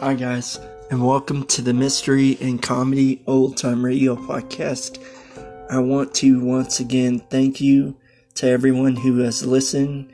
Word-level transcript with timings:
Hi, 0.00 0.14
guys, 0.14 0.58
and 0.90 1.06
welcome 1.06 1.44
to 1.48 1.60
the 1.60 1.74
Mystery 1.74 2.38
and 2.40 2.62
Comedy 2.62 3.22
Old 3.26 3.58
Time 3.58 3.84
Radio 3.84 4.16
Podcast. 4.16 4.98
I 5.70 5.78
want 5.78 6.14
to 6.14 6.42
once 6.42 6.80
again 6.80 7.18
thank 7.28 7.60
you 7.60 7.94
to 8.36 8.48
everyone 8.48 8.96
who 8.96 9.18
has 9.18 9.44
listened 9.44 10.10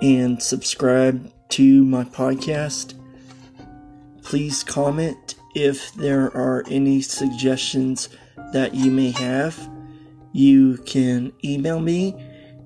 and 0.00 0.40
subscribed 0.40 1.32
to 1.48 1.84
my 1.84 2.04
podcast. 2.04 2.94
Please 4.22 4.62
comment 4.62 5.34
if 5.56 5.92
there 5.94 6.26
are 6.26 6.62
any 6.70 7.02
suggestions 7.02 8.10
that 8.52 8.76
you 8.76 8.92
may 8.92 9.10
have. 9.10 9.58
You 10.30 10.76
can 10.86 11.32
email 11.44 11.80
me 11.80 12.14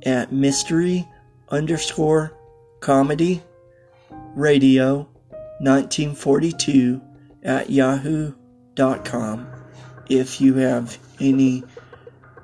at 0.04 0.30
mystery 0.30 1.08
underscore 1.48 2.36
comedy 2.80 3.42
radio 4.34 5.08
1942 5.58 7.00
at 7.42 7.70
yahoo.com 7.70 9.46
if 10.08 10.40
you 10.40 10.54
have 10.54 10.98
any 11.20 11.62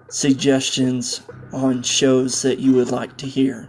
suggestions 0.09 1.23
on 1.53 1.83
shows 1.83 2.43
that 2.43 2.59
you 2.59 2.73
would 2.73 2.91
like 2.91 3.17
to 3.19 3.27
hear. 3.27 3.69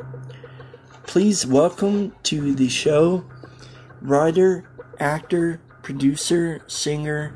Please 1.06 1.46
welcome 1.46 2.16
to 2.24 2.56
the 2.56 2.70
show 2.70 3.26
writer, 4.02 4.70
actor, 5.00 5.62
producer, 5.82 6.62
singer, 6.68 7.34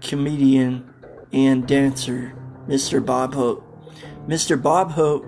comedian, 0.00 0.92
and 1.32 1.66
dancer, 1.66 2.34
Mr. 2.68 3.04
Bob 3.04 3.34
Hope. 3.34 3.62
Mr. 4.26 4.60
Bob 4.60 4.92
Hope 4.92 5.26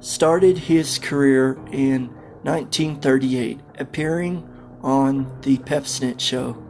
started 0.00 0.56
his 0.56 0.98
career 0.98 1.58
in 1.72 2.08
1938, 2.42 3.60
appearing 3.78 4.49
on 4.82 5.40
the 5.42 5.58
Pepsodent 5.58 6.20
show, 6.20 6.62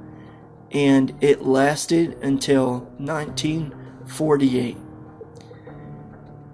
and 0.70 1.12
it 1.20 1.42
lasted 1.42 2.16
until 2.22 2.80
1948. 2.98 4.76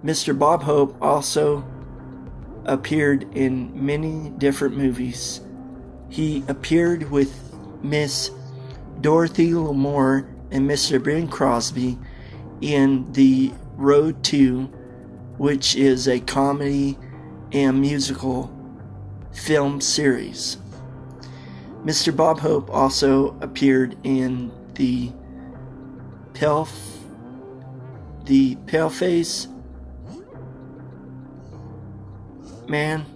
Mr. 0.04 0.38
Bob 0.38 0.62
Hope 0.62 0.96
also 1.00 1.64
appeared 2.64 3.24
in 3.34 3.84
many 3.84 4.30
different 4.38 4.76
movies. 4.76 5.40
He 6.08 6.44
appeared 6.48 7.10
with 7.10 7.52
Miss 7.82 8.30
Dorothy 9.00 9.50
Lamour 9.50 10.28
and 10.50 10.68
Mr. 10.68 11.02
Bing 11.02 11.28
Crosby 11.28 11.98
in 12.60 13.10
The 13.12 13.52
Road 13.76 14.22
to, 14.24 14.64
which 15.38 15.76
is 15.76 16.08
a 16.08 16.20
comedy 16.20 16.98
and 17.52 17.80
musical 17.80 18.50
film 19.32 19.80
series. 19.80 20.58
Mr. 21.84 22.14
Bob 22.14 22.40
Hope 22.40 22.68
also 22.70 23.38
appeared 23.40 23.96
in 24.04 24.50
the 24.74 25.12
Pale, 26.34 26.68
the 28.24 28.56
Paleface 28.66 29.46
Man 32.68 33.06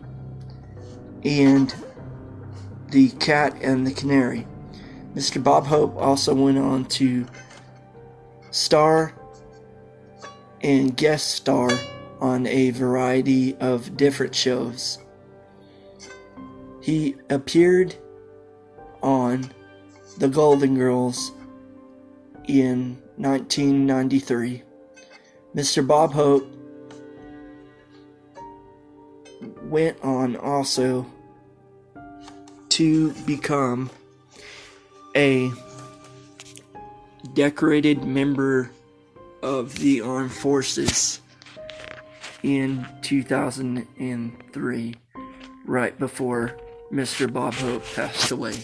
and 1.24 1.74
the 2.88 3.10
Cat 3.10 3.56
and 3.60 3.86
the 3.86 3.92
Canary. 3.92 4.46
Mr. 5.14 5.42
Bob 5.42 5.66
Hope 5.66 5.96
also 5.96 6.34
went 6.34 6.58
on 6.58 6.84
to 6.86 7.26
star 8.50 9.14
and 10.62 10.96
guest 10.96 11.32
star 11.34 11.70
on 12.20 12.46
a 12.46 12.70
variety 12.70 13.56
of 13.56 13.96
different 13.96 14.34
shows. 14.34 14.98
He 16.80 17.16
appeared 17.28 17.96
on 19.02 19.50
The 20.18 20.28
Golden 20.28 20.76
Girls 20.76 21.32
in 22.46 22.98
1993. 23.16 24.62
Mr. 25.54 25.86
Bob 25.86 26.12
Hope 26.12 26.46
went 29.62 29.98
on 30.02 30.36
also 30.36 31.06
to 32.70 33.12
become 33.26 33.90
a 35.16 35.50
decorated 37.34 38.04
member 38.04 38.70
of 39.42 39.78
the 39.78 40.00
armed 40.00 40.32
forces 40.32 41.20
in 42.42 42.86
2003, 43.02 44.94
right 45.66 45.98
before 45.98 46.56
Mr. 46.92 47.32
Bob 47.32 47.54
Hope 47.54 47.84
passed 47.94 48.30
away. 48.30 48.54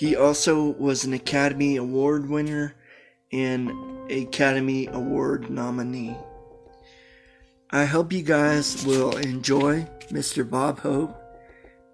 He 0.00 0.16
also 0.16 0.70
was 0.78 1.04
an 1.04 1.12
Academy 1.12 1.76
Award 1.76 2.26
winner 2.30 2.74
and 3.32 4.10
Academy 4.10 4.86
Award 4.86 5.50
nominee. 5.50 6.16
I 7.68 7.84
hope 7.84 8.10
you 8.10 8.22
guys 8.22 8.82
will 8.86 9.14
enjoy 9.18 9.86
Mr. 10.10 10.48
Bob 10.48 10.80
Hope 10.80 11.22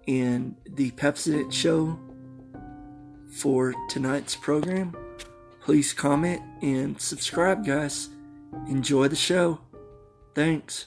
and 0.07 0.55
the 0.65 0.91
Pepsodent 0.91 1.51
Show 1.51 1.99
for 3.29 3.73
tonight's 3.89 4.37
program. 4.37 4.95
Please 5.59 5.91
comment 5.91 6.41
and 6.61 7.01
subscribe, 7.01 7.65
guys. 7.65 8.07
Enjoy 8.69 9.09
the 9.09 9.17
show. 9.17 9.59
Thanks. 10.33 10.85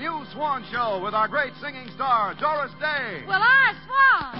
New 0.00 0.24
Swan 0.32 0.64
Show 0.72 0.98
with 1.04 1.12
our 1.12 1.28
great 1.28 1.52
singing 1.60 1.86
star, 1.94 2.34
Doris 2.40 2.72
Day. 2.80 3.22
Well, 3.28 3.42
I 3.42 3.74
swan. 3.84 4.32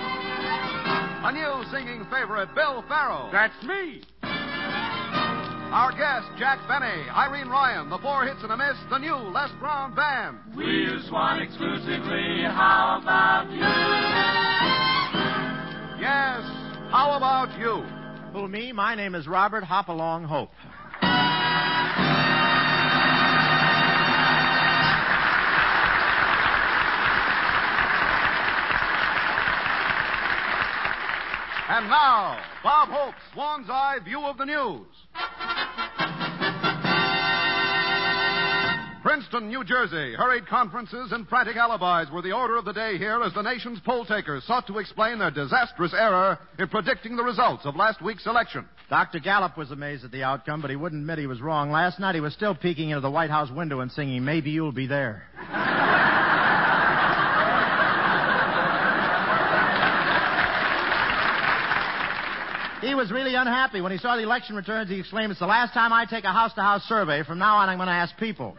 A 1.29 1.33
new 1.37 1.71
singing 1.71 2.07
favorite, 2.11 2.55
Bill 2.55 2.83
Farrell. 2.89 3.29
That's 3.31 3.53
me. 3.65 4.01
Our 4.23 5.93
guest, 5.93 6.29
Jack 6.39 6.67
Benny, 6.67 7.05
Irene 7.11 7.51
Ryan, 7.51 7.91
the 7.91 7.99
four 7.99 8.25
hits 8.25 8.43
and 8.43 8.51
a 8.51 8.57
miss, 8.57 8.79
the 8.89 8.97
new 8.97 9.15
Les 9.15 9.51
Brown 9.61 9.95
Band. 9.95 10.39
We 10.57 10.65
use 10.65 11.07
Swan 11.09 11.43
exclusively. 11.43 12.41
How 12.45 12.99
about 13.03 13.51
you? 13.53 13.61
Yes, 16.01 16.41
how 16.91 17.13
about 17.19 17.57
you? 17.59 17.85
Who, 18.33 18.49
me? 18.49 18.73
My 18.73 18.95
name 18.95 19.15
is 19.15 19.29
Robert 19.29 19.65
Hopalong 19.65 20.25
Hope. 20.25 20.53
And 31.73 31.89
now, 31.89 32.37
Bob 32.65 32.89
Hope's 32.89 33.23
Swan's 33.33 33.71
Eye 33.71 33.99
View 34.05 34.23
of 34.23 34.37
the 34.39 34.45
News. 34.45 34.89
Princeton, 39.05 39.47
New 39.49 39.63
Jersey. 39.63 40.17
Hurried 40.17 40.49
conferences 40.49 41.13
and 41.13 41.29
frantic 41.29 41.57
alibis 41.57 42.13
were 42.13 42.23
the 42.23 42.33
order 42.33 42.57
of 42.57 42.65
the 42.65 42.73
day 42.73 42.99
here 42.99 43.23
as 43.23 43.33
the 43.35 43.43
nation's 43.43 43.79
poll 43.87 44.05
takers 44.05 44.43
sought 44.49 44.67
to 44.67 44.79
explain 44.79 45.21
their 45.21 45.31
disastrous 45.31 45.95
error 45.95 46.41
in 46.59 46.67
predicting 46.67 47.15
the 47.15 47.23
results 47.23 47.65
of 47.65 47.77
last 47.77 48.03
week's 48.03 48.27
election. 48.27 48.69
Dr. 48.89 49.21
Gallup 49.21 49.57
was 49.57 49.71
amazed 49.71 50.05
at 50.05 50.11
the 50.11 50.25
outcome, 50.25 50.61
but 50.61 50.71
he 50.71 50.77
wouldn't 50.77 51.03
admit 51.03 51.21
he 51.21 51.29
was 51.29 51.41
wrong. 51.41 51.71
Last 51.71 52.01
night 52.01 52.17
he 52.17 52.21
was 52.21 52.35
still 52.35 52.57
peeking 52.57 52.91
into 52.91 53.01
the 53.01 53.11
White 53.13 53.31
House 53.31 53.49
window 53.49 53.79
and 53.79 53.93
singing, 53.93 54.25
Maybe 54.25 54.51
You'll 54.51 54.73
Be 54.73 54.89
There. 54.89 55.23
He 62.81 62.95
was 62.95 63.11
really 63.11 63.35
unhappy. 63.35 63.81
When 63.81 63.93
he 63.93 63.99
saw 63.99 64.17
the 64.17 64.23
election 64.23 64.57
returns, 64.57 64.89
he 64.89 64.99
exclaimed, 64.99 65.31
It's 65.31 65.41
the 65.41 65.47
last 65.47 65.75
time 65.75 65.93
I 65.93 66.07
take 66.07 66.25
a 66.25 66.33
house 66.33 66.55
to 66.55 66.63
house 66.63 66.83
survey. 66.85 67.23
From 67.25 67.39
now 67.39 67.57
on, 67.57 67.69
I'm 67.69 67.77
going 67.77 67.89
to 67.89 67.93
ask 67.93 68.17
people. 68.17 68.57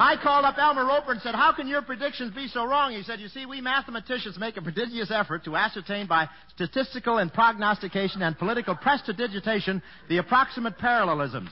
I 0.00 0.16
called 0.22 0.44
up 0.44 0.56
Elmo 0.56 0.86
Roper 0.86 1.10
and 1.10 1.20
said, 1.20 1.34
How 1.34 1.52
can 1.52 1.66
your 1.66 1.82
predictions 1.82 2.32
be 2.32 2.46
so 2.48 2.64
wrong? 2.64 2.92
He 2.92 3.02
said, 3.02 3.20
You 3.20 3.28
see, 3.28 3.44
we 3.46 3.60
mathematicians 3.60 4.38
make 4.38 4.56
a 4.56 4.62
prodigious 4.62 5.10
effort 5.10 5.44
to 5.44 5.56
ascertain 5.56 6.06
by 6.06 6.28
statistical 6.54 7.18
and 7.18 7.32
prognostication 7.32 8.22
and 8.22 8.38
political 8.38 8.76
prestidigitation 8.76 9.82
the 10.08 10.18
approximate 10.18 10.78
parallelisms. 10.78 11.50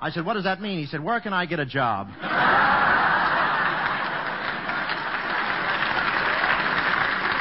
I 0.00 0.10
said, 0.10 0.26
What 0.26 0.34
does 0.34 0.44
that 0.44 0.60
mean? 0.60 0.78
He 0.78 0.86
said, 0.86 1.02
Where 1.02 1.20
can 1.20 1.32
I 1.32 1.46
get 1.46 1.58
a 1.58 1.66
job? 1.66 2.08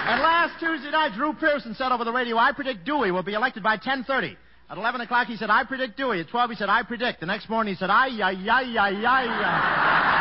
And 0.07 0.21
last 0.55 0.63
Tuesday 0.63 0.91
night, 0.91 1.13
Drew 1.13 1.33
Pearson 1.33 1.73
said 1.75 1.91
over 1.91 2.03
the 2.05 2.11
radio, 2.11 2.37
I 2.37 2.51
predict 2.51 2.85
Dewey 2.85 3.11
will 3.11 3.23
be 3.23 3.33
elected 3.33 3.63
by 3.63 3.77
10.30. 3.77 4.35
At 4.69 4.77
11 4.77 5.01
o'clock, 5.01 5.27
he 5.27 5.37
said, 5.37 5.49
I 5.49 5.63
predict 5.63 5.97
Dewey. 5.97 6.19
At 6.21 6.29
12, 6.29 6.51
he 6.51 6.55
said, 6.55 6.69
I 6.69 6.83
predict. 6.83 7.19
The 7.19 7.25
next 7.25 7.49
morning, 7.49 7.73
he 7.73 7.77
said, 7.77 7.89
ay, 7.89 8.09
ay, 8.21 8.35
ay, 8.49 8.77
ay, 8.77 9.05
ay. 9.05 10.11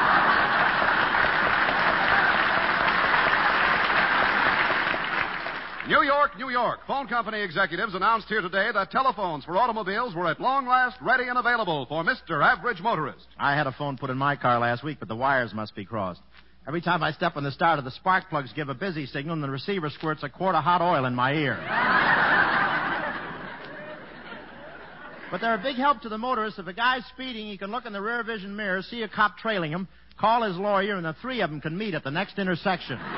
New 5.89 6.03
York, 6.03 6.39
New 6.39 6.49
York. 6.49 6.81
Phone 6.87 7.07
company 7.09 7.43
executives 7.43 7.95
announced 7.95 8.27
here 8.29 8.41
today 8.41 8.71
that 8.73 8.91
telephones 8.91 9.45
for 9.45 9.57
automobiles 9.57 10.15
were 10.15 10.27
at 10.27 10.41
long 10.41 10.67
last 10.67 10.97
ready 11.03 11.25
and 11.29 11.37
available 11.37 11.85
for 11.87 12.03
Mr. 12.03 12.43
Average 12.43 12.81
Motorist. 12.81 13.27
I 13.39 13.55
had 13.55 13.67
a 13.67 13.73
phone 13.73 13.99
put 13.99 14.09
in 14.09 14.17
my 14.17 14.35
car 14.37 14.59
last 14.59 14.83
week, 14.83 14.97
but 14.99 15.09
the 15.09 15.17
wires 15.17 15.53
must 15.53 15.75
be 15.75 15.85
crossed. 15.85 16.23
Every 16.67 16.81
time 16.81 17.03
I 17.03 17.13
step 17.13 17.37
on 17.37 17.45
the 17.45 17.51
starter, 17.51 17.83
the 17.83 17.91
spark 17.91 18.31
plugs 18.31 18.51
give 18.55 18.71
a 18.71 18.75
busy 18.75 19.05
signal, 19.07 19.35
and 19.35 19.43
the 19.43 19.51
receiver 19.51 19.91
squirts 19.91 20.23
a 20.23 20.31
quart 20.31 20.55
of 20.55 20.65
hot 20.65 20.81
oil 20.81 21.05
in 21.05 21.15
my 21.15 21.35
ear. 21.35 21.57
but 25.31 25.43
they're 25.43 25.57
a 25.57 25.63
big 25.63 25.77
help 25.77 26.01
to 26.03 26.09
the 26.09 26.17
motorist. 26.17 26.59
If 26.59 26.67
a 26.67 26.73
guy's 26.73 27.05
speeding, 27.13 27.49
he 27.49 27.59
can 27.59 27.71
look 27.71 27.85
in 27.85 27.93
the 27.93 28.01
rear 28.01 28.25
vision 28.25 28.57
mirror, 28.57 28.81
see 28.81 29.03
a 29.03 29.09
cop 29.09 29.37
trailing 29.37 29.73
him, 29.73 29.89
call 30.19 30.43
his 30.43 30.57
lawyer, 30.57 30.97
and 30.97 31.05
the 31.05 31.15
three 31.21 31.43
of 31.43 31.51
them 31.51 31.61
can 31.61 31.77
meet 31.77 31.93
at 31.93 32.03
the 32.03 32.11
next 32.11 32.39
intersection. 32.39 32.99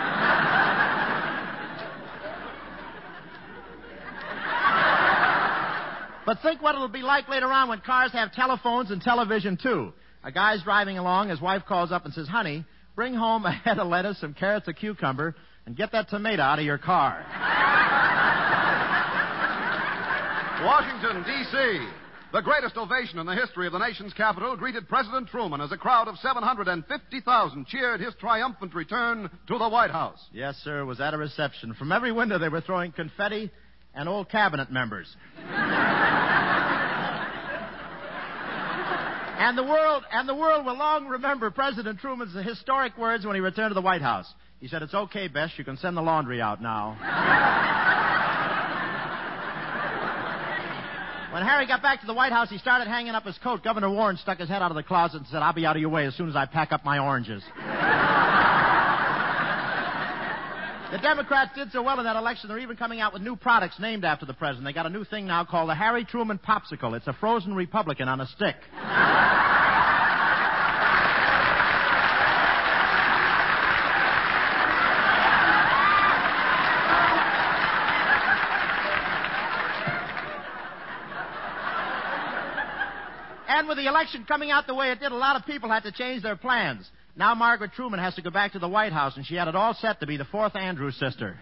But 6.26 6.42
think 6.42 6.60
what 6.60 6.74
it'll 6.74 6.88
be 6.88 7.02
like 7.02 7.28
later 7.28 7.46
on 7.46 7.68
when 7.68 7.78
cars 7.82 8.10
have 8.10 8.32
telephones 8.32 8.90
and 8.90 9.00
television, 9.00 9.56
too. 9.56 9.92
A 10.24 10.32
guy's 10.32 10.60
driving 10.64 10.98
along, 10.98 11.28
his 11.28 11.40
wife 11.40 11.62
calls 11.68 11.92
up 11.92 12.04
and 12.04 12.12
says, 12.12 12.26
Honey, 12.26 12.64
bring 12.96 13.14
home 13.14 13.44
a 13.44 13.52
head 13.52 13.78
of 13.78 13.86
lettuce, 13.86 14.18
some 14.20 14.34
carrots, 14.34 14.66
a 14.66 14.72
cucumber, 14.72 15.36
and 15.66 15.76
get 15.76 15.92
that 15.92 16.08
tomato 16.08 16.42
out 16.42 16.58
of 16.58 16.64
your 16.64 16.78
car. 16.78 17.24
Washington, 20.64 21.22
D.C. 21.22 21.86
The 22.32 22.40
greatest 22.40 22.76
ovation 22.76 23.18
in 23.18 23.26
the 23.26 23.34
history 23.34 23.66
of 23.66 23.72
the 23.72 23.78
nation's 23.78 24.12
capital 24.14 24.56
greeted 24.56 24.88
President 24.88 25.28
Truman 25.28 25.60
as 25.60 25.70
a 25.70 25.76
crowd 25.76 26.08
of 26.08 26.16
750,000 26.18 27.66
cheered 27.66 28.00
his 28.00 28.14
triumphant 28.18 28.74
return 28.74 29.30
to 29.46 29.58
the 29.58 29.68
White 29.68 29.90
House. 29.90 30.18
Yes, 30.32 30.56
sir, 30.64 30.84
was 30.84 31.00
at 31.00 31.14
a 31.14 31.18
reception. 31.18 31.74
From 31.74 31.92
every 31.92 32.12
window 32.12 32.38
they 32.38 32.48
were 32.48 32.62
throwing 32.62 32.92
confetti 32.92 33.50
and 33.94 34.08
old 34.08 34.28
cabinet 34.28 34.72
members. 34.72 35.14
And 39.38 39.56
the 39.56 39.62
world 39.62 40.04
and 40.12 40.28
the 40.28 40.34
world 40.34 40.66
will 40.66 40.76
long 40.76 41.06
remember 41.06 41.50
President 41.50 42.00
Truman's 42.00 42.34
historic 42.44 42.96
words 42.98 43.26
when 43.26 43.34
he 43.34 43.40
returned 43.40 43.70
to 43.70 43.74
the 43.74 43.80
White 43.80 44.02
House. 44.02 44.32
He 44.60 44.68
said, 44.68 44.82
"It's 44.82 44.94
okay, 44.94 45.28
Bess. 45.28 45.50
You 45.56 45.64
can 45.64 45.76
send 45.76 45.96
the 45.96 46.02
laundry 46.02 46.40
out 46.40 46.62
now." 46.62 46.96
when 51.32 51.42
Harry 51.42 51.66
got 51.66 51.82
back 51.82 52.00
to 52.00 52.06
the 52.06 52.14
White 52.14 52.32
House, 52.32 52.48
he 52.48 52.58
started 52.58 52.88
hanging 52.88 53.14
up 53.14 53.24
his 53.24 53.36
coat. 53.38 53.62
Governor 53.62 53.90
Warren 53.90 54.16
stuck 54.16 54.38
his 54.38 54.48
head 54.48 54.62
out 54.62 54.70
of 54.70 54.76
the 54.76 54.82
closet 54.82 55.18
and 55.18 55.26
said, 55.26 55.42
"I'll 55.42 55.52
be 55.52 55.66
out 55.66 55.76
of 55.76 55.80
your 55.80 55.90
way 55.90 56.06
as 56.06 56.14
soon 56.14 56.28
as 56.28 56.36
I 56.36 56.46
pack 56.46 56.72
up 56.72 56.84
my 56.84 56.98
oranges." 56.98 57.42
The 60.92 60.98
Democrats 60.98 61.50
did 61.56 61.72
so 61.72 61.82
well 61.82 61.98
in 61.98 62.04
that 62.04 62.14
election, 62.14 62.48
they're 62.48 62.60
even 62.60 62.76
coming 62.76 63.00
out 63.00 63.12
with 63.12 63.20
new 63.20 63.34
products 63.34 63.80
named 63.80 64.04
after 64.04 64.24
the 64.24 64.34
president. 64.34 64.66
They 64.66 64.72
got 64.72 64.86
a 64.86 64.90
new 64.90 65.04
thing 65.04 65.26
now 65.26 65.44
called 65.44 65.68
the 65.68 65.74
Harry 65.74 66.04
Truman 66.04 66.38
Popsicle. 66.38 66.96
It's 66.96 67.08
a 67.08 67.12
frozen 67.12 67.54
Republican 67.54 68.08
on 68.08 68.20
a 68.20 68.26
stick. 68.26 68.54
And 83.48 83.66
with 83.66 83.78
the 83.78 83.86
election 83.86 84.24
coming 84.24 84.52
out 84.52 84.68
the 84.68 84.74
way 84.74 84.90
it 84.92 85.00
did, 85.00 85.10
a 85.10 85.16
lot 85.16 85.34
of 85.34 85.44
people 85.46 85.68
had 85.68 85.82
to 85.82 85.90
change 85.90 86.22
their 86.22 86.36
plans. 86.36 86.88
Now 87.18 87.34
Margaret 87.34 87.72
Truman 87.72 87.98
has 87.98 88.14
to 88.16 88.22
go 88.22 88.28
back 88.30 88.52
to 88.52 88.58
the 88.58 88.68
White 88.68 88.92
House, 88.92 89.16
and 89.16 89.24
she 89.24 89.36
had 89.36 89.48
it 89.48 89.56
all 89.56 89.72
set 89.72 90.00
to 90.00 90.06
be 90.06 90.18
the 90.18 90.26
fourth 90.26 90.54
Andrews 90.54 90.96
sister. 90.96 91.38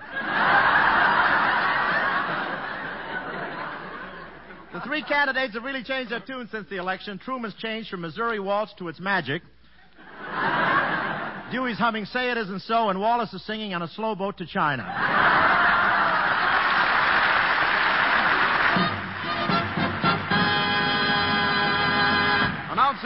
the 4.72 4.80
three 4.82 5.02
candidates 5.02 5.54
have 5.54 5.64
really 5.64 5.82
changed 5.82 6.12
their 6.12 6.20
tune 6.20 6.48
since 6.52 6.68
the 6.70 6.76
election. 6.76 7.18
Truman's 7.18 7.54
changed 7.54 7.90
from 7.90 8.02
Missouri 8.02 8.38
Waltz 8.38 8.72
to 8.78 8.86
It's 8.86 9.00
Magic. 9.00 9.42
Dewey's 11.50 11.78
humming 11.78 12.04
Say 12.04 12.30
It 12.30 12.38
Isn't 12.38 12.62
So, 12.62 12.88
and 12.88 13.00
Wallace 13.00 13.34
is 13.34 13.44
singing 13.44 13.74
on 13.74 13.82
a 13.82 13.88
slow 13.88 14.14
boat 14.14 14.38
to 14.38 14.46
China. 14.46 15.13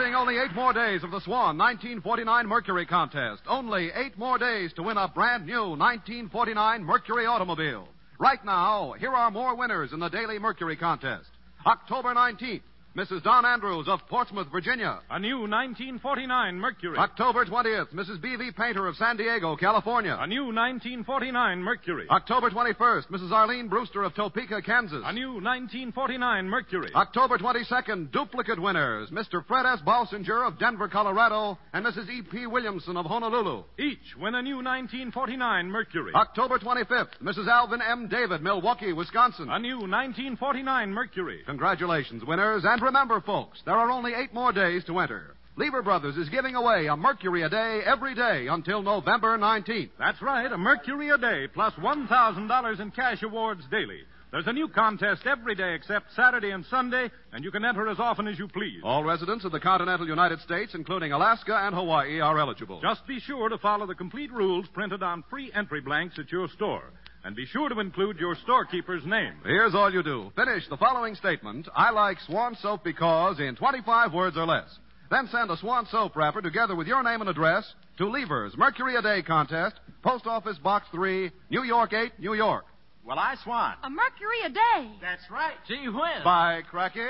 Announcing 0.08 0.28
only 0.28 0.42
eight 0.42 0.54
more 0.54 0.72
days 0.72 1.04
of 1.04 1.10
the 1.10 1.20
Swan 1.20 1.58
1949 1.58 2.46
Mercury 2.46 2.86
contest. 2.86 3.42
Only 3.46 3.90
eight 3.94 4.16
more 4.16 4.38
days 4.38 4.72
to 4.76 4.82
win 4.82 4.96
a 4.96 5.06
brand 5.06 5.44
new 5.44 5.76
1949 5.76 6.82
Mercury 6.82 7.26
automobile. 7.26 7.86
Right 8.18 8.42
now, 8.42 8.94
here 8.98 9.12
are 9.12 9.30
more 9.30 9.54
winners 9.54 9.92
in 9.92 10.00
the 10.00 10.08
Daily 10.08 10.38
Mercury 10.38 10.76
contest. 10.76 11.28
October 11.66 12.14
19th, 12.14 12.62
Mrs. 12.96 13.22
Don 13.22 13.44
Andrews 13.44 13.86
of 13.86 14.00
Portsmouth, 14.08 14.48
Virginia. 14.50 14.98
A 15.10 15.20
new 15.20 15.40
1949 15.40 16.58
Mercury. 16.58 16.98
October 16.98 17.44
20th, 17.44 17.92
Mrs. 17.94 18.20
B.V. 18.20 18.50
Painter 18.56 18.86
of 18.88 18.96
San 18.96 19.16
Diego, 19.16 19.54
California. 19.56 20.16
A 20.18 20.26
new 20.26 20.46
1949 20.46 21.62
Mercury. 21.62 22.06
October 22.10 22.50
21st, 22.50 23.08
Mrs. 23.08 23.30
Arlene 23.30 23.68
Brewster 23.68 24.02
of 24.02 24.14
Topeka, 24.14 24.62
Kansas. 24.62 25.02
A 25.04 25.12
new 25.12 25.34
1949 25.34 26.48
Mercury. 26.48 26.90
October 26.94 27.38
22nd, 27.38 28.10
duplicate 28.10 28.60
winners, 28.60 29.10
Mr. 29.10 29.46
Fred 29.46 29.66
S. 29.66 29.80
Balsinger 29.86 30.46
of 30.46 30.58
Denver, 30.58 30.88
Colorado, 30.88 31.58
and 31.72 31.84
Mrs. 31.84 32.08
E.P. 32.08 32.46
Williamson 32.46 32.96
of 32.96 33.06
Honolulu. 33.06 33.64
Each 33.78 34.16
win 34.18 34.34
a 34.34 34.42
new 34.42 34.56
1949 34.56 35.70
Mercury. 35.70 36.12
October 36.14 36.58
25th, 36.58 37.18
Mrs. 37.22 37.46
Alvin 37.48 37.80
M. 37.80 38.08
David, 38.08 38.42
Milwaukee, 38.42 38.92
Wisconsin. 38.92 39.50
A 39.50 39.58
new 39.58 39.76
1949 39.76 40.92
Mercury. 40.92 41.42
Congratulations, 41.46 42.24
winners, 42.24 42.64
and 42.64 42.77
remember, 42.80 43.20
folks, 43.20 43.60
there 43.64 43.74
are 43.74 43.90
only 43.90 44.12
eight 44.14 44.32
more 44.32 44.52
days 44.52 44.84
to 44.84 44.98
enter. 44.98 45.34
Lever 45.56 45.82
Brothers 45.82 46.16
is 46.16 46.28
giving 46.28 46.54
away 46.54 46.86
a 46.86 46.96
Mercury 46.96 47.42
a 47.42 47.48
day 47.48 47.80
every 47.84 48.14
day 48.14 48.46
until 48.48 48.80
November 48.80 49.36
19th. 49.36 49.90
That's 49.98 50.22
right, 50.22 50.50
a 50.50 50.56
Mercury 50.56 51.10
a 51.10 51.18
day 51.18 51.48
plus 51.52 51.74
$1,000 51.74 52.80
in 52.80 52.90
cash 52.92 53.22
awards 53.22 53.62
daily. 53.70 54.02
There's 54.30 54.46
a 54.46 54.52
new 54.52 54.68
contest 54.68 55.22
every 55.24 55.54
day 55.54 55.74
except 55.74 56.14
Saturday 56.14 56.50
and 56.50 56.64
Sunday, 56.66 57.10
and 57.32 57.42
you 57.42 57.50
can 57.50 57.64
enter 57.64 57.88
as 57.88 57.98
often 57.98 58.28
as 58.28 58.38
you 58.38 58.46
please. 58.46 58.82
All 58.84 59.02
residents 59.02 59.46
of 59.46 59.52
the 59.52 59.60
continental 59.60 60.06
United 60.06 60.40
States, 60.40 60.74
including 60.74 61.12
Alaska 61.12 61.58
and 61.62 61.74
Hawaii, 61.74 62.20
are 62.20 62.38
eligible. 62.38 62.78
Just 62.82 63.06
be 63.06 63.20
sure 63.20 63.48
to 63.48 63.56
follow 63.56 63.86
the 63.86 63.94
complete 63.94 64.30
rules 64.30 64.66
printed 64.74 65.02
on 65.02 65.24
free 65.30 65.50
entry 65.54 65.80
blanks 65.80 66.18
at 66.18 66.30
your 66.30 66.46
store. 66.48 66.92
And 67.24 67.34
be 67.34 67.46
sure 67.46 67.68
to 67.68 67.80
include 67.80 68.18
your 68.18 68.36
storekeeper's 68.44 69.04
name. 69.04 69.34
Here's 69.44 69.74
all 69.74 69.92
you 69.92 70.02
do. 70.02 70.32
Finish 70.36 70.68
the 70.68 70.76
following 70.76 71.14
statement. 71.14 71.68
I 71.74 71.90
like 71.90 72.18
Swan 72.26 72.56
soap 72.62 72.84
because 72.84 73.40
in 73.40 73.56
25 73.56 74.12
words 74.12 74.36
or 74.36 74.46
less. 74.46 74.68
Then 75.10 75.28
send 75.32 75.50
a 75.50 75.56
Swan 75.56 75.86
soap 75.90 76.16
wrapper 76.16 76.42
together 76.42 76.76
with 76.76 76.86
your 76.86 77.02
name 77.02 77.20
and 77.20 77.30
address 77.30 77.64
to 77.98 78.08
Lever's 78.08 78.56
Mercury 78.56 78.96
a 78.96 79.02
Day 79.02 79.22
contest, 79.22 79.76
Post 80.02 80.26
Office 80.26 80.58
Box 80.58 80.86
3, 80.92 81.30
New 81.50 81.64
York 81.64 81.92
8, 81.92 82.12
New 82.18 82.34
York. 82.34 82.64
Well, 83.04 83.18
I 83.18 83.36
swan. 83.42 83.74
A 83.82 83.90
Mercury 83.90 84.42
a 84.44 84.50
day. 84.50 84.92
That's 85.00 85.22
right. 85.30 85.54
Gee 85.66 85.88
whiz. 85.88 86.24
Bye, 86.24 86.62
Cracky. 86.70 87.00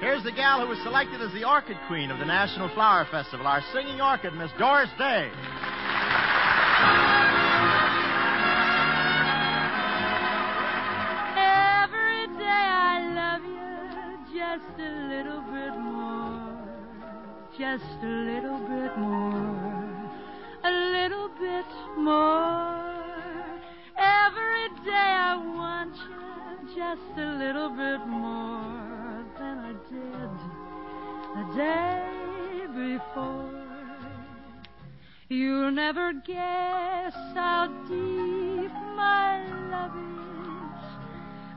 Here's 0.00 0.22
the 0.24 0.32
gal 0.32 0.60
who 0.60 0.68
was 0.68 0.78
selected 0.82 1.22
as 1.22 1.32
the 1.32 1.44
Orchid 1.44 1.78
Queen 1.88 2.10
of 2.10 2.18
the 2.18 2.26
National 2.26 2.68
Flower 2.74 3.06
Festival, 3.10 3.46
our 3.46 3.62
singing 3.72 3.98
orchid, 3.98 4.34
Miss 4.34 4.50
Doris 4.58 4.90
Day. 4.98 5.30
Every 11.32 12.26
day 12.36 12.44
I 12.44 13.00
love 13.16 13.42
you 13.42 14.38
just 14.38 14.78
a 14.78 14.92
little 15.08 15.40
bit 15.48 15.74
more. 15.80 16.58
Just 17.58 18.02
a 18.02 18.06
little 18.06 18.58
bit 18.68 18.98
more. 18.98 20.10
A 20.62 20.72
little 20.92 21.30
bit 21.40 21.66
more. 21.96 22.92
Every 23.96 24.68
day 24.84 24.92
I 24.92 25.36
want 25.56 25.96
you 25.96 26.76
just 26.76 27.18
a 27.18 27.32
little 27.38 27.70
bit 27.70 28.06
more 28.06 28.75
the 29.90 31.54
day 31.56 32.66
before. 32.68 33.50
You'll 35.28 35.70
never 35.72 36.12
guess 36.12 37.14
how 37.34 37.66
deep 37.88 38.72
my 38.96 39.44
love 39.70 39.96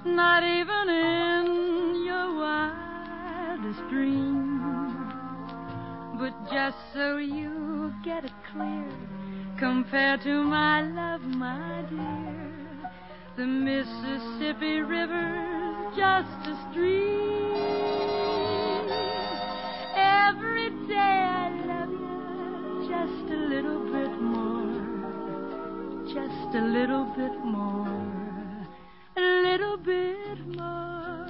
is, 0.05 0.15
not 0.15 0.43
even 0.43 0.89
in 0.89 2.03
your 2.05 2.35
wildest 2.39 3.87
dreams. 3.89 4.95
But 6.19 6.33
just 6.51 6.77
so 6.93 7.17
you 7.17 7.93
get 8.03 8.25
it 8.25 8.31
clear, 8.51 8.89
compared 9.57 10.21
to 10.23 10.43
my 10.43 10.81
love, 10.81 11.21
my 11.21 11.83
dear, 11.89 12.91
the 13.37 13.45
Mississippi 13.45 14.81
River's 14.81 15.58
just 15.99 16.47
a 16.47 16.55
stream. 16.71 17.51
Every 19.97 20.69
day 20.87 20.95
I 20.95 21.49
love 21.71 21.91
you 21.91 22.87
just 22.87 23.29
a 23.29 23.35
little 23.53 23.83
bit 23.91 24.21
more. 24.21 24.79
Just 26.07 26.55
a 26.55 26.61
little 26.77 27.03
bit 27.17 27.35
more. 27.43 27.89
A 29.17 29.19
little 29.47 29.75
bit 29.75 30.39
more. 30.55 31.27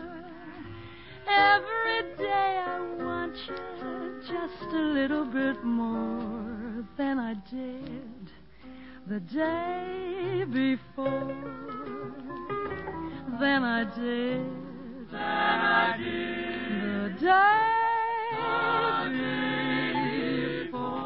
Every 1.27 2.01
day 2.15 2.61
I 2.67 2.79
want 3.03 3.35
you 3.47 4.21
just 4.21 4.71
a 4.71 4.83
little 4.99 5.25
bit 5.25 5.63
more 5.63 6.85
than 6.95 7.17
I 7.17 7.33
did 7.49 8.31
the 9.07 9.19
day 9.19 10.45
before. 10.47 12.58
Than 13.39 13.63
I 13.63 13.84
did. 13.86 14.41
Than 15.12 15.22
I 15.22 15.96
did. 15.98 16.81
The 16.84 17.10
day 17.22 17.29
before. 20.65 21.00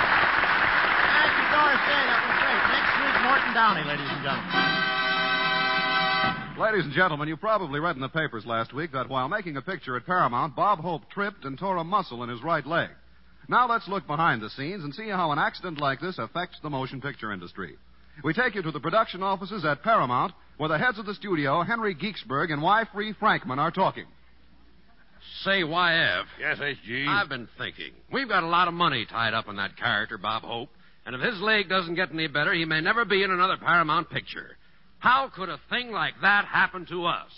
Thank 0.00 1.32
you, 1.36 1.46
Doris 1.52 1.80
Day. 1.88 2.02
That 2.04 2.20
was 2.24 2.36
great. 2.40 2.62
Next 2.68 2.92
week, 3.00 3.16
Morton 3.24 3.52
Downey, 3.54 3.84
ladies 3.84 4.08
and 4.10 4.22
gentlemen. 4.22 4.69
Ladies 6.60 6.84
and 6.84 6.92
gentlemen, 6.92 7.26
you 7.26 7.38
probably 7.38 7.80
read 7.80 7.96
in 7.96 8.02
the 8.02 8.08
papers 8.10 8.44
last 8.44 8.74
week 8.74 8.92
that 8.92 9.08
while 9.08 9.30
making 9.30 9.56
a 9.56 9.62
picture 9.62 9.96
at 9.96 10.04
Paramount, 10.04 10.54
Bob 10.54 10.78
Hope 10.80 11.08
tripped 11.08 11.46
and 11.46 11.58
tore 11.58 11.78
a 11.78 11.84
muscle 11.84 12.22
in 12.22 12.28
his 12.28 12.42
right 12.42 12.66
leg. 12.66 12.90
Now 13.48 13.66
let's 13.66 13.88
look 13.88 14.06
behind 14.06 14.42
the 14.42 14.50
scenes 14.50 14.84
and 14.84 14.94
see 14.94 15.08
how 15.08 15.32
an 15.32 15.38
accident 15.38 15.80
like 15.80 16.02
this 16.02 16.18
affects 16.18 16.58
the 16.62 16.68
motion 16.68 17.00
picture 17.00 17.32
industry. 17.32 17.76
We 18.22 18.34
take 18.34 18.54
you 18.54 18.60
to 18.60 18.72
the 18.72 18.78
production 18.78 19.22
offices 19.22 19.64
at 19.64 19.82
Paramount, 19.82 20.34
where 20.58 20.68
the 20.68 20.76
heads 20.76 20.98
of 20.98 21.06
the 21.06 21.14
studio, 21.14 21.62
Henry 21.62 21.94
Ginsberg 21.94 22.50
and 22.50 22.60
Y. 22.60 22.84
Free 22.92 23.14
Frankman, 23.14 23.56
are 23.56 23.70
talking. 23.70 24.04
Say, 25.44 25.62
YF. 25.62 26.24
Yes, 26.38 26.58
SG. 26.58 27.08
I've 27.08 27.30
been 27.30 27.48
thinking. 27.56 27.92
We've 28.12 28.28
got 28.28 28.42
a 28.42 28.48
lot 28.48 28.68
of 28.68 28.74
money 28.74 29.06
tied 29.08 29.32
up 29.32 29.48
in 29.48 29.56
that 29.56 29.78
character, 29.78 30.18
Bob 30.18 30.42
Hope. 30.42 30.68
And 31.06 31.16
if 31.16 31.22
his 31.22 31.40
leg 31.40 31.70
doesn't 31.70 31.94
get 31.94 32.12
any 32.12 32.28
better, 32.28 32.52
he 32.52 32.66
may 32.66 32.82
never 32.82 33.06
be 33.06 33.22
in 33.22 33.30
another 33.30 33.56
Paramount 33.56 34.10
picture. 34.10 34.58
How 35.00 35.30
could 35.34 35.48
a 35.48 35.58
thing 35.70 35.90
like 35.90 36.14
that 36.22 36.44
happen 36.44 36.86
to 36.86 37.06
us? 37.06 37.30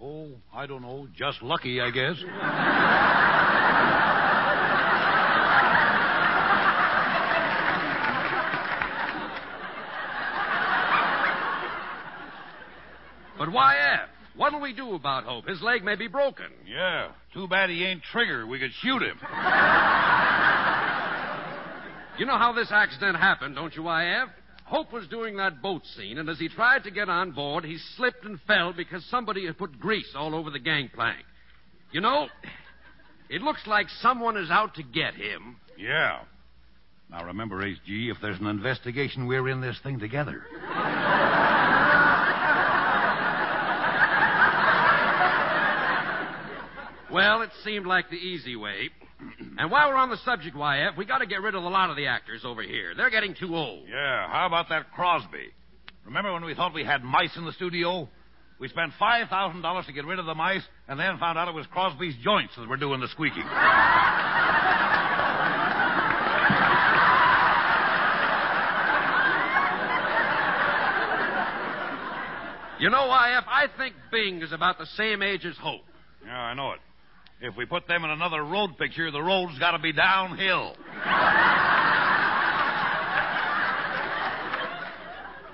Oh, 0.00 0.28
I 0.54 0.66
don't 0.66 0.82
know. 0.82 1.08
Just 1.16 1.42
lucky, 1.42 1.80
I 1.80 1.90
guess. 1.90 2.16
But 13.38 13.48
YF, 13.50 14.06
what'll 14.36 14.60
we 14.60 14.72
do 14.72 14.94
about 14.94 15.24
Hope? 15.24 15.46
His 15.46 15.62
leg 15.62 15.84
may 15.84 15.94
be 15.94 16.08
broken. 16.08 16.46
yeah. 16.66 17.08
Too 17.34 17.46
bad 17.46 17.70
he 17.70 17.84
ain't 17.84 18.02
Trigger. 18.10 18.46
We 18.46 18.58
could 18.58 18.72
shoot 18.80 19.02
him. 19.02 19.18
You 22.18 22.26
know 22.26 22.36
how 22.36 22.52
this 22.52 22.72
accident 22.72 23.16
happened, 23.16 23.54
don't 23.54 23.74
you, 23.76 23.82
YF? 23.82 24.26
Hope 24.68 24.92
was 24.92 25.08
doing 25.08 25.38
that 25.38 25.62
boat 25.62 25.80
scene, 25.96 26.18
and 26.18 26.28
as 26.28 26.38
he 26.38 26.48
tried 26.48 26.84
to 26.84 26.90
get 26.90 27.08
on 27.08 27.30
board, 27.30 27.64
he 27.64 27.78
slipped 27.96 28.26
and 28.26 28.38
fell 28.46 28.74
because 28.74 29.02
somebody 29.06 29.46
had 29.46 29.56
put 29.56 29.80
grease 29.80 30.12
all 30.14 30.34
over 30.34 30.50
the 30.50 30.58
gangplank. 30.58 31.24
You 31.90 32.02
know, 32.02 32.28
it 33.30 33.40
looks 33.40 33.66
like 33.66 33.86
someone 34.02 34.36
is 34.36 34.50
out 34.50 34.74
to 34.74 34.82
get 34.82 35.14
him. 35.14 35.56
Yeah. 35.78 36.20
Now 37.10 37.24
remember, 37.24 37.62
HG, 37.62 38.10
if 38.10 38.18
there's 38.20 38.38
an 38.40 38.46
investigation, 38.46 39.26
we're 39.26 39.48
in 39.48 39.62
this 39.62 39.78
thing 39.82 39.98
together. 39.98 40.42
Well, 47.10 47.40
it 47.40 47.50
seemed 47.64 47.86
like 47.86 48.10
the 48.10 48.16
easy 48.16 48.54
way. 48.54 48.90
And 49.58 49.70
while 49.70 49.88
we're 49.88 49.96
on 49.96 50.10
the 50.10 50.16
subject, 50.18 50.56
YF, 50.56 50.96
we 50.96 51.04
got 51.04 51.18
to 51.18 51.26
get 51.26 51.42
rid 51.42 51.54
of 51.54 51.64
a 51.64 51.68
lot 51.68 51.90
of 51.90 51.96
the 51.96 52.06
actors 52.06 52.42
over 52.44 52.62
here. 52.62 52.94
They're 52.96 53.10
getting 53.10 53.34
too 53.34 53.56
old. 53.56 53.84
Yeah. 53.88 54.28
How 54.30 54.46
about 54.46 54.68
that 54.68 54.92
Crosby? 54.92 55.52
Remember 56.04 56.32
when 56.32 56.44
we 56.44 56.54
thought 56.54 56.72
we 56.72 56.84
had 56.84 57.02
mice 57.02 57.36
in 57.36 57.44
the 57.44 57.52
studio? 57.52 58.08
We 58.60 58.68
spent 58.68 58.92
$5,000 59.00 59.86
to 59.86 59.92
get 59.92 60.04
rid 60.04 60.18
of 60.18 60.26
the 60.26 60.34
mice 60.34 60.62
and 60.88 60.98
then 60.98 61.18
found 61.18 61.38
out 61.38 61.48
it 61.48 61.54
was 61.54 61.66
Crosby's 61.66 62.14
joints 62.22 62.54
that 62.56 62.68
were 62.68 62.76
doing 62.76 63.00
the 63.00 63.08
squeaking. 63.08 63.44
You 72.80 72.90
know, 72.90 73.08
YF, 73.08 73.42
I 73.48 73.66
think 73.76 73.96
Bing 74.12 74.40
is 74.40 74.52
about 74.52 74.78
the 74.78 74.86
same 74.96 75.20
age 75.20 75.44
as 75.44 75.56
Hope. 75.56 75.82
Yeah, 76.24 76.32
I 76.32 76.54
know 76.54 76.72
it. 76.72 76.78
If 77.40 77.56
we 77.56 77.66
put 77.66 77.86
them 77.86 78.04
in 78.04 78.10
another 78.10 78.42
road 78.42 78.76
picture, 78.78 79.12
the 79.12 79.22
road's 79.22 79.56
got 79.60 79.70
to 79.72 79.78
be 79.78 79.92
downhill. 79.92 80.74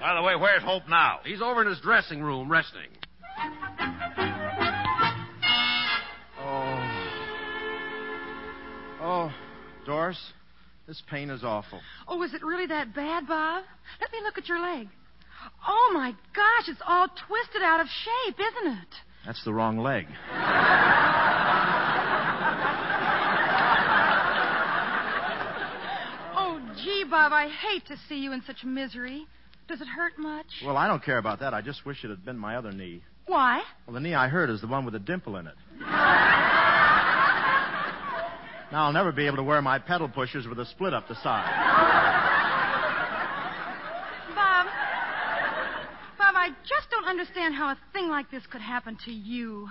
By 0.01 0.15
the 0.15 0.23
way, 0.23 0.35
where's 0.37 0.63
Hope 0.63 0.89
now? 0.89 1.21
He's 1.25 1.43
over 1.43 1.61
in 1.63 1.69
his 1.69 1.81
dressing 1.81 2.23
room 2.23 2.51
resting. 2.51 2.89
Oh. 6.41 6.81
Oh, 9.01 9.33
Doris, 9.85 10.33
this 10.87 11.03
pain 11.11 11.29
is 11.29 11.45
awful. 11.45 11.81
Oh, 12.09 12.23
is 12.23 12.33
it 12.33 12.43
really 12.43 12.67
that 12.67 12.95
bad, 12.95 13.27
Bob? 13.27 13.65
Let 14.01 14.11
me 14.11 14.21
look 14.23 14.39
at 14.39 14.49
your 14.49 14.61
leg. 14.61 14.89
Oh, 15.69 15.91
my 15.93 16.13
gosh, 16.35 16.69
it's 16.69 16.81
all 16.87 17.09
twisted 17.09 17.63
out 17.63 17.81
of 17.81 17.87
shape, 17.89 18.39
isn't 18.41 18.73
it? 18.79 18.95
That's 19.27 19.43
the 19.45 19.53
wrong 19.53 19.79
leg. 19.79 20.07
Oh, 26.37 26.61
gee, 26.83 27.05
Bob, 27.09 27.33
I 27.33 27.49
hate 27.49 27.87
to 27.87 27.97
see 28.09 28.17
you 28.17 28.33
in 28.33 28.43
such 28.47 28.65
misery. 28.65 29.27
Does 29.67 29.81
it 29.81 29.89
hurt 29.89 30.19
much? 30.19 30.47
Well, 30.65 30.77
I 30.77 30.87
don't 30.87 31.03
care 31.03 31.17
about 31.19 31.41
that. 31.41 31.55
I 31.55 31.63
just 31.63 31.87
wish 31.87 32.05
it 32.05 32.11
had 32.11 32.25
been 32.25 32.37
my 32.37 32.57
other 32.57 32.71
knee. 32.71 33.03
Why? 33.27 33.63
Well, 33.87 33.95
the 33.95 34.01
knee 34.01 34.15
I 34.15 34.29
hurt 34.29 34.51
is 34.51 34.61
the 34.61 34.67
one 34.67 34.85
with 34.85 34.95
a 34.95 34.99
dimple 34.99 35.37
in 35.37 35.47
it. 35.47 35.55
now 38.71 38.85
I'll 38.85 38.93
never 38.93 39.13
be 39.13 39.27
able 39.27 39.37
to 39.37 39.43
wear 39.43 39.63
my 39.63 39.79
pedal 39.79 40.09
pushers 40.09 40.47
with 40.47 40.59
a 40.59 40.67
split 40.67 40.93
up 40.93 41.09
the 41.09 41.15
side. 41.23 41.49
Bob. 44.35 44.67
Bob, 46.19 46.35
I 46.37 46.51
just 46.69 46.93
don't 47.05 47.19
understand 47.19 47.55
how 47.55 47.69
a 47.69 47.79
thing 47.93 48.09
like 48.09 48.31
this 48.31 48.43
could 48.51 48.61
happen 48.61 48.97
to 49.05 49.13
you. 49.13 49.69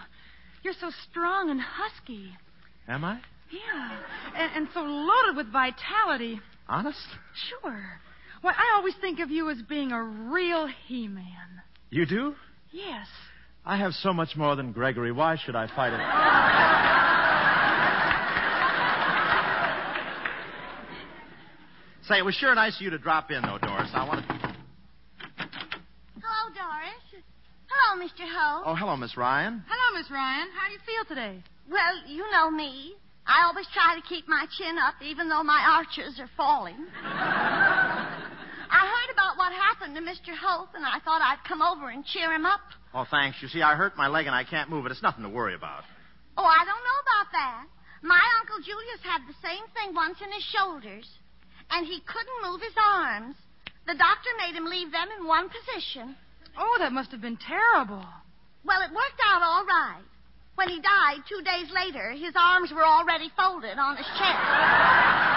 You're 0.63 0.73
so 0.79 0.91
strong 1.09 1.49
and 1.49 1.59
husky. 1.59 2.29
Am 2.87 3.03
I? 3.03 3.19
Yeah. 3.51 3.99
And, 4.35 4.51
and 4.55 4.67
so 4.73 4.81
loaded 4.81 5.37
with 5.37 5.51
vitality. 5.51 6.39
Honest? 6.67 6.99
Sure. 7.49 7.99
Why, 8.41 8.51
I 8.51 8.75
always 8.75 8.93
think 9.01 9.19
of 9.19 9.31
you 9.31 9.49
as 9.49 9.61
being 9.63 9.91
a 9.91 10.01
real 10.01 10.67
He 10.87 11.07
Man. 11.07 11.25
You 11.89 12.05
do? 12.05 12.35
Yes. 12.71 13.07
I 13.65 13.77
have 13.77 13.93
so 13.93 14.13
much 14.13 14.35
more 14.35 14.55
than 14.55 14.71
Gregory. 14.71 15.11
Why 15.11 15.37
should 15.43 15.55
I 15.55 15.67
fight 15.67 15.93
it? 15.93 15.99
Say, 22.07 22.17
it 22.17 22.25
was 22.25 22.35
sure 22.35 22.53
nice 22.53 22.75
of 22.75 22.81
you 22.81 22.89
to 22.89 22.97
drop 22.97 23.31
in, 23.31 23.41
though, 23.41 23.57
Doris. 23.59 23.89
I 23.93 24.05
want 24.05 24.27
to. 24.27 24.32
Hello, 26.83 27.23
Hello, 27.71 28.03
Mr. 28.03 28.27
Hope. 28.27 28.63
Oh, 28.67 28.75
hello, 28.75 28.97
Miss 28.97 29.15
Ryan. 29.15 29.63
Hello, 29.67 29.99
Miss 29.99 30.11
Ryan. 30.11 30.47
How 30.51 30.67
do 30.67 30.73
you 30.73 30.83
feel 30.83 31.05
today? 31.07 31.43
Well, 31.71 31.95
you 32.07 32.29
know 32.31 32.51
me. 32.51 32.93
I 33.25 33.47
always 33.47 33.67
try 33.71 33.95
to 33.95 34.03
keep 34.03 34.27
my 34.27 34.45
chin 34.57 34.75
up, 34.77 34.95
even 35.01 35.29
though 35.29 35.43
my 35.43 35.63
arches 35.63 36.19
are 36.19 36.29
falling. 36.35 36.75
I 37.03 38.83
heard 38.83 39.13
about 39.13 39.37
what 39.37 39.53
happened 39.53 39.95
to 39.95 40.01
Mr. 40.03 40.35
Hope, 40.35 40.75
and 40.75 40.83
I 40.83 40.99
thought 41.05 41.21
I'd 41.23 41.39
come 41.47 41.61
over 41.61 41.89
and 41.89 42.03
cheer 42.03 42.33
him 42.33 42.45
up. 42.45 42.59
Oh, 42.93 43.05
thanks. 43.09 43.37
You 43.41 43.47
see, 43.47 43.61
I 43.61 43.75
hurt 43.75 43.95
my 43.95 44.07
leg 44.07 44.27
and 44.27 44.35
I 44.35 44.43
can't 44.43 44.69
move 44.69 44.85
it. 44.85 44.91
It's 44.91 45.01
nothing 45.01 45.23
to 45.23 45.29
worry 45.29 45.55
about. 45.55 45.83
Oh, 46.35 46.43
I 46.43 46.65
don't 46.67 46.83
know 46.83 46.99
about 47.07 47.31
that. 47.31 47.63
My 48.01 48.21
Uncle 48.41 48.59
Julius 48.59 48.99
had 49.07 49.23
the 49.23 49.39
same 49.39 49.63
thing 49.71 49.95
once 49.95 50.19
in 50.19 50.29
his 50.33 50.43
shoulders, 50.51 51.07
and 51.71 51.87
he 51.87 52.01
couldn't 52.03 52.43
move 52.43 52.59
his 52.59 52.75
arms. 52.75 53.35
The 53.87 53.95
doctor 53.95 54.31
made 54.43 54.55
him 54.57 54.65
leave 54.65 54.91
them 54.91 55.07
in 55.17 55.27
one 55.27 55.47
position. 55.47 56.15
Oh, 56.57 56.77
that 56.79 56.91
must 56.91 57.11
have 57.11 57.21
been 57.21 57.37
terrible. 57.37 58.03
Well, 58.65 58.81
it 58.81 58.91
worked 58.91 59.21
out 59.25 59.41
all 59.41 59.65
right. 59.65 60.03
When 60.55 60.69
he 60.69 60.79
died, 60.79 61.23
two 61.27 61.41
days 61.43 61.71
later, 61.73 62.11
his 62.11 62.33
arms 62.39 62.71
were 62.71 62.85
already 62.85 63.29
folded 63.35 63.77
on 63.77 63.97
his 63.97 64.05
chest. 64.05 65.33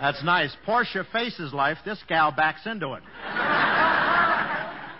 That's 0.00 0.22
nice. 0.22 0.54
Portia 0.64 1.04
faces 1.12 1.52
life. 1.52 1.78
This 1.84 1.98
gal 2.08 2.30
backs 2.30 2.66
into 2.66 2.92
it. 2.92 3.02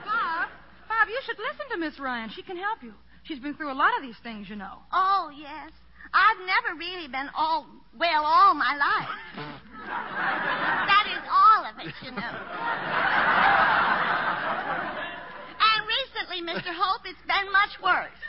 Bob, 0.05 0.49
Bob, 0.89 1.09
you 1.09 1.21
should 1.25 1.39
listen 1.39 1.69
to 1.73 1.77
Miss 1.79 2.01
Ryan. 2.01 2.31
She 2.35 2.43
can 2.43 2.57
help 2.57 2.83
you. 2.83 2.95
She's 3.23 3.39
been 3.39 3.55
through 3.55 3.71
a 3.71 3.75
lot 3.79 3.95
of 3.97 4.03
these 4.03 4.17
things, 4.23 4.49
you 4.49 4.57
know. 4.57 4.79
Oh, 4.93 5.31
yes. 5.39 5.71
I've 6.13 6.41
never 6.47 6.79
really 6.79 7.09
been 7.09 7.29
all 7.35 7.67
well 7.99 8.25
all 8.25 8.55
my 8.55 8.77
life. 8.77 9.09
that 9.87 11.07
is 11.11 11.23
all 11.29 11.65
of 11.67 11.75
it, 11.81 11.95
you 12.05 12.13
know. 12.13 12.35
and 15.61 15.81
recently, 15.87 16.41
Mr. 16.45 16.73
Hope, 16.75 17.03
it's 17.05 17.23
been 17.27 17.53
much 17.53 17.77
worse. 17.83 18.21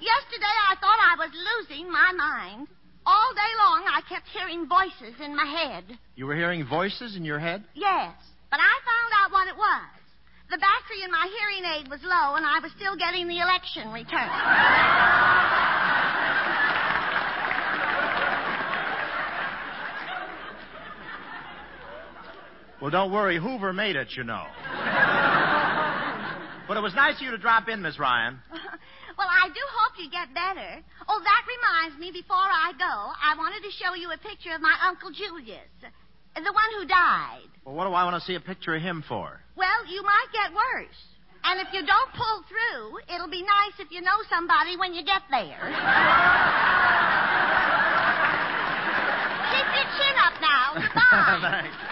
Yesterday, 0.00 0.56
I 0.68 0.74
thought 0.80 0.98
I 0.98 1.16
was 1.18 1.30
losing 1.30 1.90
my 1.90 2.12
mind. 2.16 2.68
All 3.04 3.34
day 3.34 3.52
long, 3.58 3.84
I 3.90 4.00
kept 4.08 4.28
hearing 4.28 4.68
voices 4.68 5.18
in 5.20 5.34
my 5.34 5.44
head. 5.46 5.98
You 6.14 6.26
were 6.26 6.36
hearing 6.36 6.64
voices 6.66 7.16
in 7.16 7.24
your 7.24 7.38
head? 7.40 7.64
Yes, 7.74 8.14
but 8.50 8.60
I 8.60 8.74
found 8.86 9.12
out 9.18 9.32
what 9.32 9.48
it 9.48 9.56
was. 9.56 9.90
The 10.50 10.58
battery 10.58 11.02
in 11.02 11.10
my 11.10 11.26
hearing 11.26 11.64
aid 11.64 11.88
was 11.90 12.00
low, 12.04 12.36
and 12.36 12.46
I 12.46 12.60
was 12.62 12.70
still 12.76 12.94
getting 12.94 13.26
the 13.26 13.40
election 13.40 13.90
return. 13.90 14.28
Well, 22.82 22.90
don't 22.90 23.12
worry. 23.12 23.38
Hoover 23.38 23.72
made 23.72 23.94
it, 23.94 24.08
you 24.18 24.24
know. 24.24 24.42
but 26.66 26.76
it 26.76 26.82
was 26.82 26.90
nice 26.98 27.14
of 27.14 27.22
you 27.22 27.30
to 27.30 27.38
drop 27.38 27.68
in, 27.68 27.80
Miss 27.80 27.96
Ryan. 27.96 28.42
well, 28.50 29.30
I 29.30 29.46
do 29.54 29.62
hope 29.70 29.94
you 30.02 30.10
get 30.10 30.34
better. 30.34 30.82
Oh, 31.06 31.22
that 31.22 31.42
reminds 31.46 31.94
me, 32.02 32.10
before 32.10 32.34
I 32.34 32.74
go, 32.74 32.82
I 32.82 33.38
wanted 33.38 33.62
to 33.62 33.70
show 33.70 33.94
you 33.94 34.10
a 34.10 34.18
picture 34.18 34.50
of 34.50 34.60
my 34.60 34.74
Uncle 34.82 35.14
Julius, 35.14 35.70
the 36.34 36.42
one 36.42 36.70
who 36.74 36.84
died. 36.90 37.46
Well, 37.64 37.76
what 37.78 37.86
do 37.86 37.94
I 37.94 38.02
want 38.02 38.18
to 38.18 38.26
see 38.26 38.34
a 38.34 38.42
picture 38.42 38.74
of 38.74 38.82
him 38.82 39.04
for? 39.06 39.38
Well, 39.54 39.86
you 39.86 40.02
might 40.02 40.26
get 40.34 40.50
worse. 40.50 40.98
And 41.44 41.62
if 41.62 41.70
you 41.70 41.86
don't 41.86 42.10
pull 42.18 42.42
through, 42.50 42.98
it'll 43.14 43.30
be 43.30 43.46
nice 43.46 43.78
if 43.78 43.94
you 43.94 44.02
know 44.02 44.18
somebody 44.26 44.74
when 44.74 44.92
you 44.92 45.06
get 45.06 45.22
there. 45.30 45.70
Keep 49.54 49.70
your 49.70 49.86
chin 49.86 50.18
up 50.18 50.34
now. 50.42 50.74
Goodbye. 50.82 51.62
Thanks. 51.62 51.91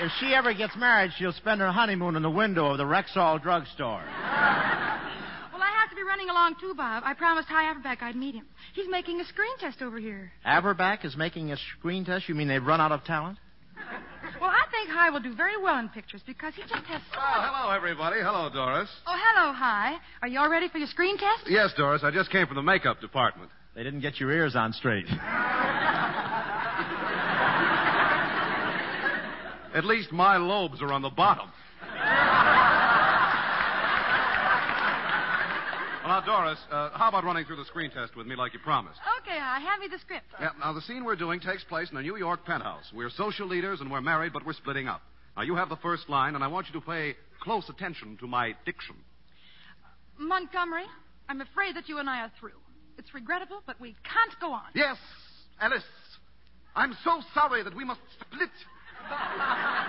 If 0.00 0.10
she 0.18 0.34
ever 0.34 0.54
gets 0.54 0.74
married, 0.76 1.10
she'll 1.18 1.32
spend 1.32 1.60
her 1.60 1.70
honeymoon 1.70 2.16
in 2.16 2.22
the 2.22 2.30
window 2.30 2.70
of 2.70 2.78
the 2.78 2.84
Rexall 2.84 3.42
drugstore. 3.42 4.02
Well, 5.52 5.68
I 5.68 5.72
have 5.82 5.90
to 5.90 5.96
be 5.96 6.02
running 6.02 6.30
along 6.30 6.54
too, 6.58 6.72
Bob. 6.74 7.02
I 7.04 7.12
promised 7.12 7.48
Hy 7.48 7.64
Averback 7.74 8.00
I'd 8.02 8.16
meet 8.16 8.34
him. 8.34 8.46
He's 8.74 8.86
making 8.88 9.20
a 9.20 9.24
screen 9.26 9.58
test 9.58 9.82
over 9.82 9.98
here. 9.98 10.32
Averback 10.46 11.04
is 11.04 11.16
making 11.18 11.52
a 11.52 11.56
screen 11.78 12.04
test? 12.06 12.28
You 12.30 12.34
mean 12.34 12.48
they've 12.48 12.64
run 12.64 12.80
out 12.80 12.92
of 12.92 13.04
talent? 13.04 13.36
Well, 14.40 14.48
I 14.48 14.64
think 14.70 14.88
Hy 14.88 15.10
will 15.10 15.20
do 15.20 15.34
very 15.34 15.60
well 15.62 15.78
in 15.78 15.90
pictures 15.90 16.22
because 16.26 16.54
he 16.54 16.62
just 16.62 16.72
has 16.86 17.02
so 17.12 17.18
Well, 17.18 17.40
much. 17.42 17.50
hello, 17.52 17.70
everybody. 17.76 18.20
Hello, 18.22 18.48
Doris. 18.50 18.88
Oh, 19.06 19.14
hello, 19.34 19.52
Hy. 19.52 19.96
Are 20.22 20.28
you 20.28 20.38
all 20.38 20.48
ready 20.48 20.68
for 20.68 20.78
your 20.78 20.88
screen 20.88 21.18
test? 21.18 21.42
Yes, 21.46 21.74
Doris, 21.76 22.02
I 22.04 22.10
just 22.10 22.30
came 22.30 22.46
from 22.46 22.56
the 22.56 22.62
makeup 22.62 23.00
department. 23.02 23.50
They 23.74 23.82
didn't 23.82 24.00
get 24.00 24.18
your 24.18 24.30
ears 24.32 24.56
on 24.56 24.72
straight. 24.72 25.06
At 29.74 29.84
least 29.84 30.10
my 30.10 30.36
lobes 30.36 30.82
are 30.82 30.92
on 30.92 31.02
the 31.02 31.10
bottom. 31.10 31.48
well, 31.80 31.90
now, 36.08 36.20
Doris, 36.26 36.58
uh, 36.70 36.90
how 36.94 37.08
about 37.08 37.24
running 37.24 37.44
through 37.44 37.56
the 37.56 37.64
screen 37.66 37.90
test 37.90 38.16
with 38.16 38.26
me 38.26 38.34
like 38.34 38.52
you 38.52 38.58
promised? 38.60 38.98
Okay, 39.22 39.38
Hy. 39.38 39.60
Hand 39.60 39.80
me 39.80 39.88
the 39.88 39.98
script. 40.00 40.26
Yeah, 40.40 40.50
now, 40.58 40.72
the 40.72 40.80
scene 40.82 41.04
we're 41.04 41.14
doing 41.14 41.38
takes 41.38 41.62
place 41.64 41.88
in 41.90 41.96
a 41.96 42.02
New 42.02 42.16
York 42.16 42.44
penthouse. 42.44 42.90
We're 42.92 43.10
social 43.10 43.46
leaders 43.46 43.80
and 43.80 43.90
we're 43.92 44.00
married, 44.00 44.32
but 44.32 44.44
we're 44.44 44.54
splitting 44.54 44.88
up. 44.88 45.02
Now, 45.36 45.42
you 45.42 45.54
have 45.54 45.68
the 45.68 45.76
first 45.76 46.08
line, 46.08 46.34
and 46.34 46.42
I 46.42 46.48
want 46.48 46.66
you 46.66 46.80
to 46.80 46.84
pay 46.84 47.14
close 47.40 47.68
attention 47.68 48.16
to 48.20 48.26
my 48.26 48.54
diction. 48.66 48.96
Montgomery, 50.18 50.84
I'm 51.28 51.40
afraid 51.40 51.76
that 51.76 51.88
you 51.88 51.98
and 51.98 52.10
I 52.10 52.22
are 52.22 52.32
through. 52.40 52.58
It's 52.98 53.14
regrettable, 53.14 53.62
but 53.66 53.80
we 53.80 53.94
can't 54.04 54.38
go 54.40 54.52
on. 54.52 54.64
Yes, 54.74 54.96
Alice. 55.60 55.84
I'm 56.74 56.96
so 57.04 57.22
sorry 57.34 57.62
that 57.62 57.74
we 57.74 57.84
must 57.84 58.00
split. 58.20 58.50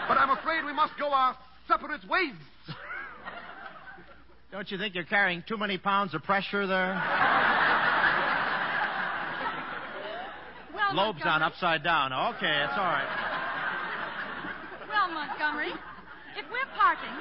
But 0.08 0.18
I'm 0.18 0.30
afraid 0.32 0.66
we 0.66 0.74
must 0.74 0.94
go 0.98 1.12
our 1.12 1.38
separate 1.68 2.08
ways. 2.10 2.36
Don't 4.52 4.70
you 4.70 4.78
think 4.78 4.96
you're 4.96 5.06
carrying 5.06 5.44
too 5.48 5.58
many 5.58 5.78
pounds 5.78 6.14
of 6.14 6.24
pressure 6.24 6.68
there? 6.68 7.02
Well, 10.74 10.96
Lobes 10.96 11.22
on 11.24 11.40
Montgomery, 11.40 11.48
upside 11.48 11.84
down. 11.84 12.12
Okay, 12.12 12.64
it's 12.66 12.74
all 12.76 12.84
right. 12.84 13.08
Well, 14.90 15.10
Montgomery, 15.14 15.72
if 16.38 16.46
we're 16.52 16.70
parting. 16.76 17.16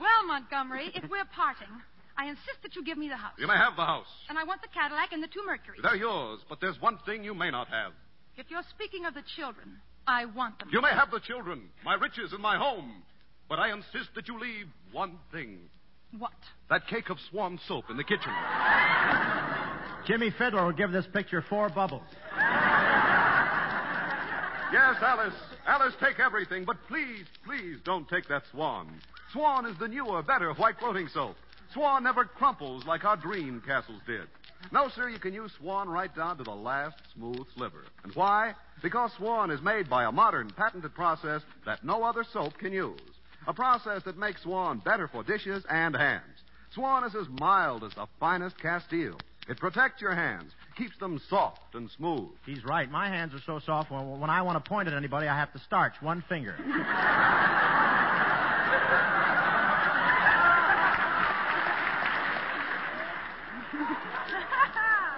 Well, 0.00 0.26
Montgomery, 0.26 0.90
if 0.94 1.08
we're 1.08 1.24
parting, 1.34 1.70
I 2.18 2.26
insist 2.26 2.62
that 2.64 2.74
you 2.74 2.84
give 2.84 2.98
me 2.98 3.08
the 3.08 3.16
house. 3.16 3.34
You 3.38 3.46
may 3.46 3.56
have 3.56 3.76
the 3.76 3.84
house. 3.84 4.10
And 4.28 4.36
I 4.36 4.42
want 4.42 4.62
the 4.62 4.68
Cadillac 4.68 5.12
and 5.12 5.22
the 5.22 5.28
two 5.28 5.44
Mercuries. 5.46 5.80
They're 5.82 5.94
yours, 5.94 6.40
but 6.48 6.60
there's 6.60 6.80
one 6.80 6.98
thing 7.06 7.22
you 7.22 7.34
may 7.34 7.50
not 7.52 7.68
have. 7.68 7.92
If 8.36 8.46
you're 8.50 8.62
speaking 8.70 9.04
of 9.06 9.14
the 9.14 9.22
children, 9.36 9.78
I 10.06 10.24
want 10.26 10.58
them. 10.58 10.68
You 10.72 10.80
may 10.82 10.90
have 10.90 11.10
the 11.10 11.20
children, 11.20 11.62
my 11.84 11.94
riches, 11.94 12.32
and 12.32 12.42
my 12.42 12.56
home, 12.56 13.02
but 13.48 13.58
I 13.58 13.72
insist 13.72 14.10
that 14.16 14.26
you 14.28 14.38
leave 14.38 14.66
one 14.92 15.18
thing 15.32 15.58
What? 16.18 16.32
that 16.70 16.86
cake 16.88 17.10
of 17.10 17.18
swan 17.30 17.58
soap 17.68 17.84
in 17.90 17.96
the 17.96 18.04
kitchen. 18.04 18.30
Jimmie 20.06 20.30
Fidler 20.38 20.64
will 20.66 20.72
give 20.72 20.92
this 20.92 21.06
picture 21.12 21.42
four 21.48 21.68
bubbles. 21.70 22.02
Yes, 24.72 24.96
Alice. 25.00 25.34
Alice, 25.66 25.94
take 26.00 26.18
everything, 26.18 26.64
but 26.64 26.76
please, 26.88 27.24
please 27.46 27.78
don't 27.84 28.08
take 28.08 28.26
that 28.28 28.42
Swan. 28.50 29.00
Swan 29.32 29.66
is 29.66 29.78
the 29.78 29.86
newer, 29.86 30.20
better 30.22 30.52
white 30.54 30.74
floating 30.80 31.06
soap. 31.08 31.36
Swan 31.72 32.02
never 32.02 32.24
crumples 32.24 32.84
like 32.84 33.04
our 33.04 33.16
dream 33.16 33.62
castles 33.64 34.00
did. 34.06 34.26
No, 34.72 34.88
sir, 34.88 35.08
you 35.08 35.18
can 35.18 35.34
use 35.34 35.52
Swan 35.58 35.88
right 35.88 36.14
down 36.14 36.38
to 36.38 36.44
the 36.44 36.50
last 36.50 36.96
smooth 37.14 37.46
sliver. 37.54 37.84
And 38.02 38.12
why? 38.14 38.54
Because 38.82 39.12
Swan 39.16 39.50
is 39.50 39.62
made 39.62 39.88
by 39.88 40.04
a 40.04 40.12
modern, 40.12 40.50
patented 40.50 40.94
process 40.94 41.42
that 41.64 41.84
no 41.84 42.02
other 42.02 42.24
soap 42.32 42.58
can 42.58 42.72
use. 42.72 42.98
A 43.46 43.52
process 43.52 44.02
that 44.04 44.16
makes 44.16 44.42
Swan 44.42 44.78
better 44.78 45.08
for 45.08 45.22
dishes 45.22 45.64
and 45.68 45.94
hands. 45.94 46.22
Swan 46.74 47.04
is 47.04 47.14
as 47.14 47.28
mild 47.28 47.84
as 47.84 47.92
the 47.94 48.06
finest 48.18 48.58
Castile. 48.58 49.18
It 49.48 49.58
protects 49.58 50.00
your 50.00 50.14
hands, 50.14 50.52
keeps 50.76 50.96
them 50.98 51.20
soft 51.28 51.74
and 51.74 51.90
smooth. 51.90 52.30
He's 52.46 52.64
right. 52.64 52.90
My 52.90 53.08
hands 53.08 53.34
are 53.34 53.42
so 53.44 53.60
soft, 53.64 53.90
when, 53.90 54.18
when 54.18 54.30
I 54.30 54.42
want 54.42 54.62
to 54.62 54.68
point 54.68 54.88
at 54.88 54.94
anybody, 54.94 55.28
I 55.28 55.38
have 55.38 55.52
to 55.52 55.58
starch 55.60 55.94
one 56.00 56.24
finger. 56.28 56.56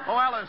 Oh, 0.09 0.19
Alice. 0.19 0.49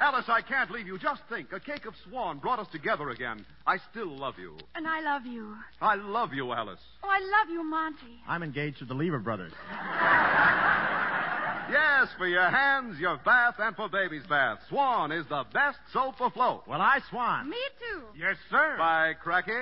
Alice, 0.00 0.24
I 0.28 0.42
can't 0.42 0.70
leave 0.70 0.86
you. 0.86 0.98
Just 0.98 1.22
think. 1.28 1.52
A 1.52 1.60
cake 1.60 1.86
of 1.86 1.94
swan 2.08 2.38
brought 2.38 2.58
us 2.58 2.66
together 2.72 3.10
again. 3.10 3.46
I 3.66 3.78
still 3.90 4.08
love 4.08 4.34
you. 4.38 4.56
And 4.74 4.86
I 4.86 5.00
love 5.00 5.24
you. 5.26 5.54
I 5.80 5.94
love 5.94 6.34
you, 6.34 6.52
Alice. 6.52 6.80
Oh, 7.04 7.08
I 7.08 7.20
love 7.20 7.50
you, 7.52 7.62
Monty. 7.62 8.20
I'm 8.26 8.42
engaged 8.42 8.78
to 8.80 8.84
the 8.84 8.94
Lever 8.94 9.20
brothers. 9.20 9.52
Yes, 11.70 12.08
for 12.18 12.26
your 12.26 12.50
hands, 12.50 12.98
your 12.98 13.16
bath, 13.24 13.54
and 13.58 13.74
for 13.74 13.88
baby's 13.88 14.26
bath. 14.26 14.58
Swan 14.68 15.10
is 15.10 15.24
the 15.28 15.44
best 15.54 15.78
soap 15.92 16.20
afloat. 16.20 16.64
Well, 16.66 16.82
I 16.82 16.98
swan. 17.08 17.48
Me 17.48 17.56
too. 17.78 18.02
Yes, 18.18 18.36
sir. 18.50 18.74
By 18.76 19.14
cracky. 19.14 19.52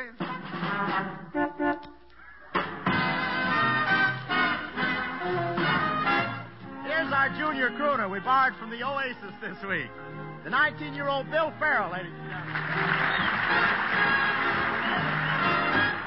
Here's 7.00 7.12
our 7.14 7.30
junior 7.30 7.70
crooner 7.70 8.10
we 8.10 8.20
borrowed 8.20 8.54
from 8.56 8.68
the 8.68 8.84
Oasis 8.84 9.32
this 9.40 9.56
week. 9.66 9.88
The 10.44 10.50
19 10.50 10.92
year 10.92 11.08
old 11.08 11.30
Bill 11.30 11.50
Farrell, 11.58 11.90
ladies 11.90 12.12
and 12.12 12.28
gentlemen. 12.28 12.54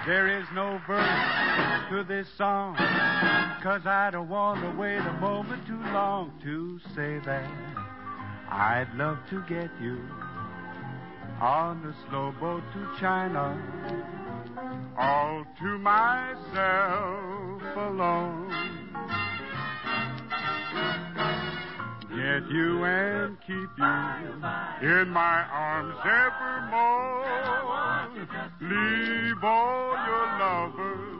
There 0.05 0.39
is 0.39 0.45
no 0.53 0.79
verse 0.85 1.89
to 1.89 2.03
this 2.03 2.27
song, 2.37 2.75
cause 3.63 3.87
I 3.87 4.11
don't 4.11 4.29
want 4.29 4.61
to 4.61 4.69
wait 4.79 4.99
a 4.99 5.13
moment 5.13 5.65
too 5.65 5.81
long 5.91 6.31
to 6.43 6.79
say 6.93 7.17
that 7.25 7.49
I'd 8.51 8.93
love 8.95 9.17
to 9.31 9.41
get 9.49 9.71
you 9.81 9.99
on 11.41 11.81
the 11.81 11.95
slow 12.07 12.35
boat 12.39 12.61
to 12.73 12.99
China, 12.99 13.59
all 14.97 15.45
to 15.59 15.77
myself 15.79 17.61
alone. 17.77 18.49
Get 22.09 22.49
you 22.51 22.83
and 22.85 23.37
keep 23.41 23.69
you 23.77 24.89
in 24.89 25.09
my 25.09 25.43
arms 25.51 25.97
evermore. 26.05 27.23
Leave 28.61 29.43
all 29.43 29.91
your 30.07 30.25
lovers 30.39 31.13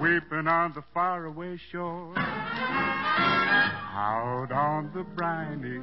weeping 0.00 0.46
on 0.46 0.72
the 0.74 0.82
faraway 0.92 1.58
shore. 1.70 2.14
Out 3.96 4.50
on 4.52 4.90
the 4.94 5.04
briny, 5.04 5.80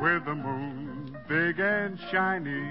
with 0.00 0.24
the 0.24 0.34
moon 0.34 1.16
big 1.28 1.60
and 1.60 1.98
shiny, 2.10 2.64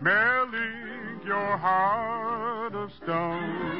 merrily 0.00 1.01
your 1.24 1.56
heart 1.56 2.74
of 2.74 2.90
stone. 3.02 3.72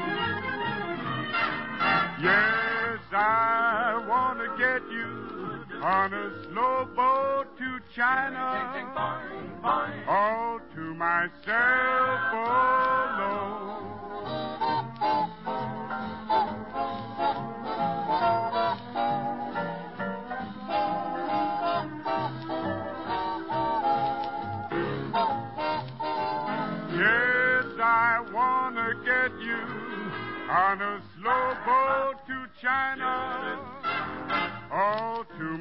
Yes, 2.22 2.98
I 3.12 4.05
want 4.09 4.38
to 4.38 4.48
get 4.59 4.83
you 4.90 5.83
on 5.83 6.14
a 6.14 6.44
slow 6.44 6.88
boat 6.94 7.46
to 7.59 7.81
China. 7.94 8.38
All 10.09 10.61
to 10.74 10.94
myself 10.94 12.33
alone. 12.33 13.62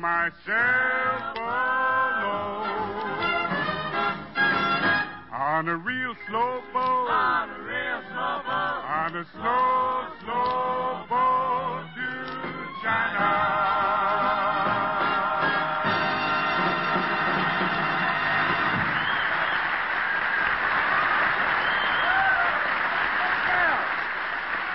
Myself 0.02 1.38
alone. 1.38 1.62
On 5.32 5.70
a 5.70 5.78
real 5.78 6.16
slow 6.28 6.62
boat. 6.74 7.08
On 7.14 7.50
a 7.50 7.62
real 7.70 8.02
slow 8.10 8.42
boat. 8.42 8.82
On 8.82 9.16
a 9.16 9.26
slow, 9.30 10.10
slow 10.26 11.06
boat 11.06 11.86
to 11.94 12.10
China. 12.82 13.30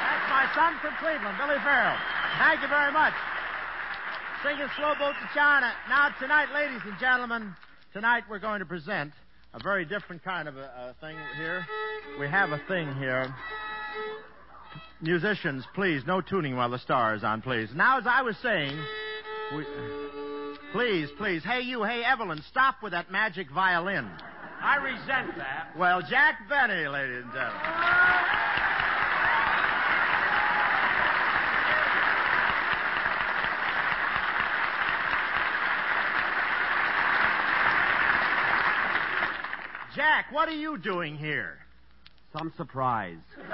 That's 0.07 0.31
my 0.31 0.47
son 0.55 0.79
from 0.81 0.95
Cleveland, 1.03 1.37
Billy 1.37 1.59
Farrell. 1.65 1.99
Thank 2.39 2.63
you 2.63 2.69
very 2.69 2.93
much. 2.93 3.15
Singing 4.43 4.69
Slow 4.77 4.95
Boat 4.99 5.15
to 5.21 5.29
China. 5.35 5.73
Now, 5.89 6.11
tonight, 6.21 6.49
ladies 6.53 6.81
and 6.85 6.95
gentlemen, 7.01 7.55
tonight 7.93 8.25
we're 8.29 8.39
going 8.39 8.61
to 8.61 8.67
present 8.67 9.13
a 9.55 9.63
very 9.63 9.85
different 9.85 10.23
kind 10.23 10.47
of 10.47 10.57
a, 10.57 10.61
a 10.61 10.95
thing 11.01 11.17
here. 11.37 11.67
We 12.21 12.29
have 12.29 12.51
a 12.51 12.61
thing 12.69 12.95
here. 12.97 13.35
Musicians, 15.01 15.65
please, 15.75 16.03
no 16.07 16.21
tuning 16.21 16.55
while 16.55 16.71
the 16.71 16.79
star 16.79 17.15
is 17.15 17.25
on, 17.25 17.41
please. 17.41 17.71
Now, 17.75 17.99
as 17.99 18.07
I 18.07 18.23
was 18.23 18.37
saying, 18.43 18.79
we, 19.57 19.65
please, 20.73 21.09
please, 21.17 21.43
hey 21.43 21.63
you, 21.63 21.83
hey 21.83 22.03
Evelyn, 22.05 22.43
stop 22.51 22.83
with 22.83 22.93
that 22.93 23.11
magic 23.11 23.51
violin. 23.51 24.09
I 24.63 24.77
resent 24.77 25.37
that. 25.39 25.71
Well, 25.79 26.03
Jack 26.03 26.49
Benny, 26.49 26.89
ladies 26.89 27.25
and 27.25 27.33
gentlemen. 27.33 28.56
Jack, 39.97 40.27
what 40.31 40.49
are 40.51 40.53
you 40.53 40.77
doing 40.77 41.17
here? 41.17 41.57
Some 42.37 42.53
surprise. 42.59 43.17
we 43.39 43.45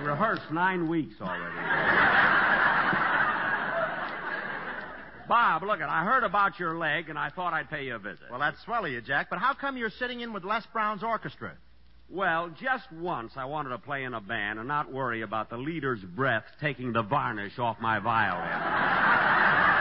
rehearsed 0.00 0.52
nine 0.52 0.88
weeks 0.88 1.16
already. 1.20 1.56
Bob, 5.26 5.64
look 5.64 5.80
it. 5.80 5.88
I 5.88 6.04
heard 6.04 6.22
about 6.22 6.60
your 6.60 6.78
leg, 6.78 7.08
and 7.08 7.18
I 7.18 7.30
thought 7.30 7.52
I'd 7.52 7.68
pay 7.68 7.86
you 7.86 7.96
a 7.96 7.98
visit. 7.98 8.30
Well, 8.30 8.38
that's 8.38 8.62
swell 8.62 8.84
of 8.84 8.92
you, 8.92 9.00
Jack, 9.00 9.28
but 9.28 9.40
how 9.40 9.54
come 9.54 9.76
you're 9.76 9.90
sitting 9.90 10.20
in 10.20 10.32
with 10.32 10.44
Les 10.44 10.64
Brown's 10.72 11.02
orchestra? 11.02 11.54
Well, 12.08 12.50
just 12.60 12.92
once 12.92 13.32
I 13.34 13.46
wanted 13.46 13.70
to 13.70 13.78
play 13.78 14.04
in 14.04 14.14
a 14.14 14.20
band 14.20 14.60
and 14.60 14.68
not 14.68 14.92
worry 14.92 15.22
about 15.22 15.50
the 15.50 15.58
leader's 15.58 16.00
breath 16.00 16.44
taking 16.60 16.92
the 16.92 17.02
varnish 17.02 17.58
off 17.58 17.80
my 17.80 17.98
violin. 17.98 19.74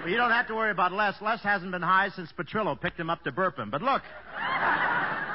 Well, 0.00 0.08
you 0.08 0.16
don't 0.16 0.30
have 0.30 0.46
to 0.48 0.54
worry 0.54 0.70
about 0.70 0.92
Les. 0.92 1.14
Les 1.20 1.40
hasn't 1.42 1.70
been 1.72 1.82
high 1.82 2.08
since 2.16 2.32
Petrillo 2.32 2.80
picked 2.80 2.98
him 2.98 3.10
up 3.10 3.22
to 3.24 3.32
burp 3.32 3.58
him. 3.58 3.70
But 3.70 3.82
look, 3.82 4.00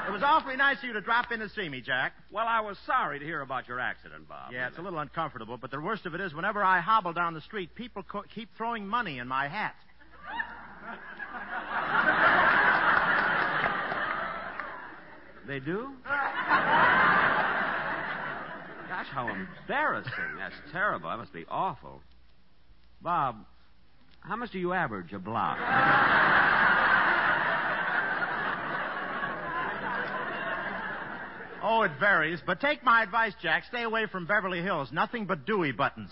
it 0.08 0.10
was 0.10 0.22
awfully 0.24 0.56
nice 0.56 0.78
of 0.78 0.84
you 0.84 0.92
to 0.94 1.00
drop 1.00 1.30
in 1.30 1.38
to 1.38 1.48
see 1.50 1.68
me, 1.68 1.80
Jack. 1.80 2.14
Well, 2.32 2.46
I 2.48 2.60
was 2.60 2.76
sorry 2.84 3.20
to 3.20 3.24
hear 3.24 3.42
about 3.42 3.68
your 3.68 3.78
accident, 3.78 4.28
Bob. 4.28 4.52
Yeah, 4.52 4.66
it's 4.66 4.78
a 4.78 4.82
little 4.82 4.98
uncomfortable, 4.98 5.56
but 5.56 5.70
the 5.70 5.80
worst 5.80 6.04
of 6.04 6.14
it 6.16 6.20
is 6.20 6.34
whenever 6.34 6.64
I 6.64 6.80
hobble 6.80 7.12
down 7.12 7.34
the 7.34 7.40
street, 7.42 7.74
people 7.76 8.02
co- 8.02 8.24
keep 8.34 8.48
throwing 8.56 8.88
money 8.88 9.18
in 9.18 9.28
my 9.28 9.46
hat. 9.46 9.76
They 15.46 15.60
do? 15.60 15.90
Gosh, 18.88 19.06
how 19.12 19.28
embarrassing. 19.28 20.12
That's 20.38 20.54
terrible. 20.72 21.08
That 21.08 21.18
must 21.18 21.32
be 21.32 21.44
awful. 21.48 22.00
Bob, 23.00 23.36
how 24.26 24.36
much 24.36 24.50
do 24.50 24.58
you 24.58 24.72
average 24.72 25.12
a 25.12 25.18
block? 25.18 25.58
Oh, 31.68 31.82
it 31.82 31.92
varies, 31.98 32.38
but 32.46 32.60
take 32.60 32.84
my 32.84 33.02
advice, 33.02 33.32
Jack. 33.42 33.64
Stay 33.68 33.82
away 33.82 34.06
from 34.06 34.24
Beverly 34.26 34.62
Hills. 34.62 34.90
Nothing 34.92 35.26
but 35.26 35.46
Dewey 35.46 35.72
buttons. 35.72 36.10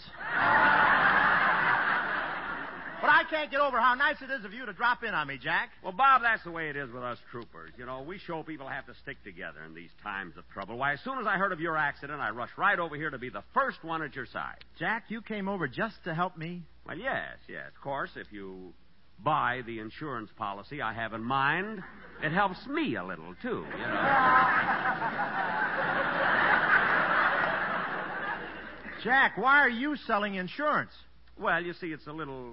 But 3.00 3.10
I 3.10 3.22
can't 3.28 3.50
get 3.50 3.60
over 3.60 3.78
how 3.78 3.94
nice 3.94 4.16
it 4.22 4.30
is 4.30 4.44
of 4.44 4.54
you 4.54 4.64
to 4.64 4.72
drop 4.72 5.04
in 5.04 5.12
on 5.12 5.28
me, 5.28 5.38
Jack. 5.40 5.68
Well, 5.82 5.92
Bob, 5.92 6.22
that's 6.22 6.42
the 6.42 6.50
way 6.50 6.70
it 6.70 6.76
is 6.76 6.90
with 6.90 7.02
us 7.02 7.18
troopers. 7.30 7.70
You 7.76 7.84
know, 7.84 8.02
we 8.02 8.18
show 8.18 8.42
people 8.42 8.66
have 8.66 8.86
to 8.86 8.94
stick 9.02 9.22
together 9.22 9.58
in 9.66 9.74
these 9.74 9.90
times 10.02 10.38
of 10.38 10.44
trouble. 10.54 10.78
Why, 10.78 10.94
as 10.94 11.00
soon 11.04 11.18
as 11.18 11.26
I 11.26 11.36
heard 11.36 11.52
of 11.52 11.60
your 11.60 11.76
accident, 11.76 12.18
I 12.20 12.30
rushed 12.30 12.56
right 12.56 12.78
over 12.78 12.96
here 12.96 13.10
to 13.10 13.18
be 13.18 13.28
the 13.28 13.44
first 13.52 13.84
one 13.84 14.02
at 14.02 14.16
your 14.16 14.26
side. 14.26 14.64
Jack, 14.78 15.04
you 15.08 15.20
came 15.20 15.48
over 15.48 15.68
just 15.68 15.96
to 16.04 16.14
help 16.14 16.38
me? 16.38 16.62
Well, 16.86 16.98
yes, 16.98 17.38
yes. 17.48 17.68
Of 17.74 17.80
course, 17.82 18.10
if 18.16 18.26
you 18.30 18.74
buy 19.22 19.62
the 19.66 19.78
insurance 19.78 20.30
policy 20.36 20.82
I 20.82 20.92
have 20.92 21.14
in 21.14 21.22
mind, 21.22 21.82
it 22.22 22.32
helps 22.32 22.66
me 22.66 22.96
a 22.96 23.04
little, 23.04 23.34
too, 23.40 23.64
you 23.70 23.86
know. 23.86 23.94
Jack, 29.02 29.36
why 29.36 29.60
are 29.60 29.70
you 29.70 29.96
selling 30.06 30.36
insurance? 30.36 30.92
Well, 31.38 31.62
you 31.62 31.74
see, 31.74 31.88
it's 31.88 32.06
a 32.06 32.12
little 32.12 32.52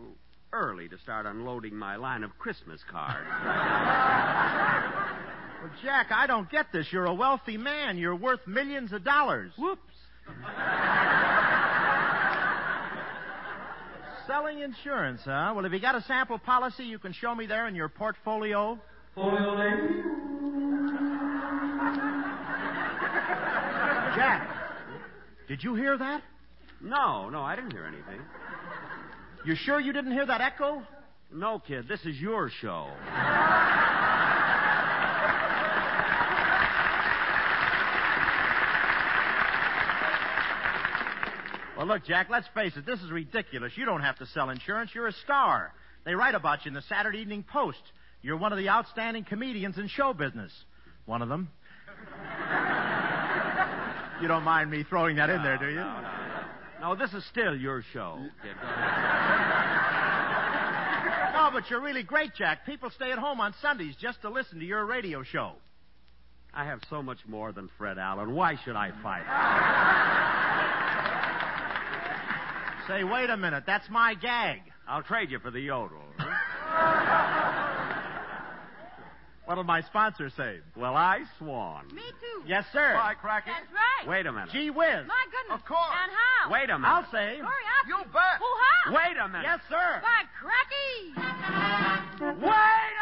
early 0.53 0.89
to 0.89 0.97
start 0.99 1.25
unloading 1.25 1.75
my 1.75 1.95
line 1.95 2.23
of 2.23 2.37
Christmas 2.37 2.81
cards. 2.89 3.27
Well, 5.61 5.69
Jack, 5.83 6.07
I 6.09 6.25
don't 6.25 6.49
get 6.49 6.71
this. 6.73 6.87
You're 6.91 7.05
a 7.05 7.13
wealthy 7.13 7.55
man. 7.55 7.99
You're 7.99 8.15
worth 8.15 8.39
millions 8.47 8.91
of 8.93 9.03
dollars. 9.03 9.51
Whoops. 9.59 9.93
Selling 14.31 14.59
insurance, 14.59 15.19
huh? 15.25 15.51
Well, 15.53 15.65
have 15.65 15.73
you 15.73 15.81
got 15.81 15.95
a 15.95 16.01
sample 16.03 16.39
policy 16.39 16.85
you 16.85 16.99
can 16.99 17.11
show 17.11 17.35
me 17.35 17.47
there 17.47 17.67
in 17.67 17.75
your 17.75 17.89
portfolio? 17.89 18.79
Jack, 24.15 24.47
did 25.49 25.61
you 25.61 25.75
hear 25.75 25.97
that? 25.97 26.23
No, 26.79 27.27
no, 27.27 27.41
I 27.41 27.57
didn't 27.57 27.71
hear 27.71 27.83
anything. 27.83 28.21
You 29.45 29.55
sure 29.55 29.81
you 29.81 29.91
didn't 29.91 30.13
hear 30.13 30.25
that 30.25 30.39
echo? 30.39 30.81
No, 31.33 31.59
kid, 31.59 31.89
this 31.89 31.99
is 32.05 32.15
your 32.17 32.49
show. 32.61 32.89
Well, 41.81 41.87
look, 41.87 42.05
Jack, 42.05 42.27
let's 42.29 42.45
face 42.53 42.73
it. 42.77 42.85
This 42.85 43.01
is 43.01 43.09
ridiculous. 43.09 43.71
You 43.75 43.85
don't 43.85 44.03
have 44.03 44.15
to 44.19 44.27
sell 44.27 44.51
insurance. 44.51 44.91
You're 44.93 45.07
a 45.07 45.13
star. 45.23 45.73
They 46.05 46.13
write 46.13 46.35
about 46.35 46.63
you 46.63 46.69
in 46.69 46.75
the 46.75 46.83
Saturday 46.83 47.17
Evening 47.17 47.43
Post. 47.51 47.81
You're 48.21 48.37
one 48.37 48.51
of 48.51 48.59
the 48.59 48.69
outstanding 48.69 49.23
comedians 49.23 49.79
in 49.79 49.87
show 49.87 50.13
business. 50.13 50.51
One 51.07 51.23
of 51.23 51.29
them. 51.29 51.49
you 54.21 54.27
don't 54.27 54.43
mind 54.43 54.69
me 54.69 54.83
throwing 54.87 55.15
that 55.15 55.31
in 55.31 55.41
there, 55.41 55.57
do 55.57 55.69
you? 55.69 55.77
No, 55.77 56.01
no, 56.01 56.01
no. 56.81 56.89
No, 56.89 56.95
this 56.95 57.11
is 57.15 57.25
still 57.31 57.55
your 57.55 57.83
show. 57.93 58.19
No, 61.33 61.49
but 61.51 61.67
you're 61.71 61.81
really 61.81 62.03
great, 62.03 62.35
Jack. 62.35 62.63
People 62.67 62.91
stay 62.91 63.11
at 63.11 63.17
home 63.17 63.41
on 63.41 63.55
Sundays 63.59 63.95
just 63.99 64.21
to 64.21 64.29
listen 64.29 64.59
to 64.59 64.65
your 64.65 64.85
radio 64.85 65.23
show. 65.23 65.53
I 66.53 66.65
have 66.65 66.81
so 66.91 67.01
much 67.01 67.17
more 67.27 67.51
than 67.51 67.71
Fred 67.79 67.97
Allen. 67.97 68.35
Why 68.35 68.59
should 68.63 68.75
I 68.75 68.91
fight? 69.01 70.17
Say, 72.91 73.05
wait 73.05 73.29
a 73.29 73.37
minute. 73.37 73.63
That's 73.65 73.89
my 73.89 74.15
gag. 74.15 74.59
I'll 74.85 75.01
trade 75.01 75.31
you 75.31 75.39
for 75.39 75.49
the 75.49 75.61
yodel. 75.61 76.03
What'll 79.45 79.63
my 79.63 79.81
sponsor 79.81 80.29
say? 80.35 80.59
Well, 80.75 80.95
I 80.95 81.23
swan. 81.37 81.87
Me 81.95 82.01
too. 82.01 82.43
Yes, 82.45 82.65
sir. 82.73 82.93
Bye, 82.95 83.13
Cracky. 83.15 83.49
That's 83.49 83.71
right. 83.71 84.09
Wait 84.09 84.25
a 84.25 84.31
minute. 84.31 84.49
Gee 84.51 84.69
whiz. 84.69 85.07
My 85.07 85.25
goodness. 85.31 85.59
Of 85.59 85.65
course. 85.65 85.95
And 86.03 86.11
how? 86.11 86.51
Wait 86.51 86.69
a 86.69 86.77
minute. 86.77 86.87
I'll 86.87 87.09
say. 87.11 87.39
Hurry 87.39 87.65
up. 87.79 87.87
You 87.87 88.03
bet. 88.11 88.39
Who 88.39 88.47
how? 88.59 88.91
Wait 88.91 89.15
a 89.15 89.27
minute. 89.27 89.47
Yes, 89.47 89.59
sir. 89.69 90.01
By 90.03 90.27
cracky. 90.35 91.15
Wait 92.43 92.95
a 92.99 93.00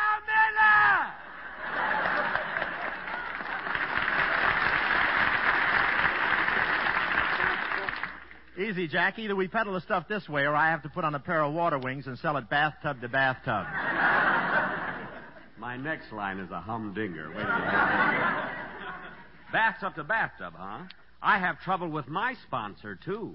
Easy, 8.60 8.88
Jack. 8.90 9.18
Either 9.18 9.38
we 9.38 9.48
peddle 9.48 9.74
the 9.74 9.82
stuff 9.82 10.10
this 10.10 10.28
way 10.28 10.42
or 10.42 10.54
I 10.54 10.72
have 10.72 10.84
to 10.84 10.90
put 10.90 11.06
on 11.06 11.16
a 11.16 11.20
pair 11.20 11.42
of 11.42 11.54
water 11.54 11.80
wings 11.80 12.08
and 12.08 12.20
sell 12.20 12.36
it 12.36 12.50
bathtub 12.50 13.00
to 13.00 13.08
bathtub. 13.08 13.66
My 15.58 15.78
next 15.78 16.12
line 16.12 16.40
is 16.40 16.52
a 16.52 16.60
humdinger. 16.60 17.30
Wait 17.30 17.38
a 17.38 17.40
minute. 17.40 17.54
bathtub 19.54 19.96
to 19.96 20.04
bathtub, 20.04 20.56
huh? 20.58 20.80
I 21.22 21.40
have 21.40 21.62
trouble 21.62 21.88
with 21.88 22.10
my 22.10 22.34
sponsor, 22.48 23.00
too. 23.04 23.34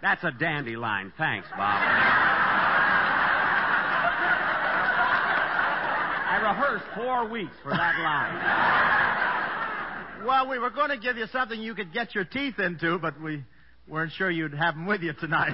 That's 0.00 0.24
a 0.24 0.30
dandy 0.30 0.76
line. 0.76 1.12
Thanks, 1.18 1.48
Bob. 1.50 1.82
I 6.30 6.38
rehearsed 6.42 6.86
four 6.94 7.26
weeks 7.28 7.54
for 7.62 7.70
that 7.70 7.98
line. 8.00 8.38
Well, 10.26 10.48
we 10.48 10.58
were 10.58 10.70
going 10.70 10.88
to 10.90 10.98
give 10.98 11.18
you 11.18 11.26
something 11.26 11.60
you 11.60 11.74
could 11.74 11.92
get 11.92 12.14
your 12.14 12.24
teeth 12.24 12.58
into, 12.58 12.98
but 12.98 13.20
we 13.20 13.44
weren't 13.92 14.12
sure 14.12 14.30
you'd 14.30 14.54
have 14.54 14.74
them 14.74 14.86
with 14.86 15.02
you 15.02 15.12
tonight. 15.12 15.52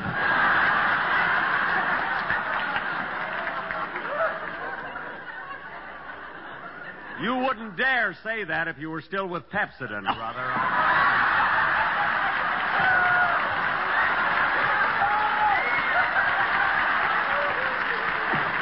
You 7.20 7.34
wouldn't 7.34 7.76
dare 7.76 8.16
say 8.22 8.44
that 8.44 8.68
if 8.68 8.78
you 8.78 8.90
were 8.90 9.00
still 9.02 9.26
with 9.28 9.42
Pepsodent, 9.50 10.04
oh. 10.08 10.14
brother. 10.14 10.46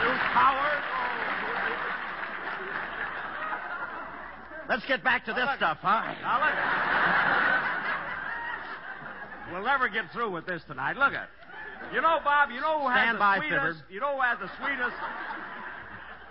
you 0.01 0.09
coward. 0.33 0.83
Let's 4.71 4.87
get 4.87 5.05
back 5.05 5.27
to 5.27 5.35
this 5.35 5.49
stuff, 5.59 5.77
huh? 5.83 6.15
Now. 6.23 7.46
We'll 9.53 9.65
never 9.65 9.89
get 9.89 10.11
through 10.13 10.31
with 10.33 10.47
this 10.47 10.63
tonight. 10.67 10.97
Look 10.97 11.13
at. 11.13 11.29
You 11.95 12.01
know, 12.01 12.19
Bob. 12.25 12.51
You 12.51 12.61
know 12.61 12.81
who 12.83 12.89
has 12.89 12.99
Stand 12.99 13.17
the 13.17 13.19
by, 13.21 13.39
sweetest. 13.39 13.55
Fibbard. 13.55 13.77
You 13.91 14.01
know 14.01 14.15
who 14.17 14.23
has 14.23 14.39
the 14.39 14.51
sweetest. 14.59 14.97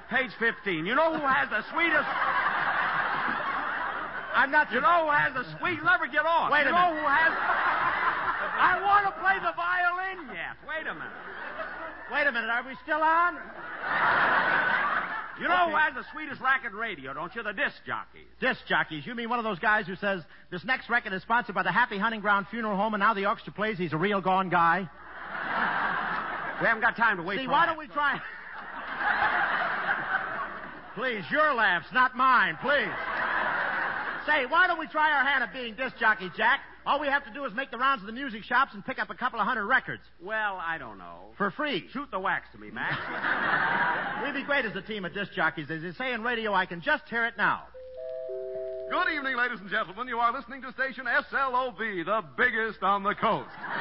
Page 0.09 0.31
fifteen. 0.37 0.85
You 0.85 0.95
know 0.95 1.13
who 1.15 1.23
has 1.25 1.49
the 1.49 1.63
sweetest. 1.71 2.09
I'm 4.35 4.51
not. 4.51 4.71
You 4.71 4.81
know 4.81 5.07
who 5.07 5.11
has 5.15 5.33
the 5.33 5.45
sweet. 5.57 5.79
Never 5.83 6.07
get 6.07 6.25
off. 6.25 6.51
Wait 6.51 6.67
you 6.67 6.69
a 6.69 6.71
know 6.75 6.91
minute. 6.91 7.01
who 7.01 7.07
has. 7.07 7.31
I 8.55 8.79
want 8.83 9.07
to 9.07 9.13
play 9.23 9.39
the 9.39 9.53
violin 9.55 10.27
yet. 10.35 10.55
Wait 10.67 10.87
a 10.87 10.93
minute. 10.93 11.11
Wait 12.11 12.27
a 12.27 12.31
minute. 12.31 12.49
Are 12.49 12.63
we 12.67 12.75
still 12.83 13.01
on? 13.01 14.74
You 15.39 15.47
know 15.49 15.69
who 15.69 15.75
has 15.75 15.93
the 15.93 16.03
sweetest 16.13 16.39
racket 16.39 16.73
radio, 16.73 17.13
don't 17.13 17.33
you? 17.35 17.43
The 17.43 17.51
disc 17.51 17.75
jockeys. 17.85 18.27
Disc 18.39 18.61
jockeys. 18.69 19.05
You 19.05 19.15
mean 19.15 19.29
one 19.29 19.37
of 19.39 19.43
those 19.43 19.59
guys 19.59 19.85
who 19.85 19.95
says 19.97 20.21
this 20.49 20.63
next 20.63 20.89
record 20.89 21.11
is 21.13 21.21
sponsored 21.23 21.55
by 21.55 21.63
the 21.63 21.71
Happy 21.71 21.97
Hunting 21.97 22.21
Ground 22.21 22.47
Funeral 22.49 22.77
Home, 22.77 22.93
and 22.93 23.01
now 23.01 23.13
the 23.13 23.25
orchestra 23.25 23.51
plays 23.51 23.77
he's 23.77 23.91
a 23.93 23.97
real 23.97 24.21
gone 24.21 24.49
guy? 24.49 24.89
We 26.61 26.67
haven't 26.67 26.81
got 26.81 26.95
time 26.95 27.17
to 27.17 27.23
wait 27.23 27.37
See, 27.37 27.47
why 27.47 27.65
that. 27.65 27.73
don't 27.75 27.77
we 27.77 27.87
try? 27.87 28.17
Please, 30.95 31.25
your 31.29 31.53
laughs, 31.53 31.87
not 31.93 32.15
mine. 32.15 32.57
Please. 32.61 32.87
Say, 34.25 34.45
why 34.45 34.65
don't 34.65 34.79
we 34.79 34.87
try 34.87 35.11
our 35.11 35.25
hand 35.25 35.43
at 35.43 35.51
being 35.51 35.75
disc 35.75 35.97
jockeys, 35.99 36.31
Jack? 36.37 36.61
All 36.85 36.99
we 36.99 37.07
have 37.07 37.23
to 37.25 37.33
do 37.33 37.45
is 37.45 37.53
make 37.55 37.71
the 37.71 37.77
rounds 37.79 38.03
of 38.03 38.07
the 38.07 38.13
music 38.13 38.43
shops 38.43 38.73
and 38.75 38.85
pick 38.85 38.99
up 38.99 39.09
a 39.09 39.15
couple 39.15 39.39
of 39.39 39.47
hundred 39.47 39.65
records 39.65 40.03
Well, 40.21 40.61
I 40.63 40.77
don't 40.77 40.99
know. 40.99 41.31
for 41.37 41.49
free. 41.51 41.87
Shoot 41.91 42.11
the 42.11 42.19
wax 42.19 42.47
to 42.53 42.59
me, 42.59 42.69
Max. 42.69 42.95
We'd 44.23 44.35
be 44.39 44.43
great 44.45 44.65
as 44.65 44.75
a 44.75 44.81
team 44.83 45.03
of 45.03 45.11
disc 45.13 45.31
jockeys. 45.33 45.69
As 45.71 45.81
they 45.81 45.91
say 45.93 46.13
in 46.13 46.21
radio, 46.21 46.53
I 46.53 46.67
can 46.67 46.81
just 46.81 47.03
hear 47.09 47.25
it 47.25 47.33
now. 47.37 47.63
Good 48.91 49.09
evening, 49.15 49.35
ladies 49.35 49.59
and 49.59 49.69
gentlemen. 49.69 50.07
You 50.07 50.19
are 50.19 50.31
listening 50.31 50.61
to 50.61 50.71
station 50.73 51.05
SLOB, 51.05 52.05
the 52.05 52.21
biggest 52.37 52.83
on 52.83 53.01
the 53.01 53.15
coast. 53.15 53.49
and 53.65 53.73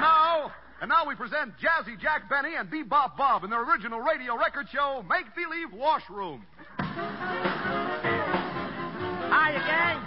now, 0.00 0.50
and 0.80 0.88
now 0.88 1.06
we 1.06 1.14
present 1.14 1.52
Jazzy 1.60 2.00
Jack 2.00 2.30
Benny 2.30 2.54
and 2.58 2.70
Bebop 2.70 3.18
Bob 3.18 3.44
in 3.44 3.50
their 3.50 3.62
original 3.62 4.00
radio 4.00 4.38
record 4.38 4.68
show, 4.72 5.04
Make 5.06 5.26
Believe 5.34 5.70
Washroom. 5.74 6.46
Hiya, 9.28 9.60
gang. 9.66 10.00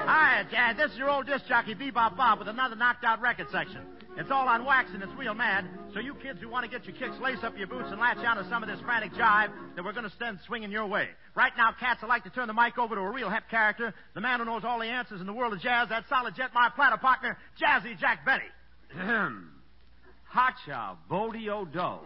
Hiya, 0.00 0.48
Dad. 0.50 0.76
This 0.76 0.92
is 0.92 0.98
your 0.98 1.10
old 1.10 1.26
disc 1.26 1.46
jockey, 1.46 1.74
Bebop 1.74 2.16
Bob, 2.16 2.38
with 2.38 2.48
another 2.48 2.76
knocked 2.76 3.04
out 3.04 3.20
record 3.20 3.46
section. 3.52 3.82
It's 4.16 4.30
all 4.30 4.46
on 4.46 4.66
wax 4.66 4.90
and 4.92 5.02
it's 5.02 5.12
real 5.16 5.32
mad, 5.32 5.64
so 5.94 6.00
you 6.00 6.14
kids 6.16 6.38
who 6.42 6.48
want 6.48 6.64
to 6.64 6.70
get 6.70 6.86
your 6.86 6.94
kicks, 6.94 7.18
lace 7.22 7.38
up 7.42 7.56
your 7.56 7.66
boots 7.66 7.88
and 7.90 7.98
latch 7.98 8.18
onto 8.18 8.48
some 8.50 8.62
of 8.62 8.68
this 8.68 8.78
frantic 8.84 9.12
jive 9.14 9.50
that 9.74 9.82
we're 9.82 9.94
going 9.94 10.04
to 10.04 10.12
send 10.18 10.38
swinging 10.46 10.70
your 10.70 10.86
way. 10.86 11.08
Right 11.34 11.52
now, 11.56 11.70
cats, 11.80 12.00
I'd 12.02 12.08
like 12.08 12.24
to 12.24 12.30
turn 12.30 12.46
the 12.46 12.52
mic 12.52 12.76
over 12.76 12.94
to 12.94 13.00
a 13.00 13.10
real 13.10 13.30
hep 13.30 13.48
character, 13.48 13.94
the 14.14 14.20
man 14.20 14.40
who 14.40 14.44
knows 14.44 14.64
all 14.64 14.78
the 14.78 14.86
answers 14.86 15.22
in 15.22 15.26
the 15.26 15.32
world 15.32 15.54
of 15.54 15.60
jazz, 15.60 15.88
that 15.88 16.04
solid 16.10 16.34
jet, 16.34 16.50
my 16.52 16.68
platter 16.74 16.98
partner, 16.98 17.38
Jazzy 17.58 17.98
Jack 17.98 18.26
Benny. 18.26 18.44
Ahem. 19.00 19.48
Hacha 20.24 20.98
Bodio 21.10 21.64
Do. 21.72 21.98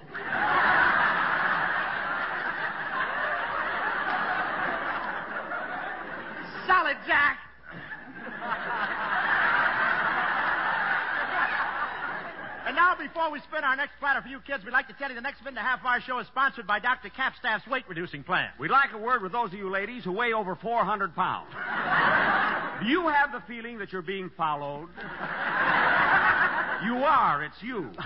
Solid 6.68 6.96
Jack. 7.09 7.46
And 8.47 8.83
now, 12.77 12.95
before 12.95 13.33
we 13.33 13.41
spin 13.41 13.65
our 13.65 13.75
next 13.75 13.95
platter 13.99 14.21
for 14.21 14.29
you 14.29 14.39
kids, 14.41 14.65
we'd 14.65 14.73
like 14.73 14.87
to 14.89 14.95
tell 14.95 15.09
you 15.09 15.15
the 15.15 15.21
next 15.21 15.41
minute 15.41 15.59
and 15.59 15.67
half 15.67 15.81
of 15.81 15.87
our 15.87 16.01
show 16.01 16.19
is 16.19 16.27
sponsored 16.27 16.67
by 16.67 16.79
Dr. 16.79 17.09
Capstaff's 17.09 17.67
weight 17.67 17.85
reducing 17.89 18.23
plan. 18.23 18.51
We'd 18.61 18.71
like 18.71 18.93
a 18.93 18.99
word 18.99 19.23
with 19.23 19.33
those 19.33 19.49
of 19.49 19.59
you 19.59 19.71
ladies 19.71 20.05
who 20.05 20.12
weigh 20.12 20.33
over 20.33 20.55
400 20.55 21.15
pounds. 21.15 21.49
Do 22.83 22.87
you 22.87 23.09
have 23.09 23.33
the 23.33 23.43
feeling 23.49 23.79
that 23.79 23.93
you're 23.93 24.03
being 24.03 24.31
followed? 24.37 24.89
You 26.85 26.97
are. 27.03 27.43
It's 27.45 27.62
you. 27.62 27.91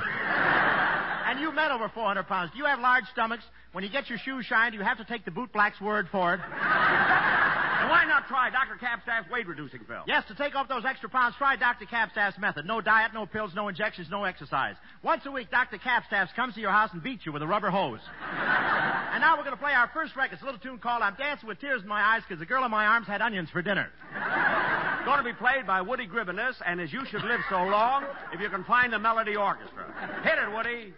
And 1.30 1.38
you 1.38 1.52
men 1.52 1.70
over 1.70 1.88
400 1.88 2.26
pounds, 2.26 2.50
do 2.50 2.58
you 2.58 2.64
have 2.64 2.80
large 2.80 3.04
stomachs? 3.12 3.44
When 3.70 3.84
you 3.84 3.90
get 3.90 4.08
your 4.08 4.18
shoes 4.18 4.46
shined, 4.46 4.74
you 4.74 4.80
have 4.80 4.98
to 4.98 5.04
take 5.04 5.24
the 5.24 5.30
bootblack's 5.30 5.80
word 5.80 6.08
for 6.10 6.34
it. 6.34 6.40
And 6.40 7.88
why 7.88 8.04
not 8.04 8.26
try 8.26 8.50
Dr. 8.50 8.76
Capstaff's 8.78 9.30
weight 9.30 9.46
reducing 9.46 9.80
pill? 9.80 10.02
Yes, 10.06 10.24
to 10.28 10.34
take 10.34 10.54
off 10.54 10.68
those 10.68 10.84
extra 10.84 11.08
pounds, 11.08 11.36
try 11.38 11.56
Dr. 11.56 11.86
Capstaff's 11.86 12.38
method. 12.38 12.66
No 12.66 12.80
diet, 12.80 13.12
no 13.14 13.26
pills, 13.26 13.52
no 13.54 13.68
injections, 13.68 14.08
no 14.10 14.24
exercise. 14.24 14.59
Once 15.02 15.24
a 15.26 15.30
week, 15.30 15.50
Dr. 15.50 15.78
Capstaff's 15.78 16.32
comes 16.34 16.54
to 16.54 16.60
your 16.60 16.70
house 16.70 16.90
and 16.92 17.02
beats 17.02 17.24
you 17.24 17.32
with 17.32 17.42
a 17.42 17.46
rubber 17.46 17.70
hose. 17.70 18.00
and 18.30 19.20
now 19.20 19.36
we're 19.36 19.44
going 19.44 19.56
to 19.56 19.62
play 19.62 19.72
our 19.72 19.90
first 19.94 20.14
record. 20.16 20.34
It's 20.34 20.42
a 20.42 20.44
little 20.44 20.60
tune 20.60 20.78
called 20.78 21.02
I'm 21.02 21.14
Dancing 21.16 21.48
with 21.48 21.60
Tears 21.60 21.82
in 21.82 21.88
My 21.88 22.00
Eyes 22.00 22.22
because 22.26 22.38
the 22.38 22.46
girl 22.46 22.64
in 22.64 22.70
my 22.70 22.86
arms 22.86 23.06
had 23.06 23.22
onions 23.22 23.48
for 23.50 23.62
dinner. 23.62 23.88
Going 25.04 25.18
to 25.18 25.24
be 25.24 25.32
played 25.32 25.66
by 25.66 25.80
Woody 25.80 26.06
Gribbenus 26.06 26.56
and 26.66 26.78
As 26.78 26.92
You 26.92 27.06
Should 27.06 27.24
Live 27.24 27.40
So 27.48 27.56
Long 27.56 28.04
if 28.34 28.40
you 28.40 28.50
can 28.50 28.64
find 28.64 28.92
the 28.92 28.98
Melody 28.98 29.34
Orchestra. 29.34 29.86
Hit 30.22 30.38
it, 30.38 30.52
Woody. 30.54 30.92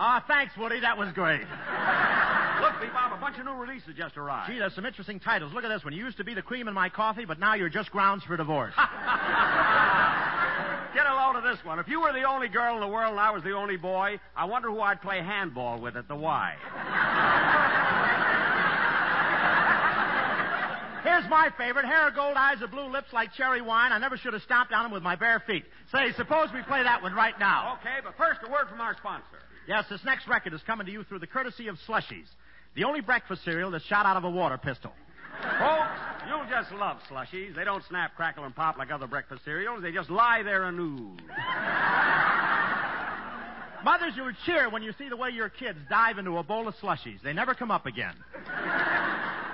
Ah, 0.00 0.22
thanks, 0.28 0.56
Woody. 0.56 0.80
That 0.80 0.96
was 0.96 1.12
great. 1.12 1.40
Look, 2.60 2.92
Bob, 2.92 3.12
a 3.12 3.20
bunch 3.20 3.38
of 3.38 3.44
new 3.44 3.54
releases 3.54 3.94
just 3.96 4.16
arrived. 4.16 4.50
Gee, 4.50 4.58
there's 4.58 4.74
some 4.74 4.86
interesting 4.86 5.20
titles. 5.20 5.52
Look 5.52 5.64
at 5.64 5.68
this 5.68 5.84
one. 5.84 5.92
You 5.92 6.04
used 6.04 6.16
to 6.18 6.24
be 6.24 6.34
the 6.34 6.42
cream 6.42 6.68
in 6.68 6.74
my 6.74 6.88
coffee, 6.88 7.24
but 7.24 7.38
now 7.38 7.54
you're 7.54 7.68
just 7.68 7.90
grounds 7.90 8.24
for 8.24 8.36
divorce. 8.36 8.74
Get 10.94 11.06
a 11.06 11.14
load 11.14 11.36
of 11.36 11.44
this 11.44 11.64
one. 11.64 11.78
If 11.78 11.88
you 11.88 12.00
were 12.00 12.12
the 12.12 12.24
only 12.24 12.48
girl 12.48 12.74
in 12.74 12.80
the 12.80 12.88
world 12.88 13.12
and 13.12 13.20
I 13.20 13.30
was 13.30 13.42
the 13.42 13.52
only 13.52 13.76
boy, 13.76 14.18
I 14.36 14.44
wonder 14.46 14.70
who 14.70 14.80
I'd 14.80 15.02
play 15.02 15.18
handball 15.18 15.80
with 15.80 15.96
at 15.96 16.08
the 16.08 16.16
Y. 16.16 16.54
Here's 21.04 21.28
my 21.30 21.50
favorite. 21.56 21.84
Hair 21.84 22.08
of 22.08 22.14
gold, 22.14 22.36
eyes 22.36 22.60
of 22.62 22.70
blue, 22.70 22.90
lips 22.90 23.12
like 23.12 23.32
cherry 23.34 23.62
wine. 23.62 23.92
I 23.92 23.98
never 23.98 24.16
should 24.16 24.32
have 24.32 24.42
stomped 24.42 24.72
on 24.72 24.84
them 24.84 24.92
with 24.92 25.02
my 25.02 25.16
bare 25.16 25.40
feet. 25.46 25.64
Say, 25.92 26.12
suppose 26.16 26.48
we 26.52 26.62
play 26.62 26.82
that 26.82 27.02
one 27.02 27.14
right 27.14 27.38
now. 27.38 27.78
Okay, 27.80 27.98
but 28.02 28.16
first 28.16 28.40
a 28.46 28.50
word 28.50 28.68
from 28.68 28.80
our 28.80 28.96
sponsor. 28.96 29.38
Yes, 29.68 29.84
this 29.90 30.00
next 30.02 30.26
record 30.26 30.54
is 30.54 30.62
coming 30.66 30.86
to 30.86 30.92
you 30.92 31.04
through 31.04 31.18
the 31.18 31.26
courtesy 31.26 31.68
of 31.68 31.76
Slushies, 31.86 32.26
the 32.74 32.84
only 32.84 33.02
breakfast 33.02 33.44
cereal 33.44 33.70
that's 33.70 33.84
shot 33.84 34.06
out 34.06 34.16
of 34.16 34.24
a 34.24 34.30
water 34.30 34.56
pistol. 34.56 34.92
Folks, 35.42 36.00
you'll 36.26 36.46
just 36.48 36.72
love 36.72 36.96
slushies. 37.08 37.54
They 37.54 37.64
don't 37.64 37.84
snap, 37.88 38.16
crackle, 38.16 38.44
and 38.44 38.56
pop 38.56 38.76
like 38.76 38.90
other 38.90 39.06
breakfast 39.06 39.44
cereals. 39.44 39.82
They 39.82 39.92
just 39.92 40.10
lie 40.10 40.42
there 40.42 40.64
and 40.64 40.80
ooze. 40.80 41.20
Mothers, 43.84 44.14
you'll 44.16 44.32
cheer 44.44 44.68
when 44.68 44.82
you 44.82 44.92
see 44.98 45.08
the 45.08 45.16
way 45.16 45.30
your 45.30 45.48
kids 45.48 45.78
dive 45.88 46.18
into 46.18 46.38
a 46.38 46.42
bowl 46.42 46.66
of 46.66 46.74
slushies. 46.82 47.22
They 47.22 47.32
never 47.32 47.54
come 47.54 47.70
up 47.70 47.86
again. 47.86 48.14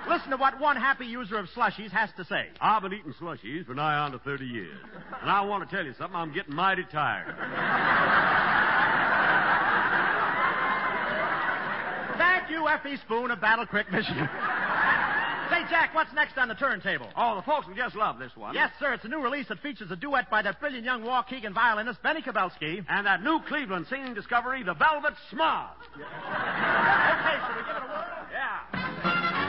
Listen 0.08 0.30
to 0.30 0.36
what 0.36 0.58
one 0.58 0.76
happy 0.76 1.06
user 1.06 1.36
of 1.38 1.46
slushies 1.56 1.90
has 1.90 2.08
to 2.16 2.24
say. 2.24 2.46
I've 2.60 2.82
been 2.82 2.94
eating 2.94 3.12
slushies 3.20 3.66
for 3.66 3.74
nigh 3.74 3.98
on 3.98 4.12
to 4.12 4.18
30 4.20 4.46
years. 4.46 4.78
And 5.20 5.30
I 5.30 5.42
want 5.42 5.68
to 5.68 5.76
tell 5.76 5.84
you 5.84 5.92
something. 5.98 6.16
I'm 6.16 6.32
getting 6.32 6.54
mighty 6.54 6.84
tired. 6.90 7.34
Thank 12.44 12.58
you, 12.58 12.68
Effie 12.68 12.98
Spoon 13.06 13.30
of 13.30 13.40
Battle 13.40 13.64
Creek, 13.64 13.90
Michigan. 13.90 14.28
Say, 15.50 15.60
Jack, 15.70 15.94
what's 15.94 16.12
next 16.12 16.36
on 16.36 16.48
the 16.48 16.54
turntable? 16.54 17.08
Oh, 17.16 17.36
the 17.36 17.42
folks 17.42 17.66
will 17.66 17.74
just 17.74 17.96
love 17.96 18.18
this 18.18 18.32
one. 18.36 18.54
Yes, 18.54 18.70
sir. 18.78 18.92
It's 18.92 19.04
a 19.06 19.08
new 19.08 19.22
release 19.22 19.48
that 19.48 19.60
features 19.60 19.90
a 19.90 19.96
duet 19.96 20.30
by 20.30 20.42
that 20.42 20.60
brilliant 20.60 20.84
young 20.84 21.04
Waukegan 21.04 21.54
violinist, 21.54 22.02
Benny 22.02 22.20
Kubelsky. 22.20 22.84
And 22.86 23.06
that 23.06 23.22
new 23.22 23.40
Cleveland 23.48 23.86
singing 23.88 24.12
discovery, 24.12 24.62
the 24.62 24.74
Velvet 24.74 25.14
Smog. 25.30 25.70
Okay, 26.04 27.36
shall 27.40 27.56
we 27.56 27.62
give 27.62 27.76
it 27.76 27.82
a 27.82 27.86
whirl? 27.86 28.26
Yeah. 28.30 29.43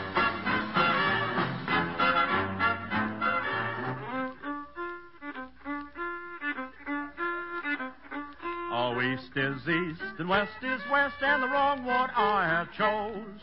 East 9.14 9.32
is 9.36 9.58
east 9.68 10.02
and 10.18 10.28
west 10.28 10.52
is 10.62 10.82
west, 10.92 11.16
and 11.22 11.44
the 11.44 11.48
wrong 11.48 11.86
one 11.86 12.10
I 12.16 12.46
have 12.48 12.72
chose. 12.74 13.42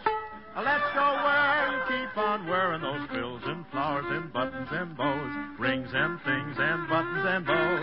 Let's 0.57 0.85
go 0.95 1.07
where 1.25 1.73
you 1.73 1.81
keep 1.89 2.17
on 2.19 2.47
wearing 2.47 2.83
those 2.83 3.09
frills 3.09 3.43
and 3.47 3.65
flowers 3.71 4.05
and 4.09 4.33
buttons 4.33 4.69
and 4.71 4.97
bows, 4.97 5.59
rings 5.59 5.89
and 5.93 6.21
things 6.23 6.57
and 6.59 6.89
buttons 6.89 7.25
and 7.27 7.47
bows. 7.47 7.81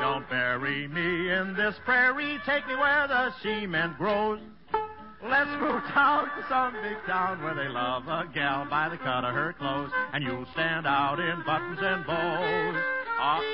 Don't 0.00 0.28
bury 0.30 0.88
me 0.88 1.30
in 1.30 1.54
this 1.54 1.74
prairie, 1.84 2.38
take 2.46 2.66
me 2.66 2.76
where 2.76 3.08
the 3.08 3.32
cement 3.42 3.98
grows. 3.98 4.40
Let's 5.24 5.48
move 5.56 5.80
down 5.94 6.28
to 6.36 6.44
some 6.50 6.74
big 6.84 7.00
town 7.06 7.42
where 7.42 7.54
they 7.54 7.68
love 7.68 8.04
a 8.08 8.28
gal 8.34 8.66
by 8.68 8.90
the 8.90 8.98
cut 8.98 9.24
of 9.24 9.32
her 9.32 9.54
clothes, 9.54 9.90
and 10.12 10.22
you'll 10.22 10.44
stand 10.52 10.86
out 10.86 11.18
in 11.18 11.42
buttons 11.46 11.80
and 11.80 12.04
bows. 12.04 12.76
Ah. 13.16 13.40
Oh, 13.40 13.44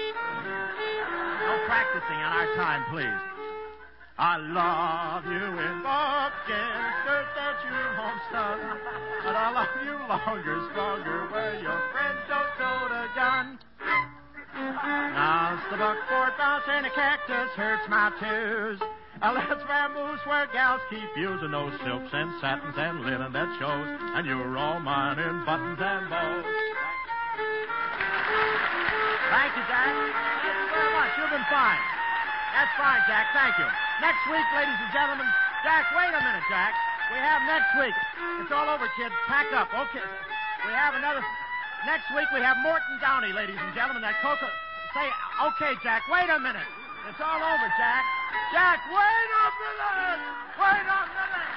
no 1.47 1.67
practicing 1.71 2.19
on 2.19 2.33
our 2.35 2.51
time, 2.59 2.83
please. 2.91 3.23
I 4.19 4.37
love 4.37 5.25
you 5.31 5.47
in 5.47 5.75
buckskin 5.87 6.81
skirt 7.07 7.29
that 7.39 7.57
you 7.63 7.79
homestead, 7.95 8.59
but 9.23 9.37
I 9.39 9.55
love 9.55 9.71
you 9.87 9.95
longer, 10.11 10.59
stronger, 10.75 11.31
where 11.31 11.55
your 11.63 11.81
friends 11.95 12.19
don't 12.27 12.51
tote 12.59 12.91
a 12.91 13.07
gun. 13.15 13.59
Now's 14.59 15.63
the 15.71 15.79
buckboard 15.79 16.35
bounce 16.37 16.65
and 16.67 16.87
a 16.87 16.91
cactus 16.91 17.55
hurts 17.55 17.89
my 17.89 18.11
tears. 18.19 18.81
Uh, 19.21 19.37
let's 19.37 19.61
where 20.31 20.47
gals 20.55 20.81
keep 20.89 21.11
using 21.13 21.51
those 21.51 21.75
silks 21.85 22.09
and 22.15 22.31
satins 22.41 22.73
and 22.79 23.03
linen 23.03 23.35
that 23.35 23.51
shows, 23.59 23.89
and 24.17 24.25
you're 24.25 24.57
all 24.57 24.81
mine 24.81 25.19
in 25.19 25.45
buttons 25.45 25.77
and 25.77 26.07
bows. 26.07 26.47
Thank 29.29 29.53
you, 29.59 29.65
Jack. 29.67 29.91
Thank 29.91 30.41
you 30.47 30.73
very 30.73 30.93
much. 30.97 31.11
You've 31.21 31.35
been 31.35 31.51
fine. 31.53 31.83
That's 32.57 32.73
fine, 32.81 33.03
Jack. 33.05 33.29
Thank 33.37 33.59
you. 33.61 33.69
Next 34.01 34.25
week, 34.33 34.47
ladies 34.57 34.79
and 34.81 34.93
gentlemen. 34.95 35.29
Jack, 35.67 35.85
wait 35.93 36.15
a 36.15 36.23
minute, 36.25 36.47
Jack. 36.49 36.73
We 37.13 37.19
have 37.21 37.45
next 37.45 37.77
week. 37.77 37.97
It's 38.41 38.53
all 38.55 38.73
over, 38.73 38.89
kids. 38.97 39.13
Pack 39.29 39.53
up. 39.53 39.69
Okay. 39.75 40.07
We 40.65 40.73
have 40.73 40.95
another. 40.95 41.21
Next 41.85 42.09
week 42.17 42.29
we 42.33 42.41
have 42.41 42.57
Morton 42.65 42.97
Downey, 43.01 43.33
ladies 43.37 43.59
and 43.59 43.75
gentlemen. 43.75 44.01
That 44.01 44.17
Coca. 44.23 44.49
Say, 44.95 45.07
okay, 45.53 45.75
Jack. 45.85 46.09
Wait 46.09 46.29
a 46.31 46.41
minute. 46.41 46.67
It's 47.09 47.21
all 47.21 47.41
over, 47.41 47.69
Jack. 47.77 48.20
Jack, 48.53 48.81
wait 48.89 48.97
a 48.97 49.49
minute. 49.61 50.23
Wait 50.59 50.87
a 50.87 51.01
minute. 51.15 51.51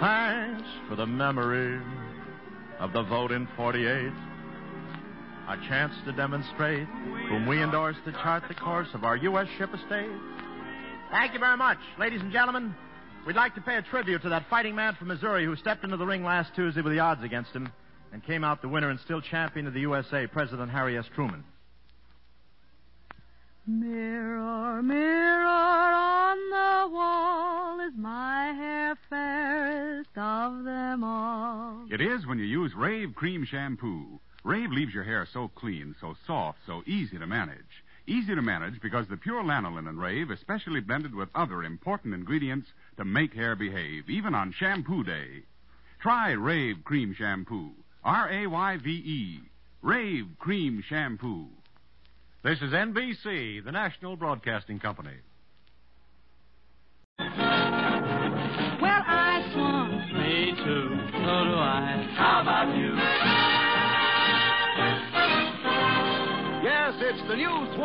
Thanks 0.00 0.68
for 0.88 0.96
the 0.96 1.06
memory 1.06 1.80
of 2.80 2.92
the 2.92 3.02
vote 3.04 3.30
in 3.32 3.46
48. 3.56 4.31
A 5.52 5.68
chance 5.68 5.92
to 6.06 6.12
demonstrate 6.12 6.88
whom 7.28 7.46
we 7.46 7.62
endorse 7.62 7.96
to 8.06 8.12
chart 8.12 8.42
the 8.48 8.54
course 8.54 8.88
of 8.94 9.04
our 9.04 9.18
U.S. 9.18 9.46
ship 9.58 9.68
estate. 9.74 10.08
Thank 11.10 11.34
you 11.34 11.40
very 11.40 11.58
much. 11.58 11.76
Ladies 11.98 12.22
and 12.22 12.32
gentlemen, 12.32 12.74
we'd 13.26 13.36
like 13.36 13.54
to 13.56 13.60
pay 13.60 13.76
a 13.76 13.82
tribute 13.82 14.22
to 14.22 14.30
that 14.30 14.48
fighting 14.48 14.74
man 14.74 14.94
from 14.94 15.08
Missouri 15.08 15.44
who 15.44 15.54
stepped 15.56 15.84
into 15.84 15.98
the 15.98 16.06
ring 16.06 16.24
last 16.24 16.54
Tuesday 16.54 16.80
with 16.80 16.94
the 16.94 17.00
odds 17.00 17.22
against 17.22 17.52
him 17.52 17.70
and 18.14 18.24
came 18.24 18.44
out 18.44 18.62
the 18.62 18.68
winner 18.68 18.88
and 18.88 18.98
still 19.00 19.20
champion 19.20 19.66
of 19.66 19.74
the 19.74 19.80
USA, 19.80 20.26
President 20.26 20.70
Harry 20.70 20.96
S. 20.96 21.04
Truman. 21.14 21.44
Mirror, 23.66 24.82
mirror 24.82 25.44
on 25.44 26.38
the 26.48 26.94
wall, 26.94 27.78
is 27.80 27.92
my 27.98 28.54
hair 28.56 28.96
fairest 29.10 30.16
of 30.16 30.64
them 30.64 31.04
all? 31.04 31.84
It 31.90 32.00
is 32.00 32.26
when 32.26 32.38
you 32.38 32.46
use 32.46 32.72
Rayve 32.72 33.14
Cream 33.14 33.44
Shampoo. 33.44 34.18
Rayve 34.44 34.72
leaves 34.72 34.92
your 34.92 35.04
hair 35.04 35.26
so 35.32 35.48
clean, 35.54 35.94
so 36.00 36.16
soft, 36.26 36.58
so 36.66 36.82
easy 36.86 37.18
to 37.18 37.26
manage. 37.26 37.84
Easy 38.06 38.34
to 38.34 38.42
manage 38.42 38.80
because 38.80 39.06
the 39.06 39.16
pure 39.16 39.44
lanolin 39.44 39.88
in 39.88 39.96
Rayve 39.96 40.32
is 40.32 40.40
specially 40.40 40.80
blended 40.80 41.14
with 41.14 41.28
other 41.34 41.62
important 41.62 42.14
ingredients 42.14 42.68
to 42.96 43.04
make 43.04 43.32
hair 43.32 43.54
behave, 43.54 44.10
even 44.10 44.34
on 44.34 44.52
shampoo 44.58 45.04
day. 45.04 45.44
Try 46.00 46.32
Rayve 46.32 46.82
Cream 46.82 47.14
Shampoo. 47.16 47.70
R 48.04 48.28
A 48.28 48.46
Y 48.48 48.76
V 48.78 48.90
E. 48.90 49.40
Rayve 49.84 50.36
Cream 50.38 50.82
Shampoo. 50.88 51.46
This 52.42 52.60
is 52.60 52.72
NBC, 52.72 53.64
the 53.64 53.70
National 53.70 54.16
Broadcasting 54.16 54.80
Company. 54.80 55.14
Well, 57.20 57.28
I 59.06 59.48
swung. 59.52 59.90
Me 60.18 60.52
too. 60.56 60.88
So 61.12 61.44
do 61.44 61.54
I. 61.54 62.08
How 62.16 62.40
about 62.42 62.76
you? 62.76 63.01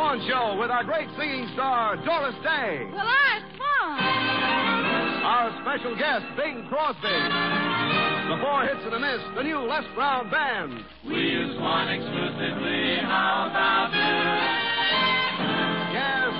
Swan 0.07 0.23
Show 0.25 0.57
with 0.57 0.71
our 0.71 0.85
great 0.85 1.09
singing 1.19 1.49
star, 1.53 1.97
Doris 1.97 2.35
Day. 2.41 2.87
Well, 2.93 3.03
I 3.03 3.43
swung. 3.59 3.99
Our 5.27 5.51
special 5.63 5.97
guest, 5.97 6.23
Bing 6.37 6.65
Crosby. 6.69 7.11
The 8.31 8.39
four 8.39 8.63
hits 8.63 8.79
and 8.85 8.93
a 8.93 8.99
miss, 8.99 9.19
the 9.35 9.43
new 9.43 9.59
Les 9.67 9.83
Brown 9.95 10.31
Band. 10.31 10.79
We 11.05 11.15
use 11.15 11.59
one 11.59 11.89
exclusively. 11.89 13.03
How 13.03 13.51
about 13.51 13.91
you? 13.91 14.15
Yes, 15.91 16.31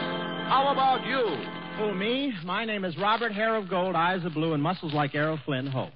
how 0.47 0.69
about 0.71 1.05
you? 1.05 1.35
Who, 1.77 1.93
me? 1.93 2.31
My 2.45 2.63
name 2.63 2.85
is 2.85 2.97
Robert 2.97 3.33
Hair 3.33 3.57
of 3.57 3.69
Gold, 3.69 3.97
Eyes 3.97 4.23
of 4.23 4.33
Blue, 4.33 4.53
and 4.53 4.63
muscles 4.63 4.93
like 4.93 5.13
Errol 5.13 5.39
Flynn 5.43 5.67
Hope. 5.67 5.91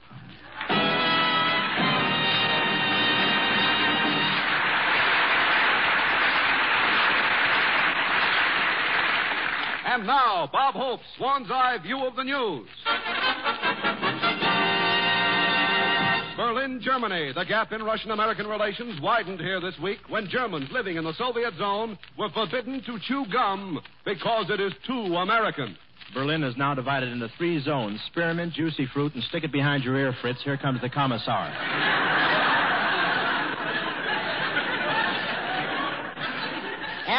And 9.94 10.08
now, 10.08 10.50
Bob 10.54 10.74
Hope's 10.74 11.04
Swan's 11.18 11.52
Eye 11.52 11.78
view 11.84 12.06
of 12.06 12.16
the 12.16 12.24
news. 12.24 12.70
Berlin, 16.38 16.80
Germany. 16.82 17.34
The 17.36 17.44
gap 17.44 17.74
in 17.74 17.84
Russian 17.84 18.12
American 18.12 18.48
relations 18.48 19.02
widened 19.02 19.42
here 19.42 19.60
this 19.60 19.78
week 19.84 20.00
when 20.08 20.30
Germans 20.30 20.70
living 20.72 20.96
in 20.96 21.04
the 21.04 21.12
Soviet 21.18 21.54
zone 21.58 22.00
were 22.18 22.30
forbidden 22.30 22.82
to 22.86 23.00
chew 23.06 23.26
gum 23.34 23.82
because 24.06 24.46
it 24.50 24.62
is 24.62 24.72
too 24.88 25.18
American. 25.18 25.76
Berlin 26.14 26.46
is 26.46 26.56
now 26.56 26.74
divided 26.74 27.10
into 27.10 27.28
three 27.38 27.62
zones 27.62 28.00
spearmint, 28.08 28.54
juicy 28.54 28.88
fruit, 28.94 29.14
and 29.14 29.24
stick 29.26 29.44
it 29.44 29.52
behind 29.52 29.84
your 29.84 29.98
ear, 29.98 30.16
Fritz. 30.22 30.42
Here 30.42 30.56
comes 30.56 30.80
the 30.80 30.90
commissar. 30.90 32.41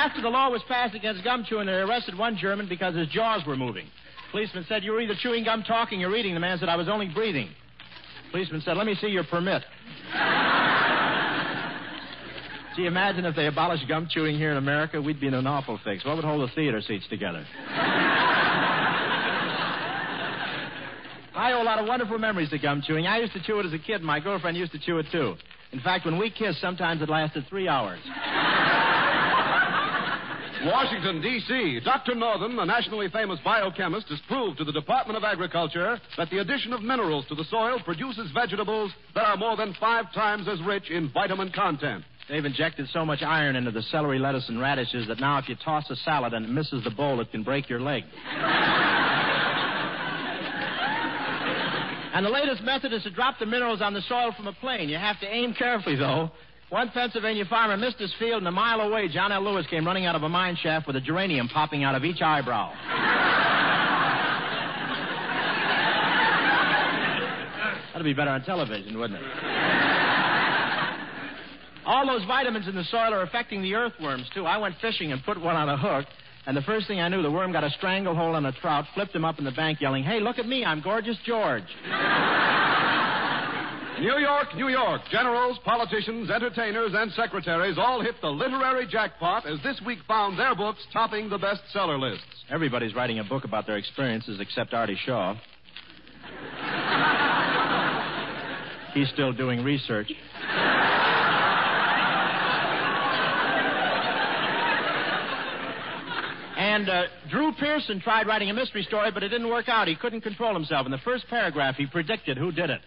After 0.02 0.20
the 0.20 0.30
law 0.30 0.50
was 0.50 0.62
passed 0.66 0.96
against 0.96 1.22
gum 1.22 1.44
chewing, 1.48 1.66
they 1.66 1.74
arrested 1.74 2.18
one 2.18 2.36
German 2.36 2.68
because 2.68 2.96
his 2.96 3.06
jaws 3.06 3.46
were 3.46 3.56
moving. 3.56 3.86
Policeman 4.32 4.66
said, 4.68 4.82
You 4.82 4.90
were 4.90 5.00
either 5.00 5.14
chewing 5.22 5.44
gum, 5.44 5.62
talking, 5.62 6.02
or 6.02 6.16
eating. 6.16 6.34
The 6.34 6.40
man 6.40 6.58
said, 6.58 6.68
I 6.68 6.74
was 6.74 6.88
only 6.88 7.06
breathing. 7.06 7.50
Policeman 8.32 8.62
said, 8.62 8.76
Let 8.76 8.86
me 8.86 8.96
see 8.96 9.06
your 9.06 9.22
permit. 9.22 9.62
Gee, 12.76 12.86
imagine 12.86 13.26
if 13.26 13.36
they 13.36 13.46
abolished 13.46 13.86
gum 13.86 14.08
chewing 14.10 14.36
here 14.36 14.50
in 14.50 14.56
America, 14.56 15.00
we'd 15.00 15.20
be 15.20 15.28
in 15.28 15.34
an 15.34 15.46
awful 15.46 15.78
fix. 15.84 16.04
What 16.04 16.16
would 16.16 16.24
hold 16.24 16.48
the 16.48 16.52
theater 16.52 16.80
seats 16.80 17.06
together? 17.08 17.46
I 21.34 21.52
owe 21.52 21.62
a 21.62 21.64
lot 21.64 21.78
of 21.78 21.86
wonderful 21.86 22.18
memories 22.18 22.50
to 22.50 22.58
gum 22.58 22.82
chewing. 22.84 23.06
I 23.06 23.18
used 23.18 23.34
to 23.34 23.42
chew 23.44 23.60
it 23.60 23.66
as 23.66 23.72
a 23.72 23.78
kid. 23.78 24.02
My 24.02 24.18
girlfriend 24.18 24.56
used 24.56 24.72
to 24.72 24.80
chew 24.80 24.98
it 24.98 25.06
too. 25.12 25.36
In 25.70 25.78
fact, 25.78 26.06
when 26.06 26.18
we 26.18 26.28
kissed, 26.28 26.60
sometimes 26.60 27.02
it 27.02 27.08
lasted 27.08 27.46
three 27.48 27.68
hours. 27.68 28.00
Washington, 30.64 31.20
D.C. 31.20 31.80
Dr. 31.84 32.14
Northern, 32.14 32.56
a 32.58 32.64
nationally 32.64 33.08
famous 33.08 33.40
biochemist, 33.44 34.08
has 34.08 34.20
proved 34.28 34.58
to 34.58 34.64
the 34.64 34.72
Department 34.72 35.16
of 35.16 35.24
Agriculture 35.24 36.00
that 36.16 36.30
the 36.30 36.38
addition 36.38 36.72
of 36.72 36.82
minerals 36.82 37.24
to 37.28 37.34
the 37.34 37.44
soil 37.50 37.80
produces 37.84 38.30
vegetables 38.32 38.92
that 39.14 39.24
are 39.24 39.36
more 39.36 39.56
than 39.56 39.74
five 39.80 40.12
times 40.14 40.46
as 40.46 40.62
rich 40.62 40.88
in 40.88 41.10
vitamin 41.10 41.50
content. 41.50 42.04
They've 42.28 42.44
injected 42.44 42.88
so 42.92 43.04
much 43.04 43.22
iron 43.22 43.56
into 43.56 43.72
the 43.72 43.82
celery, 43.82 44.20
lettuce, 44.20 44.48
and 44.48 44.60
radishes 44.60 45.08
that 45.08 45.18
now 45.18 45.38
if 45.38 45.48
you 45.48 45.56
toss 45.64 45.90
a 45.90 45.96
salad 45.96 46.32
and 46.32 46.46
it 46.46 46.50
misses 46.50 46.84
the 46.84 46.90
bowl, 46.90 47.20
it 47.20 47.32
can 47.32 47.42
break 47.42 47.68
your 47.68 47.80
leg. 47.80 48.04
and 52.14 52.24
the 52.24 52.30
latest 52.30 52.62
method 52.62 52.92
is 52.92 53.02
to 53.02 53.10
drop 53.10 53.40
the 53.40 53.46
minerals 53.46 53.82
on 53.82 53.94
the 53.94 54.02
soil 54.02 54.32
from 54.36 54.46
a 54.46 54.52
plane. 54.52 54.88
You 54.88 54.98
have 54.98 55.18
to 55.20 55.26
aim 55.26 55.54
carefully, 55.54 55.96
though. 55.96 56.30
One 56.72 56.88
Pennsylvania 56.88 57.44
farmer 57.44 57.76
missed 57.76 57.98
his 57.98 58.14
field, 58.18 58.38
and 58.38 58.48
a 58.48 58.50
mile 58.50 58.80
away, 58.80 59.06
John 59.06 59.30
L. 59.30 59.44
Lewis 59.44 59.66
came 59.68 59.86
running 59.86 60.06
out 60.06 60.16
of 60.16 60.22
a 60.22 60.28
mine 60.30 60.56
shaft 60.56 60.86
with 60.86 60.96
a 60.96 61.02
geranium 61.02 61.50
popping 61.50 61.84
out 61.84 61.94
of 61.94 62.02
each 62.02 62.22
eyebrow. 62.22 62.72
That'd 67.92 68.06
be 68.06 68.14
better 68.14 68.30
on 68.30 68.42
television, 68.44 68.98
wouldn't 68.98 69.20
it? 69.20 69.26
All 71.84 72.06
those 72.06 72.24
vitamins 72.24 72.66
in 72.66 72.74
the 72.74 72.84
soil 72.84 73.12
are 73.12 73.20
affecting 73.20 73.60
the 73.60 73.74
earthworms, 73.74 74.30
too. 74.34 74.46
I 74.46 74.56
went 74.56 74.76
fishing 74.80 75.12
and 75.12 75.22
put 75.24 75.38
one 75.38 75.56
on 75.56 75.68
a 75.68 75.76
hook, 75.76 76.06
and 76.46 76.56
the 76.56 76.62
first 76.62 76.88
thing 76.88 77.00
I 77.00 77.08
knew, 77.08 77.20
the 77.20 77.30
worm 77.30 77.52
got 77.52 77.64
a 77.64 77.70
stranglehold 77.76 78.34
on 78.34 78.46
a 78.46 78.52
trout, 78.52 78.86
flipped 78.94 79.14
him 79.14 79.26
up 79.26 79.38
in 79.38 79.44
the 79.44 79.52
bank, 79.52 79.82
yelling, 79.82 80.04
Hey, 80.04 80.20
look 80.20 80.38
at 80.38 80.46
me, 80.46 80.64
I'm 80.64 80.80
gorgeous 80.80 81.18
George. 81.26 81.68
New 84.02 84.18
York, 84.18 84.54
New 84.56 84.68
York. 84.68 85.00
Generals, 85.12 85.60
politicians, 85.64 86.28
entertainers, 86.28 86.90
and 86.92 87.12
secretaries 87.12 87.78
all 87.78 88.02
hit 88.02 88.16
the 88.20 88.28
literary 88.28 88.84
jackpot 88.84 89.46
as 89.46 89.62
this 89.62 89.80
week 89.86 90.00
found 90.08 90.36
their 90.36 90.56
books 90.56 90.80
topping 90.92 91.30
the 91.30 91.38
bestseller 91.38 92.00
lists. 92.00 92.24
Everybody's 92.50 92.96
writing 92.96 93.20
a 93.20 93.24
book 93.24 93.44
about 93.44 93.64
their 93.64 93.76
experiences 93.76 94.40
except 94.40 94.74
Artie 94.74 94.98
Shaw. 95.06 95.36
He's 98.92 99.08
still 99.10 99.32
doing 99.32 99.62
research. 99.62 100.10
And 106.56 106.88
uh, 106.88 107.02
Drew 107.30 107.52
Pearson 107.52 108.00
tried 108.00 108.26
writing 108.26 108.50
a 108.50 108.54
mystery 108.54 108.82
story, 108.82 109.12
but 109.12 109.22
it 109.22 109.28
didn't 109.28 109.48
work 109.48 109.68
out. 109.68 109.86
He 109.86 109.94
couldn't 109.94 110.22
control 110.22 110.54
himself. 110.54 110.86
In 110.86 110.90
the 110.90 110.98
first 110.98 111.28
paragraph, 111.28 111.76
he 111.76 111.86
predicted 111.86 112.36
who 112.36 112.50
did 112.50 112.70
it. 112.70 112.80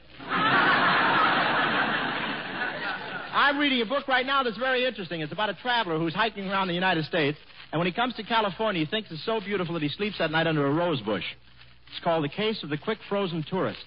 I'm 3.36 3.58
reading 3.58 3.82
a 3.82 3.86
book 3.86 4.08
right 4.08 4.26
now 4.26 4.44
that's 4.44 4.58
very 4.58 4.86
interesting. 4.86 5.20
It's 5.20 5.34
about 5.34 5.50
a 5.50 5.56
traveler 5.56 6.00
who's 6.00 6.14
hiking 6.14 6.48
around 6.50 6.70
the 6.70 6.74
United 6.74 7.04
States, 7.04 7.38
and 7.74 7.78
when 7.78 7.86
he 7.86 7.92
comes 7.92 8.14
to 8.16 8.24
California, 8.24 8.86
he 8.86 8.90
thinks 8.90 9.12
it's 9.12 9.26
so 9.26 9.42
beautiful 9.42 9.74
that 9.74 9.84
he 9.84 9.90
sleeps 9.90 10.16
at 10.22 10.32
night 10.32 10.48
under 10.48 10.66
a 10.66 10.72
rose 10.72 11.02
bush. 11.02 11.26
It's 11.92 12.02
called 12.02 12.24
The 12.24 12.30
Case 12.30 12.64
of 12.64 12.70
the 12.70 12.78
Quick 12.78 12.98
Frozen 13.10 13.44
Tourist. 13.50 13.84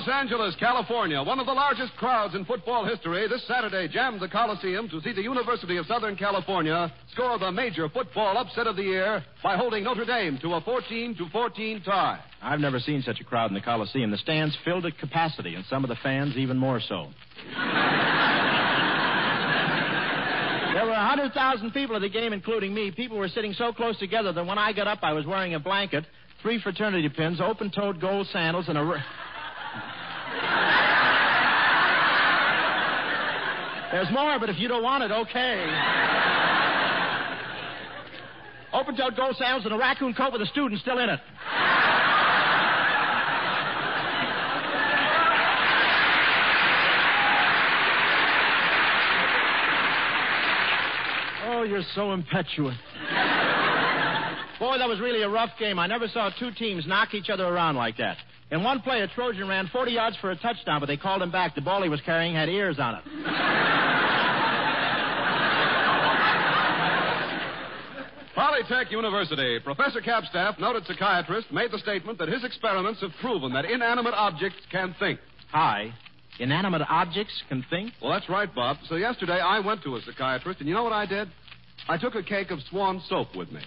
Los 0.00 0.08
Angeles, 0.08 0.56
California, 0.58 1.22
one 1.22 1.38
of 1.40 1.44
the 1.44 1.52
largest 1.52 1.94
crowds 1.98 2.34
in 2.34 2.46
football 2.46 2.86
history, 2.86 3.28
this 3.28 3.46
Saturday 3.46 3.86
jammed 3.86 4.18
the 4.18 4.28
Coliseum 4.28 4.88
to 4.88 4.98
see 5.02 5.12
the 5.12 5.20
University 5.20 5.76
of 5.76 5.84
Southern 5.84 6.16
California 6.16 6.90
score 7.12 7.38
the 7.38 7.52
major 7.52 7.86
football 7.90 8.38
upset 8.38 8.66
of 8.66 8.76
the 8.76 8.82
year 8.82 9.22
by 9.42 9.58
holding 9.58 9.84
Notre 9.84 10.06
Dame 10.06 10.38
to 10.40 10.54
a 10.54 10.60
14 10.62 11.16
to 11.16 11.28
14 11.28 11.82
tie. 11.82 12.18
I've 12.40 12.60
never 12.60 12.80
seen 12.80 13.02
such 13.02 13.20
a 13.20 13.24
crowd 13.24 13.50
in 13.50 13.54
the 13.54 13.60
Coliseum. 13.60 14.10
The 14.10 14.16
stands 14.16 14.56
filled 14.64 14.86
at 14.86 14.96
capacity, 14.96 15.54
and 15.54 15.66
some 15.66 15.84
of 15.84 15.90
the 15.90 15.96
fans 16.02 16.34
even 16.38 16.56
more 16.56 16.80
so. 16.80 17.08
There 20.72 20.86
were 20.86 20.92
100,000 20.92 21.72
people 21.72 21.96
at 21.96 22.00
the 22.00 22.08
game, 22.08 22.32
including 22.32 22.72
me. 22.72 22.90
People 22.90 23.18
were 23.18 23.28
sitting 23.28 23.52
so 23.52 23.74
close 23.74 23.98
together 23.98 24.32
that 24.32 24.46
when 24.46 24.56
I 24.56 24.72
got 24.72 24.86
up, 24.86 25.00
I 25.02 25.12
was 25.12 25.26
wearing 25.26 25.52
a 25.52 25.60
blanket, 25.60 26.06
three 26.40 26.58
fraternity 26.58 27.10
pins, 27.10 27.38
open 27.38 27.70
toed 27.70 28.00
gold 28.00 28.28
sandals, 28.32 28.64
and 28.68 28.78
a. 28.78 29.04
There's 33.92 34.10
more, 34.12 34.38
but 34.38 34.48
if 34.48 34.58
you 34.58 34.68
don't 34.68 34.82
want 34.82 35.02
it, 35.02 35.10
okay. 35.10 35.66
Open 38.72 38.96
toed 38.96 39.16
gold 39.16 39.36
sandals 39.36 39.64
and 39.64 39.74
a 39.74 39.78
raccoon 39.78 40.14
coat 40.14 40.32
with 40.32 40.42
a 40.42 40.46
student 40.46 40.80
still 40.80 40.98
in 40.98 41.10
it. 41.10 41.20
Oh, 51.46 51.64
you're 51.64 51.82
so 51.94 52.12
impetuous. 52.12 52.76
Boy, 54.60 54.78
that 54.78 54.88
was 54.88 55.00
really 55.00 55.22
a 55.22 55.28
rough 55.28 55.50
game. 55.58 55.78
I 55.78 55.86
never 55.86 56.06
saw 56.06 56.30
two 56.38 56.52
teams 56.52 56.86
knock 56.86 57.12
each 57.12 57.28
other 57.28 57.44
around 57.44 57.76
like 57.76 57.96
that. 57.96 58.18
In 58.50 58.64
one 58.64 58.80
play, 58.80 59.00
a 59.02 59.06
Trojan 59.06 59.46
ran 59.46 59.68
40 59.68 59.92
yards 59.92 60.16
for 60.20 60.30
a 60.32 60.36
touchdown, 60.36 60.80
but 60.80 60.86
they 60.86 60.96
called 60.96 61.22
him 61.22 61.30
back. 61.30 61.54
The 61.54 61.60
ball 61.60 61.82
he 61.82 61.88
was 61.88 62.00
carrying 62.00 62.34
had 62.34 62.48
ears 62.48 62.78
on 62.80 62.96
it. 62.96 63.04
Polytech 68.36 68.90
University. 68.90 69.60
Professor 69.60 70.00
Capstaff, 70.00 70.58
noted 70.58 70.84
psychiatrist, 70.86 71.52
made 71.52 71.70
the 71.70 71.78
statement 71.78 72.18
that 72.18 72.28
his 72.28 72.42
experiments 72.42 73.00
have 73.00 73.10
proven 73.20 73.52
that 73.52 73.64
inanimate 73.64 74.14
objects 74.14 74.58
can 74.72 74.94
think. 74.98 75.20
Hi. 75.52 75.92
Inanimate 76.40 76.82
objects 76.88 77.34
can 77.48 77.64
think? 77.70 77.92
Well, 78.02 78.12
that's 78.12 78.28
right, 78.28 78.52
Bob. 78.52 78.78
So 78.88 78.96
yesterday 78.96 79.40
I 79.40 79.60
went 79.60 79.82
to 79.84 79.96
a 79.96 80.00
psychiatrist, 80.00 80.60
and 80.60 80.68
you 80.68 80.74
know 80.74 80.82
what 80.82 80.92
I 80.92 81.06
did? 81.06 81.28
I 81.88 81.98
took 81.98 82.14
a 82.14 82.22
cake 82.22 82.50
of 82.50 82.58
Swan 82.70 83.02
soap 83.08 83.36
with 83.36 83.52
me. 83.52 83.60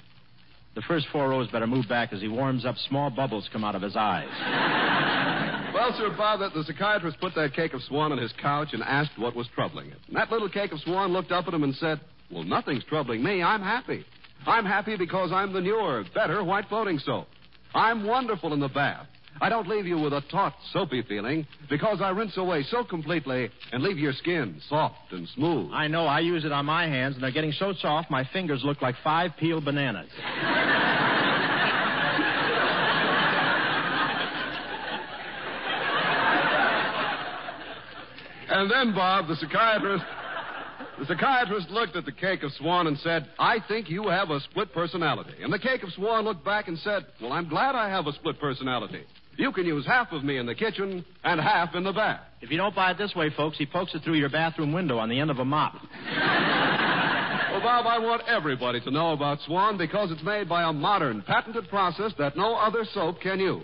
The 0.76 0.82
first 0.82 1.07
four 1.11 1.30
rows 1.30 1.49
better 1.49 1.67
move 1.67 1.88
back 1.88 2.13
as 2.13 2.21
he 2.21 2.28
warms 2.28 2.65
up. 2.65 2.76
Small 2.89 3.09
bubbles 3.09 3.47
come 3.53 3.63
out 3.63 3.76
of 3.76 3.82
his 3.82 3.95
eyes. 3.95 4.28
Well, 5.74 5.93
Sir 5.97 6.15
Bob, 6.17 6.39
the, 6.39 6.49
the 6.49 6.63
psychiatrist 6.65 7.19
put 7.19 7.36
that 7.36 7.53
cake 7.53 7.74
of 7.74 7.82
Swan 7.84 8.11
on 8.11 8.17
his 8.17 8.34
couch 8.41 8.69
and 8.74 8.82
asked 8.84 9.11
what 9.17 9.36
was 9.36 9.47
troubling 9.53 9.89
it. 9.89 9.97
And 10.07 10.15
that 10.15 10.32
little 10.32 10.49
cake 10.49 10.71
of 10.71 10.80
Swan 10.80 11.13
looked 11.13 11.32
up 11.32 11.47
at 11.47 11.53
him 11.53 11.63
and 11.63 11.76
said, 11.76 11.99
Well, 12.32 12.43
nothing's 12.43 12.84
troubling 12.86 13.24
me. 13.24 13.43
I'm 13.43 13.61
happy. 13.61 14.05
I'm 14.45 14.65
happy 14.65 14.97
because 14.97 15.32
I'm 15.32 15.53
the 15.53 15.61
newer, 15.61 16.03
better 16.13 16.43
white 16.43 16.65
floating 16.69 16.99
soap. 16.99 17.28
I'm 17.74 18.05
wonderful 18.05 18.53
in 18.53 18.59
the 18.59 18.67
bath. 18.67 19.07
I 19.43 19.49
don't 19.49 19.67
leave 19.67 19.85
you 19.85 19.99
with 19.99 20.13
a 20.13 20.21
taut, 20.31 20.53
soapy 20.71 21.01
feeling 21.01 21.45
because 21.69 21.99
I 21.99 22.11
rinse 22.11 22.37
away 22.37 22.63
so 22.63 22.85
completely 22.85 23.49
and 23.73 23.83
leave 23.83 23.97
your 23.97 24.13
skin 24.13 24.61
soft 24.69 25.11
and 25.11 25.27
smooth. 25.35 25.69
I 25.73 25.89
know. 25.89 26.05
I 26.05 26.21
use 26.21 26.45
it 26.45 26.53
on 26.53 26.65
my 26.65 26.87
hands, 26.87 27.15
and 27.15 27.23
they're 27.25 27.29
getting 27.29 27.51
so 27.51 27.73
soft 27.81 28.09
my 28.09 28.23
fingers 28.31 28.61
look 28.63 28.81
like 28.81 28.95
five 29.03 29.31
peeled 29.37 29.65
bananas. 29.65 30.09
And 38.47 38.71
then, 38.71 38.95
Bob, 38.95 39.27
the 39.27 39.35
psychiatrist. 39.35 40.05
The 40.99 41.05
psychiatrist 41.05 41.69
looked 41.69 41.97
at 41.97 42.05
the 42.05 42.13
cake 42.13 42.43
of 42.43 42.51
Swan 42.53 42.87
and 42.87 42.97
said, 42.99 43.27
I 43.37 43.57
think 43.67 43.89
you 43.89 44.07
have 44.07 44.29
a 44.29 44.39
split 44.39 44.71
personality. 44.73 45.33
And 45.41 45.51
the 45.51 45.59
cake 45.59 45.83
of 45.83 45.91
Swan 45.91 46.23
looked 46.23 46.45
back 46.45 46.69
and 46.69 46.79
said, 46.79 47.05
Well, 47.21 47.33
I'm 47.33 47.49
glad 47.49 47.75
I 47.75 47.89
have 47.89 48.07
a 48.07 48.13
split 48.13 48.39
personality. 48.39 49.03
You 49.38 49.51
can 49.51 49.65
use 49.65 49.86
half 49.86 50.11
of 50.11 50.23
me 50.23 50.38
in 50.38 50.45
the 50.45 50.55
kitchen 50.55 51.03
and 51.23 51.41
half 51.41 51.73
in 51.75 51.84
the 51.84 51.91
bath. 51.91 52.21
If 52.41 52.51
you 52.51 52.57
don't 52.57 52.75
buy 52.75 52.91
it 52.91 52.97
this 52.97 53.15
way, 53.15 53.31
folks, 53.36 53.57
he 53.57 53.65
pokes 53.65 53.93
it 53.95 54.03
through 54.03 54.15
your 54.15 54.29
bathroom 54.29 54.73
window 54.73 54.97
on 54.99 55.09
the 55.09 55.19
end 55.19 55.31
of 55.31 55.39
a 55.39 55.45
mop. 55.45 55.73
Well, 55.73 57.61
Bob, 57.61 57.86
I 57.86 57.99
want 57.99 58.23
everybody 58.27 58.79
to 58.81 58.91
know 58.91 59.11
about 59.13 59.39
Swan 59.45 59.77
because 59.77 60.11
it's 60.11 60.23
made 60.23 60.49
by 60.49 60.63
a 60.63 60.73
modern, 60.73 61.21
patented 61.21 61.67
process 61.69 62.11
that 62.17 62.36
no 62.36 62.55
other 62.55 62.86
soap 62.93 63.21
can 63.21 63.39
use. 63.39 63.63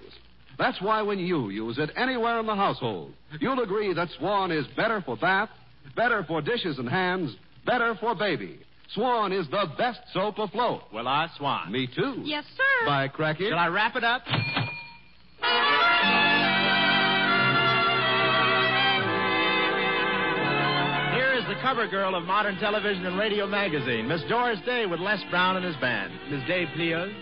That's 0.58 0.80
why 0.82 1.02
when 1.02 1.20
you 1.20 1.50
use 1.50 1.78
it 1.78 1.90
anywhere 1.96 2.40
in 2.40 2.46
the 2.46 2.56
household, 2.56 3.14
you'll 3.40 3.64
agree 3.64 3.94
that 3.94 4.10
Swan 4.18 4.52
is 4.52 4.66
better 4.76 5.02
for 5.02 5.18
bath, 5.18 5.50
better 5.96 6.24
for 6.28 6.42
dishes 6.42 6.78
and 6.78 6.90
hands, 6.90 7.36
better 7.66 7.96
for 8.00 8.14
baby. 8.16 8.60
Swan 8.94 9.32
is 9.32 9.48
the 9.50 9.66
best 9.78 10.00
soap 10.14 10.40
afloat. 10.40 10.82
Well, 10.94 11.08
I 11.08 11.28
Swan. 11.38 11.72
Me 11.72 11.88
too. 11.88 12.22
Yes, 12.24 12.44
sir. 12.58 12.86
By 12.86 13.08
Cracky. 13.08 13.50
Shall 13.50 13.58
I 13.58 13.68
wrap 13.68 13.96
it 13.96 14.04
up? 14.04 14.24
Here 21.14 21.34
is 21.34 21.46
the 21.48 21.56
cover 21.62 21.88
girl 21.88 22.16
of 22.16 22.24
modern 22.24 22.58
television 22.58 23.06
and 23.06 23.18
radio 23.18 23.48
magazine, 23.48 24.08
Miss 24.08 24.22
Doris 24.30 24.60
Day 24.66 24.86
with 24.86 25.00
Les 25.00 25.24
Brown 25.30 25.58
and 25.58 25.66
his 25.66 25.76
band. 25.78 26.14
Miss 26.30 26.46
Day, 26.48 26.66
please. 26.76 27.14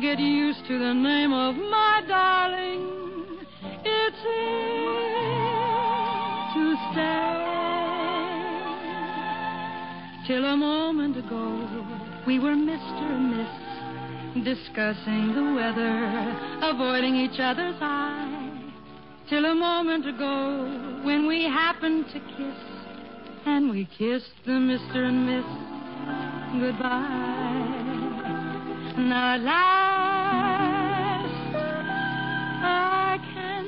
Get 0.00 0.20
used 0.20 0.64
to 0.68 0.78
the 0.78 0.94
name 0.94 1.32
of 1.32 1.56
my 1.56 2.02
darling. 2.06 3.44
It's 3.84 4.22
here 4.22 5.14
to 6.54 6.76
stay. 6.92 7.47
Till 10.28 10.44
a 10.44 10.56
moment 10.58 11.16
ago, 11.16 11.66
we 12.26 12.38
were 12.38 12.52
Mr. 12.52 12.76
and 12.76 13.30
Miss, 13.34 13.48
discussing 14.44 15.34
the 15.34 15.54
weather, 15.54 16.36
avoiding 16.60 17.16
each 17.16 17.40
other's 17.40 17.76
eye. 17.80 18.74
Till 19.30 19.46
a 19.46 19.54
moment 19.54 20.06
ago, 20.06 21.00
when 21.02 21.26
we 21.26 21.44
happened 21.44 22.08
to 22.12 22.20
kiss, 22.20 22.58
and 23.46 23.70
we 23.70 23.86
kissed 23.96 24.34
the 24.44 24.52
Mr. 24.52 24.96
and 24.96 25.24
Miss 25.24 25.46
goodbye. 26.60 27.38
Now 28.98 29.34
at 29.34 29.40
last 29.40 29.64
I 32.62 33.18
can 33.32 33.66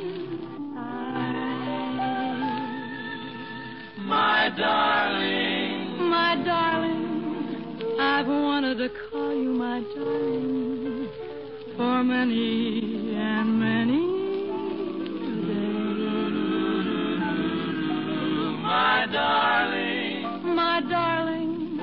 My 4.06 4.50
darling. 4.58 5.39
I've 8.03 8.26
wanted 8.26 8.78
to 8.78 8.88
call 9.11 9.34
you 9.34 9.53
my 9.53 9.80
darling 9.94 11.09
for 11.76 12.03
many 12.03 13.14
and 13.14 13.61
many 13.61 14.01
days. 15.44 16.01
My 18.62 19.07
darling. 19.12 20.22
My 20.57 20.80
darling. 20.88 21.80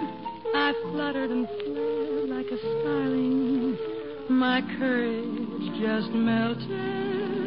I 0.55 0.73
fluttered 0.89 1.29
and 1.29 1.47
flared 1.47 2.29
like 2.29 2.47
a 2.47 2.57
starling. 2.57 3.77
My 4.27 4.61
courage 4.79 5.61
just 5.79 6.11
melted 6.13 6.71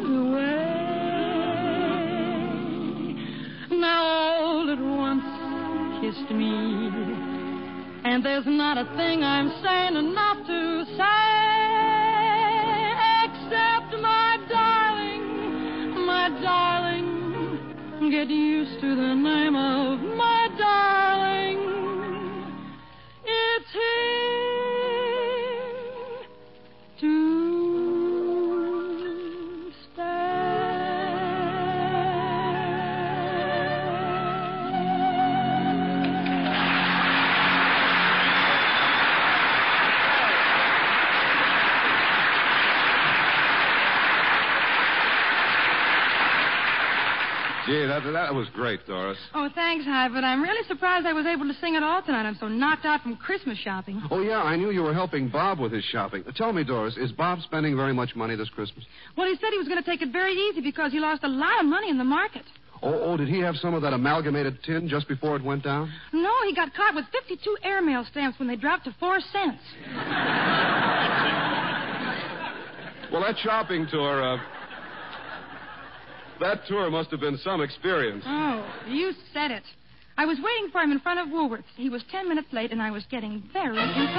away. 0.05 0.71
Now 3.73 4.05
all 4.05 4.71
at 4.71 4.79
once 4.79 5.25
kissed 6.01 6.31
me, 6.31 7.10
and 8.11 8.25
there's 8.25 8.45
not 8.45 8.77
a 8.77 8.85
thing 8.97 9.23
I'm 9.23 9.51
sane 9.63 9.97
enough 9.97 10.39
to 10.45 10.85
say 10.99 11.31
except 13.23 13.95
my 14.03 14.37
darling, 14.49 16.07
my 16.07 16.29
darling. 16.43 18.11
Get 18.11 18.29
used 18.29 18.81
to 18.81 18.97
the 18.97 19.15
name 19.15 19.55
of 19.55 20.01
my 20.17 20.39
that, 48.05 48.12
that 48.12 48.34
was 48.34 48.48
great, 48.55 48.86
Doris. 48.86 49.18
Oh, 49.34 49.48
thanks, 49.55 49.84
Hy, 49.84 50.09
but 50.09 50.24
I'm 50.24 50.42
really 50.42 50.66
surprised 50.68 51.07
I 51.07 51.12
was 51.12 51.26
able 51.26 51.46
to 51.48 51.55
sing 51.61 51.76
at 51.76 51.82
all 51.82 52.03
tonight. 52.03 52.26
I'm 52.26 52.36
so 52.40 52.48
knocked 52.48 52.84
out 52.84 53.03
from 53.03 53.16
Christmas 53.16 53.59
shopping. 53.59 54.03
Oh, 54.11 54.20
yeah, 54.20 54.42
I 54.42 54.57
knew 54.57 54.70
you 54.70 54.82
were 54.82 54.94
helping 54.94 55.28
Bob 55.28 55.59
with 55.59 55.72
his 55.72 55.84
shopping. 55.84 56.24
Tell 56.36 56.53
me, 56.53 56.64
Doris, 56.64 56.96
is 56.96 57.12
Bob 57.12 57.40
spending 57.42 57.76
very 57.76 57.92
much 57.92 58.14
money 58.16 58.36
this 58.36 58.48
Christmas? 58.51 58.84
Well, 59.16 59.26
he 59.28 59.34
said 59.36 59.51
he 59.51 59.59
was 59.59 59.68
going 59.68 59.82
to 59.82 59.88
take 59.88 60.03
it 60.03 60.12
very 60.12 60.32
easy 60.32 60.61
because 60.61 60.92
he 60.92 61.01
lost 61.01 61.24
a 61.24 61.28
lot 61.28 61.61
of 61.61 61.66
money 61.66 61.90
in 61.90 61.98
the 61.98 62.05
market. 62.05 62.44
Oh, 62.82 63.12
oh, 63.12 63.16
did 63.16 63.28
he 63.28 63.40
have 63.40 63.57
some 63.57 63.74
of 63.74 63.82
that 63.82 63.92
amalgamated 63.92 64.62
tin 64.62 64.88
just 64.88 65.07
before 65.07 65.36
it 65.36 65.44
went 65.44 65.62
down? 65.62 65.92
No, 66.14 66.32
he 66.46 66.55
got 66.55 66.72
caught 66.74 66.94
with 66.94 67.05
52 67.12 67.59
airmail 67.62 68.07
stamps 68.11 68.38
when 68.38 68.48
they 68.48 68.57
dropped 68.57 68.84
to 68.84 68.96
four 68.98 69.20
cents. 69.20 69.61
Well, 73.12 73.22
that 73.22 73.36
shopping 73.42 73.86
tour, 73.90 74.22
uh, 74.22 74.38
that 76.41 76.66
tour 76.66 76.91
must 76.91 77.11
have 77.11 77.20
been 77.20 77.38
some 77.38 77.61
experience. 77.61 78.24
Oh, 78.26 78.66
you 78.88 79.12
said 79.32 79.51
it. 79.51 79.62
I 80.16 80.26
was 80.26 80.38
waiting 80.43 80.70
for 80.70 80.80
him 80.82 80.93
in 80.93 81.01
front 81.01 81.20
of 81.20 81.28
Woolworth's. 81.28 81.64
He 81.76 81.88
was 81.88 82.03
ten 82.11 82.28
minutes 82.28 82.49
late, 82.53 82.72
and 82.72 82.82
I 82.82 82.91
was 82.91 83.05
getting 83.11 83.43
very 83.53 83.78
impatient. 83.78 84.11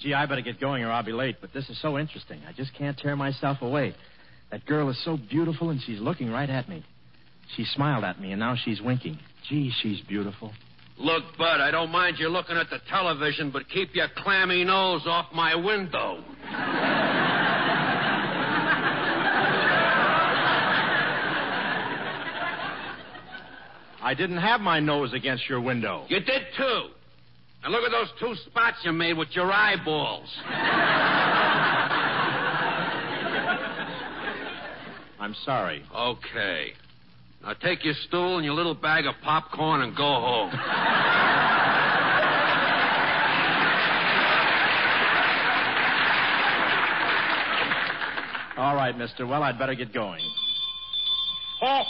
Gee, 0.00 0.14
I 0.14 0.26
better 0.26 0.40
get 0.40 0.58
going 0.58 0.82
or 0.82 0.90
I'll 0.90 1.04
be 1.04 1.12
late, 1.12 1.36
but 1.40 1.52
this 1.52 1.68
is 1.68 1.80
so 1.80 1.98
interesting. 1.98 2.40
I 2.48 2.52
just 2.52 2.74
can't 2.74 2.98
tear 2.98 3.16
myself 3.16 3.58
away. 3.60 3.94
That 4.50 4.64
girl 4.66 4.88
is 4.88 4.98
so 5.04 5.16
beautiful, 5.16 5.70
and 5.70 5.80
she's 5.82 6.00
looking 6.00 6.30
right 6.30 6.50
at 6.50 6.68
me. 6.68 6.84
She 7.56 7.64
smiled 7.64 8.04
at 8.04 8.20
me, 8.20 8.32
and 8.32 8.40
now 8.40 8.56
she's 8.56 8.80
winking. 8.80 9.18
Gee, 9.48 9.70
she's 9.82 10.00
beautiful. 10.08 10.52
Look, 10.98 11.22
Bud, 11.38 11.60
I 11.60 11.70
don't 11.70 11.90
mind 11.90 12.18
you 12.18 12.28
looking 12.28 12.56
at 12.56 12.70
the 12.70 12.78
television, 12.88 13.50
but 13.50 13.68
keep 13.68 13.94
your 13.94 14.08
clammy 14.16 14.64
nose 14.64 15.02
off 15.06 15.32
my 15.32 15.54
window. 15.54 16.24
I 24.02 24.14
didn't 24.14 24.38
have 24.38 24.60
my 24.60 24.80
nose 24.80 25.12
against 25.12 25.48
your 25.48 25.60
window. 25.60 26.06
You 26.08 26.20
did 26.20 26.42
too. 26.56 26.88
And 27.62 27.72
look 27.72 27.84
at 27.84 27.90
those 27.90 28.08
two 28.18 28.34
spots 28.46 28.78
you 28.84 28.92
made 28.92 29.18
with 29.18 29.28
your 29.32 29.52
eyeballs. 29.52 30.28
I'm 35.20 35.34
sorry. 35.44 35.84
Okay. 35.94 36.72
Now 37.42 37.52
take 37.54 37.84
your 37.84 37.94
stool 38.08 38.36
and 38.36 38.44
your 38.44 38.54
little 38.54 38.74
bag 38.74 39.06
of 39.06 39.14
popcorn 39.22 39.82
and 39.82 39.94
go 39.94 40.02
home. 40.02 40.50
All 48.56 48.74
right, 48.74 48.96
mister. 48.96 49.26
Well, 49.26 49.42
I'd 49.42 49.58
better 49.58 49.74
get 49.74 49.92
going. 49.94 50.22
Ho, 51.60 51.82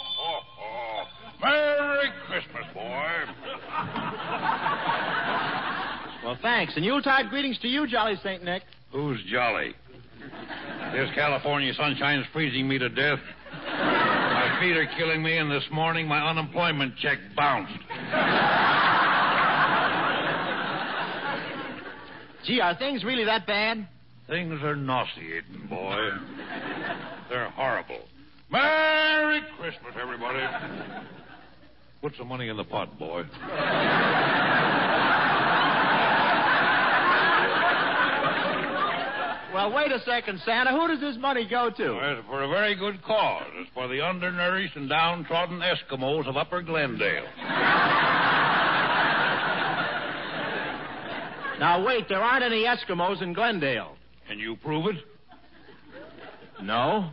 Well, 6.25 6.39
thanks. 6.43 6.75
And 6.77 6.85
Yuletide 6.85 7.31
greetings 7.31 7.59
to 7.61 7.69
you, 7.69 7.87
Jolly 7.87 8.17
St. 8.23 8.45
Nick. 8.45 8.63
Who's 8.93 9.19
jolly? 9.31 9.75
This 10.93 11.09
California 11.15 11.73
sunshine's 11.75 12.27
freezing 12.33 12.69
me 12.69 12.79
to 12.79 12.89
death. 12.89 13.21
My 13.53 14.59
feet 14.61 14.77
are 14.77 14.89
killing 14.99 15.23
me, 15.23 15.39
and 15.39 15.51
this 15.51 15.65
morning 15.73 16.07
my 16.07 16.21
unemployment 16.29 16.97
check 16.99 17.19
bounced. 17.37 17.73
Gee, 22.47 22.61
are 22.61 22.75
things 22.77 23.05
really 23.05 23.25
that 23.25 23.47
bad? 23.47 23.87
Things 24.29 24.63
are 24.63 24.77
nauseating, 24.77 25.67
boy. 25.69 26.11
They're 27.29 27.51
horrible. 27.51 28.01
Merry 28.51 29.41
Christmas, 29.59 29.95
everybody. 30.01 30.41
Put 32.03 32.15
some 32.17 32.29
money 32.29 32.49
in 32.49 32.57
the 32.57 32.65
pot, 32.65 32.99
boy. 32.99 33.25
Well, 39.53 39.73
wait 39.73 39.91
a 39.91 40.01
second, 40.05 40.41
Santa. 40.45 40.71
Who 40.71 40.87
does 40.87 41.01
this 41.01 41.17
money 41.21 41.47
go 41.49 41.71
to? 41.71 41.93
Well, 41.93 42.19
it's 42.19 42.27
for 42.29 42.43
a 42.43 42.49
very 42.49 42.77
good 42.77 43.03
cause. 43.03 43.47
It's 43.57 43.71
for 43.75 43.89
the 43.89 44.01
undernourished 44.01 44.77
and 44.77 44.89
downtrodden 44.89 45.61
Eskimos 45.61 46.29
of 46.29 46.37
Upper 46.37 46.63
Glendale. 46.63 47.27
Now, 51.59 51.85
wait. 51.85 52.09
There 52.09 52.23
aren't 52.23 52.45
any 52.45 52.65
Eskimos 52.65 53.23
in 53.23 53.33
Glendale. 53.33 53.97
Can 54.29 54.39
you 54.39 54.57
prove 54.57 54.87
it? 54.87 54.97
No. 56.63 57.11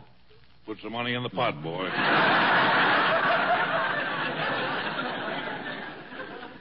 Put 0.64 0.78
some 0.82 0.92
money 0.92 1.14
in 1.14 1.22
the 1.22 1.30
pot, 1.30 1.60
boy. 1.62 1.88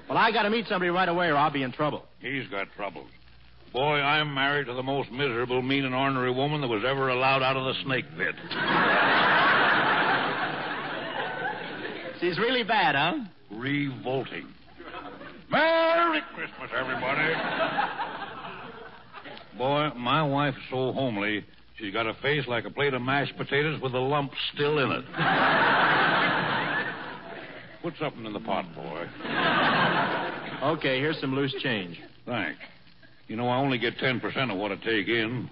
Well, 0.09 0.17
I 0.17 0.31
got 0.31 0.43
to 0.43 0.49
meet 0.49 0.65
somebody 0.67 0.89
right 0.89 1.09
away, 1.09 1.27
or 1.27 1.35
I'll 1.35 1.51
be 1.51 1.63
in 1.63 1.71
trouble. 1.71 2.05
He's 2.19 2.47
got 2.47 2.67
troubles. 2.75 3.09
Boy, 3.73 3.99
I'm 3.99 4.33
married 4.33 4.67
to 4.67 4.73
the 4.73 4.83
most 4.83 5.11
miserable, 5.11 5.61
mean, 5.61 5.85
and 5.85 5.93
ornery 5.93 6.31
woman 6.31 6.61
that 6.61 6.67
was 6.67 6.83
ever 6.87 7.09
allowed 7.09 7.43
out 7.43 7.57
of 7.57 7.65
the 7.65 7.73
snake 7.83 8.05
pit. 8.17 8.35
She's 12.19 12.39
really 12.39 12.63
bad, 12.63 12.95
huh? 12.95 13.25
Revolting. 13.51 14.47
Merry 15.49 16.21
Christmas, 16.33 16.71
everybody. 16.77 17.33
Boy, 19.57 19.89
my 19.97 20.23
wife's 20.23 20.57
so 20.69 20.91
homely, 20.93 21.43
she's 21.77 21.93
got 21.93 22.07
a 22.07 22.13
face 22.15 22.47
like 22.47 22.65
a 22.65 22.69
plate 22.69 22.93
of 22.93 23.01
mashed 23.01 23.35
potatoes 23.37 23.79
with 23.81 23.93
a 23.93 23.99
lump 23.99 24.31
still 24.53 24.79
in 24.79 24.91
it. 24.91 25.05
Put 27.81 27.93
something 27.99 28.25
in 28.25 28.33
the 28.33 28.39
pot, 28.39 28.65
boy. 28.75 29.07
Okay, 30.73 30.99
here's 30.99 31.19
some 31.21 31.35
loose 31.35 31.53
change. 31.61 31.99
Thanks. 32.25 32.59
You 33.27 33.35
know, 33.35 33.47
I 33.47 33.57
only 33.57 33.77
get 33.77 33.97
10% 33.97 34.51
of 34.51 34.57
what 34.57 34.71
I 34.71 34.75
take 34.75 35.07
in. 35.07 35.49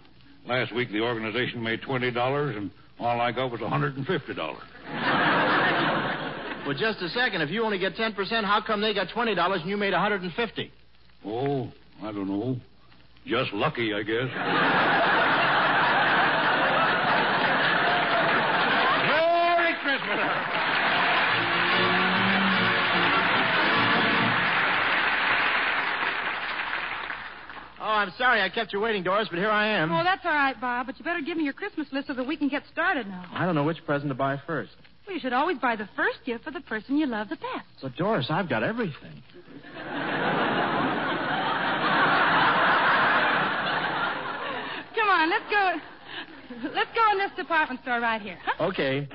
Last 0.48 0.74
week, 0.74 0.92
the 0.92 1.02
organization 1.02 1.62
made 1.62 1.82
$20, 1.82 2.58
and 2.58 2.72
all 3.00 3.20
I 3.20 3.32
got 3.32 3.52
was 3.52 3.62
$150. 3.62 4.58
Well, 6.66 6.76
just 6.76 7.00
a 7.02 7.10
second. 7.10 7.42
If 7.42 7.52
you 7.52 7.64
only 7.64 7.78
get 7.78 7.94
10%, 7.94 8.16
how 8.44 8.60
come 8.60 8.82
they 8.82 8.92
got 8.92 9.10
$20 9.10 9.62
and 9.62 9.70
you 9.70 9.78
made 9.78 9.94
150 9.94 10.72
Oh, 11.24 11.72
I 12.02 12.12
don't 12.12 12.28
know. 12.28 12.58
Just 13.28 13.54
lucky, 13.54 13.94
I 13.94 14.02
guess. 14.02 15.32
I'm 27.96 28.12
sorry 28.18 28.42
I 28.42 28.50
kept 28.50 28.74
you 28.74 28.80
waiting, 28.80 29.04
Doris, 29.04 29.28
but 29.30 29.40
here 29.40 29.50
I 29.50 29.68
am. 29.68 29.92
Oh, 29.92 30.04
that's 30.04 30.26
all 30.26 30.32
right, 30.34 30.60
Bob, 30.60 30.86
but 30.88 30.98
you 31.00 31.06
better 31.06 31.22
give 31.22 31.38
me 31.38 31.44
your 31.44 31.54
Christmas 31.54 31.88
list 31.92 32.08
so 32.08 32.14
that 32.14 32.28
we 32.28 32.38
can 32.38 32.48
get 32.50 32.64
started 32.72 33.08
now. 33.08 33.26
I 33.34 33.46
don't 33.46 33.56
know 33.56 33.64
which 33.64 33.84
present 33.86 34.10
to 34.10 34.16
buy 34.16 34.40
first. 34.46 34.72
Well, 35.08 35.16
you 35.16 35.20
should 35.22 35.34
always 35.34 35.58
buy 35.60 35.76
the 35.76 35.88
first 35.96 36.20
gift 36.26 36.44
for 36.44 36.52
the 36.52 36.62
person 36.62 36.98
you 36.98 37.06
love 37.06 37.30
the 37.30 37.36
best. 37.36 37.68
But, 37.82 37.96
Doris, 37.96 38.28
I've 38.30 38.50
got 38.50 38.64
everything. 38.64 39.22
Come 44.96 45.10
on, 45.10 45.30
let's 45.30 45.46
go. 45.50 45.74
Let's 46.74 46.90
go 46.96 47.12
in 47.12 47.18
this 47.20 47.32
department 47.36 47.82
store 47.82 48.00
right 48.00 48.22
here. 48.22 48.38
Huh? 48.44 48.66
Okay. 48.68 49.08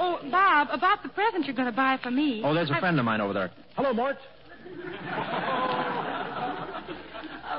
Oh, 0.00 0.18
Bob, 0.30 0.68
about 0.72 1.02
the 1.02 1.08
present 1.10 1.46
you're 1.46 1.54
going 1.54 1.66
to 1.70 1.76
buy 1.76 1.98
for 2.02 2.10
me. 2.10 2.42
Oh, 2.44 2.54
there's 2.54 2.70
a 2.70 2.74
I- 2.74 2.80
friend 2.80 2.98
of 2.98 3.04
mine 3.04 3.20
over 3.20 3.32
there. 3.32 3.50
Hello, 3.76 3.92
Mort. 3.92 4.16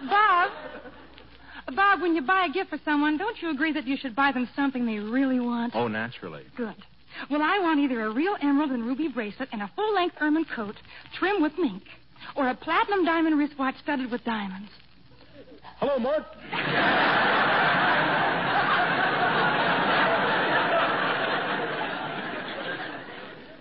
Bob. 0.08 0.52
Bob, 1.76 2.02
when 2.02 2.16
you 2.16 2.22
buy 2.22 2.48
a 2.50 2.52
gift 2.52 2.70
for 2.70 2.80
someone, 2.84 3.18
don't 3.18 3.42
you 3.42 3.52
agree 3.52 3.72
that 3.74 3.86
you 3.86 3.96
should 3.98 4.16
buy 4.16 4.32
them 4.32 4.50
something 4.56 4.86
they 4.86 4.98
really 5.00 5.40
want? 5.40 5.76
Oh, 5.76 5.88
naturally. 5.88 6.44
Good. 6.56 6.76
Well, 7.30 7.42
I 7.42 7.60
want 7.60 7.80
either 7.80 8.02
a 8.06 8.12
real 8.12 8.36
emerald 8.42 8.72
and 8.72 8.86
ruby 8.86 9.08
bracelet 9.08 9.50
and 9.52 9.62
a 9.62 9.72
full 9.76 9.94
length 9.94 10.16
ermine 10.22 10.46
coat 10.56 10.76
trimmed 11.18 11.42
with 11.42 11.54
mink, 11.58 11.84
or 12.36 12.48
a 12.48 12.56
platinum 12.56 13.06
diamond 13.06 13.38
wristwatch 13.38 13.76
studded 13.84 14.10
with 14.12 14.24
diamonds. 14.24 14.70
Hello, 15.80 16.00
Mort. 16.00 16.26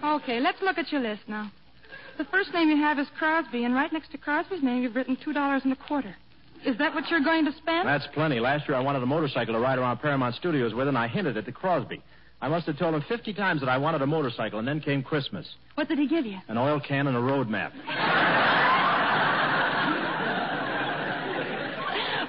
Okay, 0.05 0.41
let's 0.41 0.61
look 0.63 0.79
at 0.79 0.91
your 0.91 1.01
list 1.01 1.23
now. 1.29 1.51
The 2.17 2.25
first 2.25 2.53
name 2.53 2.69
you 2.69 2.77
have 2.77 2.99
is 2.99 3.07
Crosby, 3.19 3.65
and 3.65 3.75
right 3.75 3.93
next 3.93 4.11
to 4.13 4.19
Crosby's 4.19 4.63
name 4.63 4.83
you've 4.83 4.97
written 4.97 5.17
two 5.23 5.33
dollars 5.33 5.63
and 5.65 5.73
a 5.73 5.77
quarter. 5.77 6.17
Is 6.65 6.77
that 6.79 6.95
what 6.95 7.09
you're 7.09 7.21
going 7.25 7.45
to 7.45 7.53
spend? 7.53 7.87
That's 7.87 8.07
plenty. 8.15 8.41
Last 8.41 8.69
year 8.69 8.77
I 8.77 8.81
wanted 8.81 9.03
a 9.03 9.07
motorcycle 9.07 9.55
to 9.55 9.61
ride 9.61 9.79
around 9.79 9.99
Paramount 9.99 10.35
Studios 10.35 10.75
with, 10.75 10.89
and 10.89 10.99
I 10.99 11.09
hinted 11.09 11.37
it 11.37 11.45
to 11.47 11.53
Crosby. 11.53 12.03
I 12.41 12.49
must 12.49 12.67
have 12.67 12.79
told 12.79 12.95
him 12.95 13.05
50 13.09 13.33
times 13.35 13.61
that 13.61 13.69
I 13.69 13.79
wanted 13.79 14.03
a 14.03 14.07
motorcycle, 14.07 14.59
and 14.59 14.69
then 14.69 14.81
came 14.81 15.03
Christmas. 15.03 15.47
What 15.75 15.89
did 15.89 15.99
he 15.99 16.07
give 16.07 16.25
you? 16.25 16.39
An 16.49 16.57
oil 16.59 16.81
can 16.81 17.07
and 17.07 17.17
a 17.17 17.21
road 17.21 17.49
map. 17.49 17.73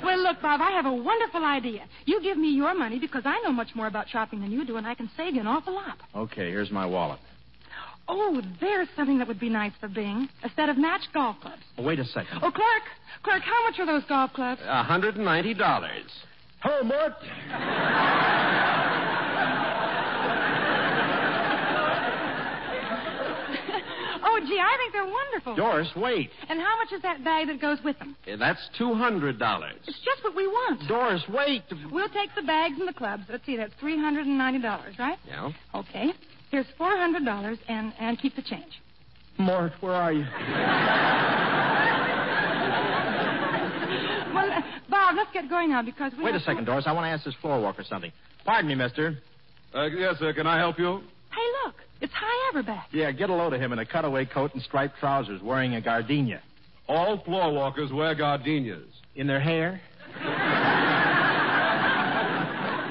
Well, 0.01 0.23
look, 0.23 0.41
Bob, 0.41 0.59
I 0.59 0.71
have 0.71 0.87
a 0.87 0.93
wonderful 0.93 1.43
idea. 1.45 1.85
You 2.05 2.19
give 2.23 2.35
me 2.35 2.49
your 2.49 2.73
money 2.73 2.97
because 2.97 3.23
I 3.25 3.39
know 3.41 3.51
much 3.51 3.75
more 3.75 3.85
about 3.85 4.09
shopping 4.09 4.41
than 4.41 4.49
you 4.51 4.65
do, 4.65 4.77
and 4.77 4.87
I 4.87 4.95
can 4.95 5.07
save 5.15 5.35
you 5.35 5.41
an 5.41 5.45
awful 5.45 5.73
lot. 5.73 5.97
Okay, 6.15 6.49
here's 6.49 6.71
my 6.71 6.85
wallet. 6.85 7.19
Oh, 8.11 8.41
there's 8.59 8.87
something 8.95 9.19
that 9.19 9.27
would 9.27 9.39
be 9.39 9.49
nice 9.49 9.71
for 9.79 9.87
Bing. 9.87 10.27
A 10.43 10.49
set 10.55 10.67
of 10.67 10.77
match 10.77 11.01
golf 11.13 11.35
clubs. 11.41 11.61
Oh, 11.77 11.83
wait 11.83 11.99
a 11.99 12.05
second. 12.05 12.39
Oh, 12.41 12.49
Clark, 12.51 12.83
Clark, 13.21 13.43
how 13.43 13.63
much 13.69 13.79
are 13.79 13.85
those 13.85 14.03
golf 14.09 14.33
clubs? 14.33 14.59
A 14.65 14.83
hundred 14.83 15.15
and 15.15 15.23
ninety 15.25 15.53
dollars. 15.53 16.09
Hello, 16.61 16.83
Mort. 16.83 17.13
oh, 24.23 24.39
gee, 24.47 24.59
I 24.59 24.77
think 24.77 24.93
they're 24.93 25.05
wonderful. 25.05 25.55
Doris, 25.55 25.89
wait. 25.95 26.31
And 26.49 26.59
how 26.59 26.77
much 26.77 26.91
is 26.93 27.01
that 27.03 27.23
bag 27.23 27.47
that 27.47 27.61
goes 27.61 27.77
with 27.83 27.97
them? 27.99 28.15
Eh, 28.27 28.35
that's 28.37 28.59
two 28.77 28.93
hundred 28.93 29.39
dollars. 29.39 29.75
It's 29.87 29.99
just 30.03 30.23
what 30.23 30.35
we 30.35 30.47
want. 30.47 30.87
Doris, 30.87 31.21
wait. 31.29 31.63
We'll 31.91 32.09
take 32.09 32.29
the 32.35 32.41
bags 32.41 32.75
and 32.79 32.87
the 32.87 32.93
clubs. 32.93 33.23
Let's 33.29 33.45
see, 33.45 33.55
that's 33.55 33.73
three 33.79 33.97
hundred 33.99 34.25
and 34.25 34.37
ninety 34.37 34.59
dollars, 34.59 34.95
right? 34.97 35.17
Yeah. 35.27 35.51
Okay. 35.75 36.11
Here's 36.51 36.65
four 36.77 36.95
hundred 36.97 37.25
dollars, 37.25 37.57
and 37.67 37.93
and 37.99 38.17
keep 38.19 38.35
the 38.35 38.41
change. 38.41 38.81
Mort, 39.37 39.71
where 39.81 39.93
are 39.93 40.11
you? 40.11 40.25
Well, 44.33 44.51
uh, 44.51 44.61
Bob, 44.89 45.15
let's 45.15 45.31
get 45.33 45.49
going 45.49 45.69
now 45.69 45.81
because 45.81 46.11
we. 46.17 46.23
Wait 46.23 46.29
a 46.29 46.33
have 46.33 46.41
to- 46.41 46.45
second, 46.45 46.65
Doris. 46.65 46.85
I 46.87 46.91
want 46.91 47.05
to 47.05 47.09
ask 47.09 47.23
this 47.25 47.35
floor 47.41 47.59
walker 47.61 47.83
something. 47.83 48.11
Pardon 48.45 48.67
me, 48.67 48.75
mister. 48.75 49.17
Uh, 49.73 49.85
yes, 49.85 50.17
sir. 50.19 50.33
Can 50.33 50.47
I 50.47 50.57
help 50.57 50.79
you? 50.79 51.01
Hey, 51.31 51.47
look, 51.65 51.75
it's 52.01 52.13
Hy 52.13 52.51
Averback. 52.53 52.83
Yeah, 52.91 53.11
get 53.11 53.29
a 53.29 53.33
load 53.35 53.53
of 53.53 53.61
him 53.61 53.71
in 53.73 53.79
a 53.79 53.85
cutaway 53.85 54.25
coat 54.25 54.53
and 54.53 54.63
striped 54.63 54.97
trousers 54.99 55.41
wearing 55.41 55.75
a 55.75 55.81
gardenia. 55.81 56.41
All 56.87 57.19
floor 57.23 57.53
walkers 57.53 57.91
wear 57.93 58.15
gardenias. 58.15 58.87
In 59.15 59.27
their 59.27 59.39
hair? 59.39 59.79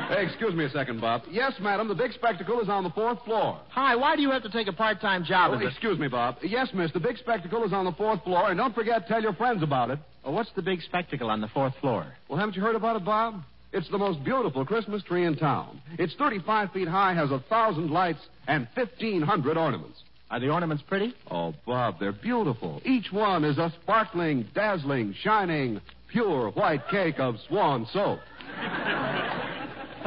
Hey, 0.08 0.24
excuse 0.24 0.54
me 0.54 0.64
a 0.64 0.70
second, 0.70 1.02
Bob. 1.02 1.22
Yes, 1.30 1.52
madam, 1.60 1.86
the 1.86 1.94
big 1.94 2.12
spectacle 2.14 2.60
is 2.60 2.68
on 2.70 2.82
the 2.82 2.88
fourth 2.90 3.22
floor. 3.26 3.60
Hy, 3.68 3.94
why 3.94 4.16
do 4.16 4.22
you 4.22 4.30
have 4.30 4.42
to 4.42 4.48
take 4.48 4.66
a 4.66 4.72
part-time 4.72 5.22
job 5.22 5.50
Oh, 5.52 5.66
excuse 5.66 5.98
me, 5.98 6.08
Bob. 6.08 6.36
Yes, 6.42 6.68
miss, 6.72 6.90
the 6.92 7.00
big 7.00 7.18
spectacle 7.18 7.62
is 7.64 7.74
on 7.74 7.84
the 7.84 7.92
fourth 7.92 8.24
floor, 8.24 8.48
and 8.48 8.56
don't 8.56 8.74
forget, 8.74 9.06
tell 9.06 9.20
your 9.20 9.34
friends 9.34 9.62
about 9.62 9.90
it. 9.90 9.98
Oh, 10.24 10.32
what's 10.32 10.50
the 10.56 10.62
big 10.62 10.80
spectacle 10.80 11.28
on 11.28 11.42
the 11.42 11.48
fourth 11.48 11.74
floor? 11.82 12.06
Well, 12.28 12.38
haven't 12.38 12.56
you 12.56 12.62
heard 12.62 12.74
about 12.74 12.96
it, 12.96 13.04
Bob? 13.04 13.42
It's 13.72 13.88
the 13.90 13.98
most 13.98 14.24
beautiful 14.24 14.64
Christmas 14.64 15.02
tree 15.02 15.26
in 15.26 15.36
town. 15.36 15.82
It's 15.98 16.14
35 16.14 16.72
feet 16.72 16.88
high, 16.88 17.12
has 17.12 17.30
a 17.30 17.40
thousand 17.50 17.90
lights, 17.90 18.20
and 18.46 18.66
1,500 18.74 19.58
ornaments. 19.58 19.98
Are 20.30 20.40
the 20.40 20.48
ornaments 20.48 20.82
pretty? 20.88 21.14
Oh, 21.30 21.54
Bob, 21.66 21.96
they're 22.00 22.12
beautiful. 22.12 22.80
Each 22.86 23.12
one 23.12 23.44
is 23.44 23.58
a 23.58 23.70
sparkling, 23.82 24.46
dazzling, 24.54 25.14
shining, 25.22 25.82
pure 26.10 26.50
white 26.52 26.88
cake 26.90 27.18
of 27.18 27.34
swan 27.46 27.86
soap. 27.92 28.20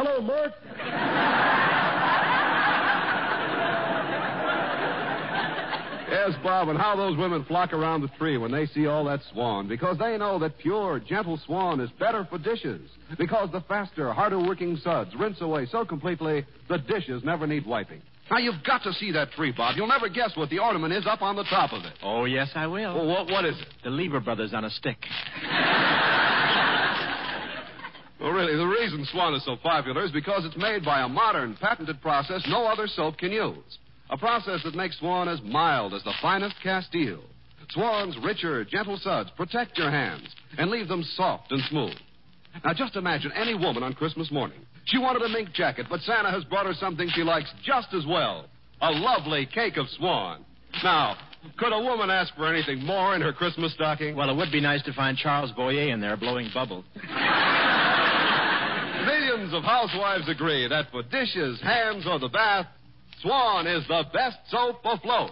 Hello, 0.03 0.19
Mort. 0.19 0.51
Yes, 6.09 6.31
Bob, 6.41 6.69
and 6.69 6.79
how 6.79 6.95
those 6.95 7.15
women 7.17 7.45
flock 7.45 7.71
around 7.71 8.01
the 8.01 8.07
tree 8.17 8.37
when 8.39 8.51
they 8.51 8.65
see 8.65 8.87
all 8.87 9.05
that 9.05 9.19
swan, 9.31 9.67
because 9.67 9.99
they 9.99 10.17
know 10.17 10.39
that 10.39 10.57
pure, 10.57 10.99
gentle 10.99 11.39
swan 11.45 11.79
is 11.79 11.91
better 11.99 12.25
for 12.31 12.39
dishes. 12.39 12.81
Because 13.19 13.49
the 13.51 13.61
faster, 13.61 14.11
harder 14.11 14.39
working 14.39 14.75
suds 14.77 15.11
rinse 15.15 15.39
away 15.39 15.67
so 15.71 15.85
completely, 15.85 16.47
the 16.67 16.79
dishes 16.79 17.21
never 17.23 17.45
need 17.45 17.67
wiping. 17.67 18.01
Now, 18.31 18.39
you've 18.39 18.63
got 18.65 18.81
to 18.83 18.93
see 18.93 19.11
that 19.11 19.31
tree, 19.33 19.53
Bob. 19.55 19.75
You'll 19.77 19.87
never 19.87 20.09
guess 20.09 20.35
what 20.35 20.49
the 20.49 20.57
ornament 20.57 20.93
is 20.93 21.05
up 21.05 21.21
on 21.21 21.35
the 21.35 21.43
top 21.43 21.73
of 21.73 21.83
it. 21.85 21.93
Oh, 22.01 22.25
yes, 22.25 22.49
I 22.55 22.65
will. 22.65 22.95
Well, 22.95 23.07
what, 23.07 23.31
what 23.31 23.45
is 23.45 23.59
it? 23.59 23.67
The 23.83 23.91
Lever 23.91 24.19
Brothers 24.19 24.51
on 24.55 24.65
a 24.65 24.69
stick. 24.71 24.97
Well, 28.21 28.31
really, 28.31 28.55
the 28.55 28.67
reason 28.67 29.03
Swan 29.11 29.33
is 29.33 29.43
so 29.45 29.55
popular 29.55 30.05
is 30.05 30.11
because 30.11 30.45
it's 30.45 30.55
made 30.55 30.85
by 30.85 31.01
a 31.01 31.09
modern, 31.09 31.57
patented 31.59 31.99
process 32.01 32.43
no 32.47 32.67
other 32.67 32.85
soap 32.85 33.17
can 33.17 33.31
use. 33.31 33.79
A 34.11 34.17
process 34.17 34.61
that 34.63 34.75
makes 34.75 34.99
Swan 34.99 35.27
as 35.27 35.41
mild 35.43 35.95
as 35.95 36.03
the 36.03 36.13
finest 36.21 36.55
Castile. 36.61 37.23
Swan's 37.71 38.15
richer, 38.23 38.63
gentle 38.63 38.97
suds 38.97 39.31
protect 39.35 39.75
your 39.77 39.89
hands 39.89 40.27
and 40.59 40.69
leave 40.69 40.87
them 40.87 41.03
soft 41.15 41.51
and 41.51 41.63
smooth. 41.69 41.95
Now, 42.63 42.73
just 42.73 42.95
imagine 42.95 43.31
any 43.35 43.55
woman 43.55 43.81
on 43.81 43.93
Christmas 43.93 44.29
morning. 44.29 44.59
She 44.85 44.99
wanted 44.99 45.23
a 45.23 45.29
mink 45.29 45.53
jacket, 45.53 45.87
but 45.89 46.01
Santa 46.01 46.29
has 46.29 46.43
brought 46.43 46.67
her 46.67 46.73
something 46.73 47.09
she 47.15 47.23
likes 47.23 47.51
just 47.63 47.87
as 47.93 48.05
well 48.05 48.45
a 48.81 48.91
lovely 48.91 49.47
cake 49.47 49.77
of 49.77 49.87
Swan. 49.97 50.45
Now, 50.83 51.15
could 51.57 51.73
a 51.73 51.79
woman 51.79 52.11
ask 52.11 52.35
for 52.35 52.47
anything 52.47 52.83
more 52.85 53.15
in 53.15 53.21
her 53.21 53.33
Christmas 53.33 53.73
stocking? 53.73 54.15
Well, 54.15 54.29
it 54.29 54.35
would 54.35 54.51
be 54.51 54.61
nice 54.61 54.83
to 54.83 54.93
find 54.93 55.17
Charles 55.17 55.51
Boyer 55.53 55.91
in 55.91 56.01
there 56.01 56.17
blowing 56.17 56.49
bubbles. 56.53 56.85
Millions 59.41 59.57
of 59.57 59.63
housewives 59.63 60.29
agree 60.29 60.67
that 60.67 60.91
for 60.91 61.01
dishes, 61.01 61.59
hands, 61.63 62.05
or 62.05 62.19
the 62.19 62.27
bath, 62.27 62.67
Swan 63.23 63.65
is 63.65 63.83
the 63.87 64.03
best 64.13 64.37
soap 64.49 64.81
afloat. 64.85 65.31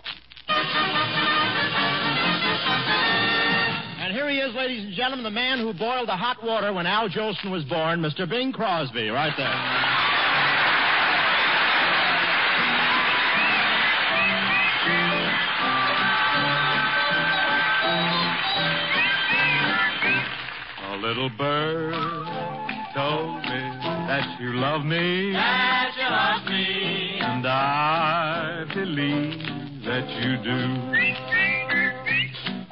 And 4.00 4.12
here 4.12 4.28
he 4.28 4.40
is, 4.40 4.56
ladies 4.56 4.86
and 4.86 4.96
gentlemen, 4.96 5.24
the 5.24 5.30
man 5.30 5.60
who 5.60 5.76
boiled 5.76 6.08
the 6.08 6.18
hot 6.18 6.44
water 6.44 6.74
when 6.74 6.88
Al 6.88 7.08
Jolson 7.08 7.52
was 7.52 7.64
born, 7.66 8.00
Mr. 8.00 8.28
Bing 8.28 8.52
Crosby, 8.52 9.10
right 9.10 9.34
there. 9.38 9.46
A 20.94 20.98
little 20.98 21.30
bird 21.30 21.50
told 21.50 21.78
me 21.78 21.89
that 21.89 21.89
you 24.40 24.54
love 24.56 24.86
me. 24.86 25.34
That 25.34 25.92
you 25.98 26.04
love 26.10 26.46
me. 26.50 27.20
And 27.22 27.46
I 27.46 28.66
believe 28.74 29.40
that 29.86 30.08
you 30.22 30.38
do. 30.44 30.80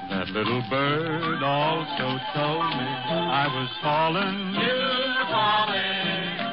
That 0.09 0.29
little 0.29 0.63
bird 0.69 1.43
also 1.43 2.17
told 2.33 2.65
me 2.71 2.87
I 2.87 3.47
was 3.53 3.69
falling. 3.83 4.55
You 4.55 4.75
were 5.11 5.27
falling. 5.29 5.97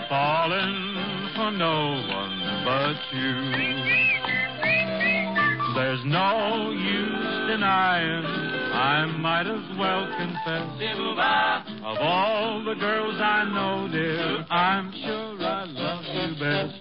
Falling 0.09 0.95
for 1.37 1.51
no 1.53 2.03
one 2.13 2.39
but 2.65 2.99
you. 3.17 3.35
There's 5.75 6.05
no 6.05 6.71
use 6.71 7.49
denying. 7.49 8.54
I 8.85 9.07
might 9.07 9.47
as 9.47 9.79
well 9.79 10.07
confess. 10.19 10.69
Of 11.85 11.97
all 12.01 12.63
the 12.65 12.75
girls 12.75 13.17
I 13.19 13.45
know, 13.45 13.89
dear, 13.91 14.45
I'm 14.51 14.93
sure 14.93 15.43
I 15.43 15.65
love 15.65 16.05
you 16.05 16.35
best. 16.39 16.75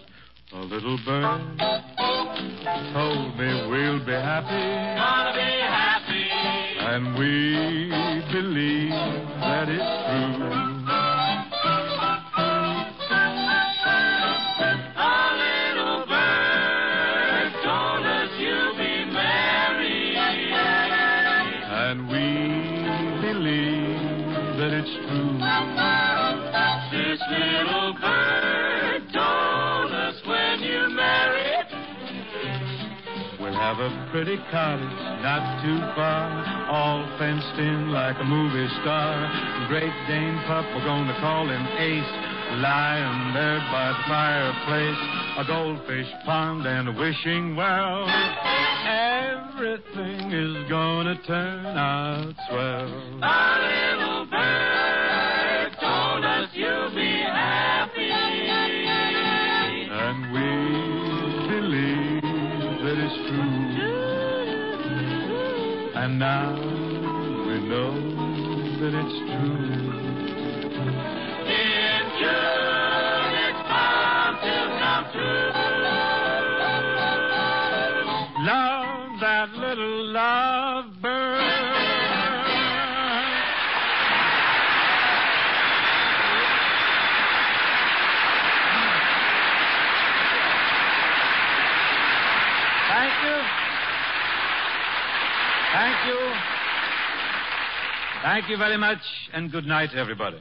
A 0.51 0.60
little 0.66 0.99
bird 1.06 1.41
told 2.93 3.39
me 3.39 3.70
we'll 3.70 4.06
be 4.06 4.12
happy. 4.12 4.64
Gonna 4.99 5.34
be 5.34 5.51
happy. 5.64 6.28
And 6.91 7.18
we 7.18 7.56
believe 8.34 8.89
that 9.39 9.70
it's 9.70 10.38
true. 10.38 10.73
A 33.84 34.08
pretty 34.12 34.38
cottage 34.52 35.02
not 35.20 35.62
too 35.64 35.80
far, 35.96 36.32
all 36.72 37.04
fenced 37.20 37.60
in 37.60 37.92
like 37.92 38.16
a 38.20 38.24
movie 38.24 38.68
star. 38.82 39.68
Great 39.68 39.92
Dane 40.08 40.40
pup, 40.48 40.66
we're 40.76 40.86
going 40.86 41.08
to 41.08 41.18
call 41.20 41.50
him 41.50 41.68
Ace, 41.78 42.14
lying 42.64 43.34
there 43.34 43.60
by 43.72 43.92
the 43.92 44.04
fireplace. 44.08 45.24
A 45.36 45.44
goldfish 45.48 46.08
pond 46.26 46.66
and 46.66 46.90
a 46.90 46.92
wishing 46.94 47.56
well. 47.56 48.08
Everything 48.86 50.32
is 50.32 50.70
gonna 50.70 51.16
turn 51.26 51.66
out 51.66 52.34
swell. 52.48 52.88
A 53.24 53.60
little 53.68 54.26
bird 54.30 55.72
told 55.82 56.24
us 56.24 56.50
you'll 56.54 56.94
be 56.96 57.24
happy. 57.26 58.12
And 59.92 60.34
we 60.34 60.48
believe 61.50 62.22
that 62.84 62.98
it's 63.00 63.30
true. 63.30 63.62
And 66.04 66.20
now 66.20 66.51
we 66.51 67.56
know 67.70 67.93
that 68.82 68.93
it's 68.93 69.18
true. 69.24 69.56
In 71.47 72.04
June, 72.20 72.62
Thank 98.24 98.50
you 98.50 98.56
very 98.56 98.78
much, 98.78 99.00
and 99.34 99.52
good 99.52 99.66
night, 99.66 99.90
everybody. 99.94 100.38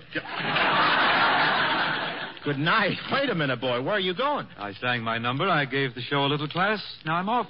Good 2.44 2.58
night. 2.58 2.96
Wait 3.12 3.28
a 3.28 3.34
minute, 3.34 3.60
boy. 3.60 3.82
Where 3.82 3.94
are 3.94 4.00
you 4.00 4.14
going? 4.14 4.46
I 4.56 4.72
sang 4.74 5.02
my 5.02 5.18
number. 5.18 5.48
I 5.48 5.64
gave 5.64 5.92
the 5.96 6.00
show 6.02 6.24
a 6.24 6.28
little 6.28 6.46
class. 6.48 6.80
Now 7.04 7.16
I'm 7.16 7.28
off. 7.28 7.48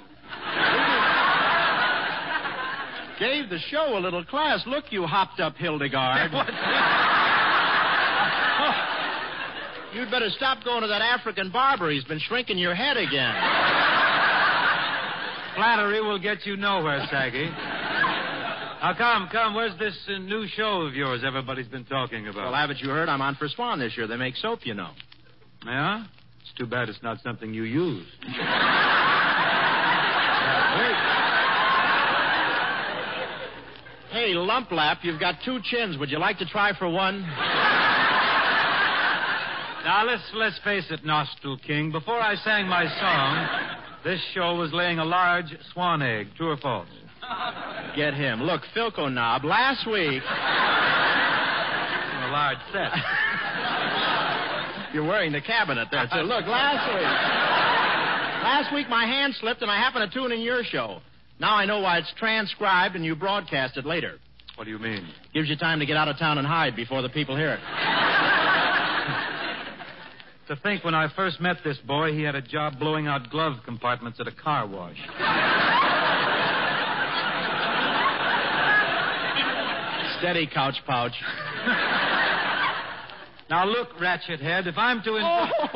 Gave 3.19 3.51
the 3.51 3.59
show 3.69 3.95
a 3.95 4.01
little 4.01 4.25
class. 4.25 4.63
Look, 4.65 4.85
you 4.89 5.03
hopped 5.03 5.39
up 5.39 5.55
Hildegarde. 5.55 6.31
Oh. 8.55 8.71
You'd 9.93 10.11
better 10.11 10.29
stop 10.29 10.63
going 10.63 10.83
to 10.83 10.87
that 10.87 11.01
African 11.01 11.51
barber. 11.51 11.89
He's 11.89 12.03
been 12.03 12.19
shrinking 12.19 12.57
your 12.57 12.75
head 12.75 12.97
again. 12.97 13.33
Flattery 15.55 16.01
will 16.01 16.19
get 16.19 16.45
you 16.45 16.55
nowhere, 16.55 17.05
Saggy. 17.11 17.49
Now, 18.83 18.93
come, 18.97 19.29
come. 19.31 19.53
Where's 19.53 19.79
this 19.79 19.97
uh, 20.09 20.17
new 20.17 20.45
show 20.45 20.81
of 20.81 20.93
yours 20.93 21.21
everybody's 21.25 21.69
been 21.69 21.85
talking 21.85 22.27
about? 22.27 22.51
Well, 22.51 22.53
haven't 22.53 22.79
you 22.81 22.89
heard? 22.89 23.07
I'm 23.07 23.21
on 23.21 23.35
for 23.35 23.47
Swan 23.47 23.79
this 23.79 23.95
year. 23.95 24.07
They 24.07 24.17
make 24.17 24.35
soap, 24.35 24.59
you 24.65 24.73
know. 24.73 24.89
Yeah? 25.65 26.03
It's 26.41 26.51
too 26.57 26.65
bad 26.65 26.89
it's 26.89 27.01
not 27.01 27.21
something 27.23 27.53
you 27.53 27.63
use. 27.63 28.05
Hey, 34.11 34.33
Lumplap, 34.35 34.97
you've 35.01 35.19
got 35.19 35.35
two 35.43 35.57
chins. 35.63 35.97
Would 35.97 36.11
you 36.11 36.19
like 36.19 36.37
to 36.37 36.45
try 36.45 36.77
for 36.77 36.87
one? 36.87 37.21
Now, 39.83 40.05
let's, 40.05 40.21
let's 40.35 40.59
face 40.63 40.85
it, 40.91 41.03
Nostril 41.03 41.57
King. 41.65 41.91
Before 41.91 42.19
I 42.19 42.35
sang 42.35 42.67
my 42.67 42.85
song, 42.99 43.47
this 44.03 44.21
show 44.35 44.55
was 44.55 44.71
laying 44.71 44.99
a 44.99 45.03
large 45.03 45.47
swan 45.73 46.03
egg. 46.03 46.27
True 46.37 46.51
or 46.51 46.57
false? 46.57 46.87
Get 47.95 48.13
him. 48.13 48.41
Look, 48.43 48.61
Philco 48.75 49.11
Knob, 49.11 49.43
last 49.45 49.85
week. 49.87 50.23
A 52.23 52.29
large 52.31 52.57
set. 52.71 52.91
You're 54.93 55.05
wearing 55.05 55.31
the 55.31 55.41
cabinet 55.41 55.87
there, 55.91 56.07
too. 56.11 56.21
Look, 56.21 56.45
last 56.47 56.93
week. 56.93 57.63
Last 58.43 58.73
week 58.73 58.89
my 58.89 59.05
hand 59.05 59.33
slipped 59.39 59.61
and 59.61 59.71
I 59.71 59.77
happened 59.77 60.11
to 60.11 60.19
tune 60.19 60.31
in 60.31 60.41
your 60.41 60.63
show. 60.63 60.99
Now 61.39 61.55
I 61.55 61.65
know 61.65 61.79
why 61.79 61.97
it's 61.99 62.13
transcribed 62.17 62.95
and 62.95 63.05
you 63.05 63.15
broadcast 63.15 63.77
it 63.77 63.85
later. 63.85 64.19
What 64.55 64.65
do 64.65 64.69
you 64.69 64.79
mean? 64.79 65.07
Gives 65.33 65.49
you 65.49 65.55
time 65.55 65.79
to 65.79 65.85
get 65.85 65.97
out 65.97 66.07
of 66.07 66.17
town 66.17 66.37
and 66.37 66.45
hide 66.45 66.75
before 66.75 67.01
the 67.01 67.09
people 67.09 67.35
hear 67.35 67.53
it. 67.53 67.59
To 70.49 70.57
think 70.57 70.83
when 70.83 70.93
I 70.93 71.07
first 71.15 71.39
met 71.39 71.55
this 71.63 71.77
boy, 71.87 72.11
he 72.11 72.21
had 72.21 72.35
a 72.35 72.41
job 72.41 72.77
blowing 72.77 73.07
out 73.07 73.29
glove 73.29 73.53
compartments 73.63 74.19
at 74.19 74.27
a 74.27 74.31
car 74.31 74.67
wash. 74.67 74.97
Steady, 80.23 80.47
couch 80.47 80.75
pouch. 80.87 81.11
Now 83.49 83.65
look, 83.65 83.89
Ratchet 83.99 84.39
Head, 84.39 84.67
if 84.67 84.77
I'm 84.77 85.03
to. 85.03 85.17
In- 85.17 85.21
oh! 85.21 85.47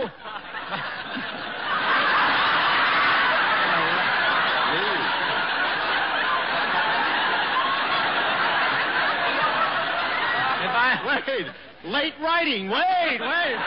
If 10.63 10.73
I. 10.73 11.21
Wait. 11.27 11.47
Late 11.91 12.13
writing. 12.21 12.69
Wait, 12.69 13.19
wait. 13.19 13.57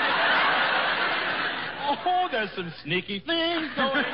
Oh, 2.07 2.29
there's 2.33 2.49
some 2.57 2.73
sneaky 2.83 3.21
things 3.21 3.69
going 3.77 3.97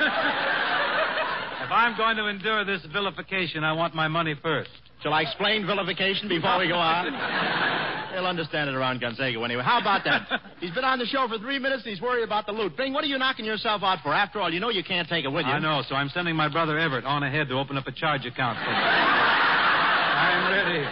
If 1.63 1.71
I'm 1.71 1.95
going 1.95 2.17
to 2.17 2.27
endure 2.27 2.65
this 2.65 2.85
vilification, 2.91 3.63
I 3.63 3.71
want 3.71 3.95
my 3.95 4.09
money 4.09 4.35
first. 4.43 4.69
Shall 5.03 5.13
I 5.13 5.21
explain 5.21 5.65
vilification 5.65 6.27
before 6.27 6.57
we 6.57 6.67
go 6.67 6.75
on? 6.75 7.05
He'll 8.13 8.25
understand 8.25 8.69
it 8.69 8.75
around 8.75 8.99
Gonzaga 8.99 9.39
anyway. 9.43 9.61
How 9.63 9.79
about 9.79 10.03
that? 10.05 10.27
He's 10.59 10.71
been 10.71 10.83
on 10.83 10.97
the 10.97 11.05
show 11.05 11.27
for 11.27 11.37
three 11.37 11.59
minutes 11.59 11.83
and 11.85 11.93
he's 11.93 12.01
worried 12.01 12.23
about 12.23 12.47
the 12.47 12.51
loot. 12.51 12.75
Bing, 12.75 12.93
what 12.93 13.03
are 13.03 13.07
you 13.07 13.19
knocking 13.19 13.45
yourself 13.45 13.83
out 13.83 13.99
for? 14.01 14.11
After 14.11 14.41
all, 14.41 14.51
you 14.51 14.59
know 14.59 14.69
you 14.69 14.83
can't 14.83 15.07
take 15.07 15.23
it 15.23 15.27
with 15.27 15.45
you. 15.45 15.51
I 15.51 15.59
know, 15.59 15.83
so 15.87 15.93
I'm 15.93 16.09
sending 16.09 16.35
my 16.35 16.49
brother 16.49 16.79
Everett 16.79 17.05
on 17.05 17.21
ahead 17.21 17.47
to 17.49 17.53
open 17.59 17.77
up 17.77 17.85
a 17.85 17.91
charge 17.91 18.25
account 18.25 18.57
for 18.57 18.71
me. 18.71 18.75
I'm 18.77 20.51
ready. 20.51 20.89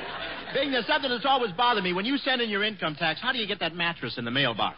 Bing, 0.54 0.72
there's 0.72 0.86
something 0.86 1.10
that's 1.10 1.26
always 1.26 1.52
bothered 1.54 1.84
me. 1.84 1.94
When 1.94 2.06
you 2.06 2.18
send 2.18 2.42
in 2.42 2.50
your 2.50 2.64
income 2.64 2.94
tax, 2.94 3.20
how 3.20 3.32
do 3.32 3.40
you 3.40 3.48
get 3.48 3.60
that 3.60 3.76
mattress 3.76 4.20
in 4.20 4.26
the 4.26 4.32
mailbox? 4.32 4.78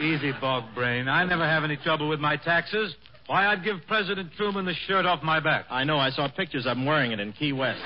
Easy, 0.00 0.30
bog 0.40 0.72
brain. 0.72 1.08
I 1.08 1.24
never 1.24 1.44
have 1.44 1.64
any 1.64 1.76
trouble 1.78 2.08
with 2.08 2.20
my 2.20 2.36
taxes. 2.36 2.94
Why, 3.28 3.46
I'd 3.46 3.62
give 3.62 3.76
President 3.86 4.32
Truman 4.38 4.64
the 4.64 4.72
shirt 4.86 5.04
off 5.04 5.22
my 5.22 5.38
back. 5.38 5.66
I 5.68 5.84
know. 5.84 5.98
I 5.98 6.08
saw 6.08 6.28
pictures 6.28 6.64
of 6.64 6.78
him 6.78 6.86
wearing 6.86 7.12
it 7.12 7.20
in 7.20 7.34
Key 7.34 7.52
West. 7.52 7.78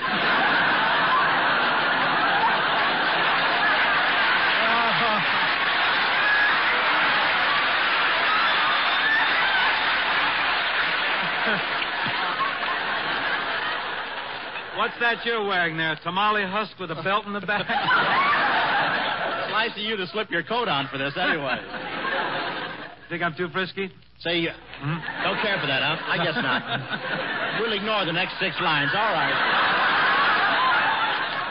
What's 14.77 14.97
that 15.01 15.25
you're 15.25 15.45
wearing 15.45 15.75
there? 15.75 15.99
Tamale 16.03 16.43
husk 16.43 16.79
with 16.79 16.89
a 16.89 17.03
belt 17.03 17.25
in 17.25 17.33
the 17.33 17.41
back? 17.41 17.65
It's 19.43 19.51
nice 19.51 19.71
of 19.71 19.83
you 19.83 19.97
to 19.97 20.07
slip 20.07 20.31
your 20.31 20.43
coat 20.43 20.69
on 20.69 20.87
for 20.87 20.97
this 20.97 21.13
anyway. 21.17 21.57
Think 23.09 23.23
I'm 23.23 23.35
too 23.35 23.49
frisky? 23.49 23.91
Say, 24.23 24.47
uh, 24.47 24.53
don't 25.23 25.39
care 25.43 25.59
for 25.59 25.67
that, 25.67 25.83
huh? 25.83 25.99
I 26.07 26.17
guess 26.23 26.35
not. 26.39 26.63
We'll 27.61 27.73
ignore 27.73 28.03
the 28.03 28.11
next 28.11 28.39
six 28.39 28.55
lines. 28.59 28.89
All 28.95 29.13
right. 29.13 29.35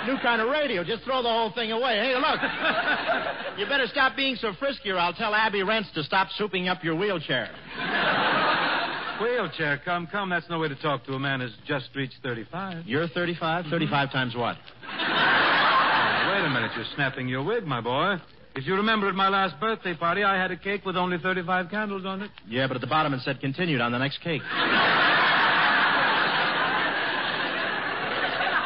New 0.06 0.18
kind 0.18 0.42
of 0.42 0.48
radio. 0.48 0.82
Just 0.82 1.04
throw 1.04 1.22
the 1.22 1.28
whole 1.28 1.52
thing 1.52 1.70
away. 1.70 1.98
Hey, 1.98 2.14
look. 2.16 2.40
You 3.58 3.66
better 3.66 3.86
stop 3.86 4.16
being 4.16 4.36
so 4.36 4.54
frisky 4.58 4.90
or 4.90 4.96
I'll 4.98 5.12
tell 5.12 5.34
Abby 5.34 5.62
Rents 5.62 5.90
to 5.94 6.02
stop 6.02 6.28
souping 6.40 6.70
up 6.70 6.82
your 6.82 6.96
wheelchair. 6.96 7.50
Wheelchair, 9.20 9.78
come, 9.84 10.06
come. 10.06 10.30
That's 10.30 10.48
no 10.48 10.58
way 10.58 10.68
to 10.68 10.74
talk 10.76 11.04
to 11.04 11.12
a 11.12 11.18
man 11.18 11.40
who's 11.40 11.54
just 11.66 11.90
reached 11.94 12.16
35. 12.22 12.86
You're 12.86 13.08
35? 13.08 13.66
35 13.70 14.10
times 14.10 14.34
what? 14.34 14.56
Wait 14.88 16.44
a 16.44 16.50
minute. 16.50 16.70
You're 16.74 16.86
snapping 16.94 17.28
your 17.28 17.42
wig, 17.44 17.66
my 17.66 17.82
boy. 17.82 18.16
If 18.54 18.66
you 18.66 18.74
remember 18.74 19.08
at 19.08 19.14
my 19.14 19.28
last 19.28 19.58
birthday 19.60 19.94
party, 19.94 20.22
I 20.22 20.40
had 20.40 20.50
a 20.50 20.56
cake 20.56 20.84
with 20.84 20.96
only 20.96 21.16
35 21.18 21.70
candles 21.70 22.04
on 22.04 22.20
it. 22.22 22.30
Yeah, 22.46 22.66
but 22.66 22.76
at 22.76 22.80
the 22.80 22.86
bottom 22.86 23.14
it 23.14 23.20
said 23.22 23.40
continued 23.40 23.80
on 23.80 23.92
the 23.92 23.98
next 23.98 24.20
cake. 24.20 24.42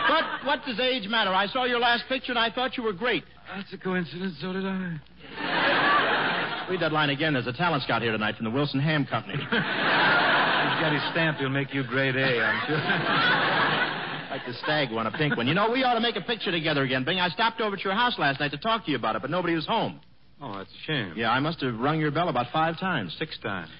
But 0.08 0.46
what 0.46 0.64
does 0.64 0.78
age 0.78 1.08
matter? 1.08 1.32
I 1.34 1.46
saw 1.48 1.64
your 1.64 1.80
last 1.80 2.04
picture 2.08 2.30
and 2.32 2.38
I 2.38 2.50
thought 2.50 2.76
you 2.76 2.84
were 2.84 2.92
great. 2.92 3.24
That's 3.54 3.72
a 3.72 3.76
coincidence. 3.76 4.36
So 4.40 4.52
did 4.52 4.64
I. 4.64 4.96
Read 6.70 6.80
that 6.80 6.92
line 6.92 7.10
again. 7.10 7.34
There's 7.34 7.46
a 7.46 7.52
talent 7.52 7.82
scout 7.82 8.02
here 8.02 8.12
tonight 8.12 8.36
from 8.36 8.44
the 8.44 8.50
Wilson 8.50 8.80
Ham 8.80 9.04
Company. 9.04 9.34
He's 9.40 9.50
got 9.50 10.92
his 10.92 11.02
stamp. 11.12 11.38
He'll 11.38 11.48
make 11.48 11.74
you 11.74 11.84
grade 11.84 12.16
A, 12.16 12.40
I'm 12.42 12.66
sure 12.66 13.95
like 14.36 14.46
the 14.46 14.54
stag 14.62 14.92
one, 14.92 15.06
a 15.06 15.10
pink 15.12 15.36
one. 15.36 15.46
You 15.46 15.54
know, 15.54 15.70
we 15.70 15.82
ought 15.82 15.94
to 15.94 16.00
make 16.00 16.16
a 16.16 16.20
picture 16.20 16.50
together 16.50 16.82
again, 16.82 17.04
Bing. 17.04 17.18
I 17.18 17.28
stopped 17.30 17.60
over 17.60 17.76
at 17.76 17.82
your 17.82 17.94
house 17.94 18.18
last 18.18 18.38
night 18.38 18.50
to 18.50 18.58
talk 18.58 18.84
to 18.84 18.90
you 18.90 18.96
about 18.96 19.16
it, 19.16 19.22
but 19.22 19.30
nobody 19.30 19.54
was 19.54 19.66
home. 19.66 20.00
Oh, 20.42 20.58
that's 20.58 20.70
a 20.70 20.86
shame. 20.86 21.14
Yeah, 21.16 21.30
I 21.30 21.40
must 21.40 21.62
have 21.62 21.78
rung 21.78 21.98
your 21.98 22.10
bell 22.10 22.28
about 22.28 22.52
five 22.52 22.78
times. 22.78 23.16
Six 23.18 23.38
times. 23.38 23.70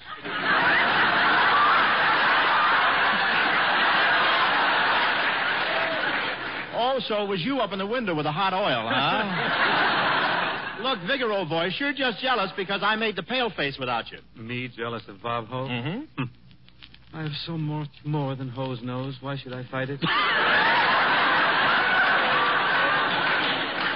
oh, 6.74 7.00
so 7.06 7.22
it 7.22 7.28
was 7.28 7.42
you 7.42 7.58
up 7.58 7.72
in 7.72 7.78
the 7.78 7.86
window 7.86 8.14
with 8.14 8.24
the 8.24 8.32
hot 8.32 8.54
oil, 8.54 8.88
huh? 8.88 10.82
Look, 10.82 11.00
Vigor, 11.06 11.32
old 11.32 11.50
boy, 11.50 11.68
you're 11.78 11.92
just 11.92 12.20
jealous 12.20 12.50
because 12.56 12.80
I 12.82 12.96
made 12.96 13.16
the 13.16 13.22
pale 13.22 13.50
face 13.50 13.76
without 13.78 14.04
you. 14.10 14.18
Me 14.40 14.68
jealous 14.74 15.02
of 15.08 15.22
Bob 15.22 15.48
Hope? 15.48 15.68
Mm-hmm. 15.68 16.22
Hmm. 16.22 16.24
I 17.16 17.22
have 17.22 17.32
so 17.46 17.56
much 17.56 17.88
more 18.04 18.36
than 18.36 18.50
Ho's 18.50 18.82
nose. 18.82 19.16
Why 19.22 19.38
should 19.38 19.54
I 19.54 19.64
fight 19.70 19.88
it? 19.88 19.98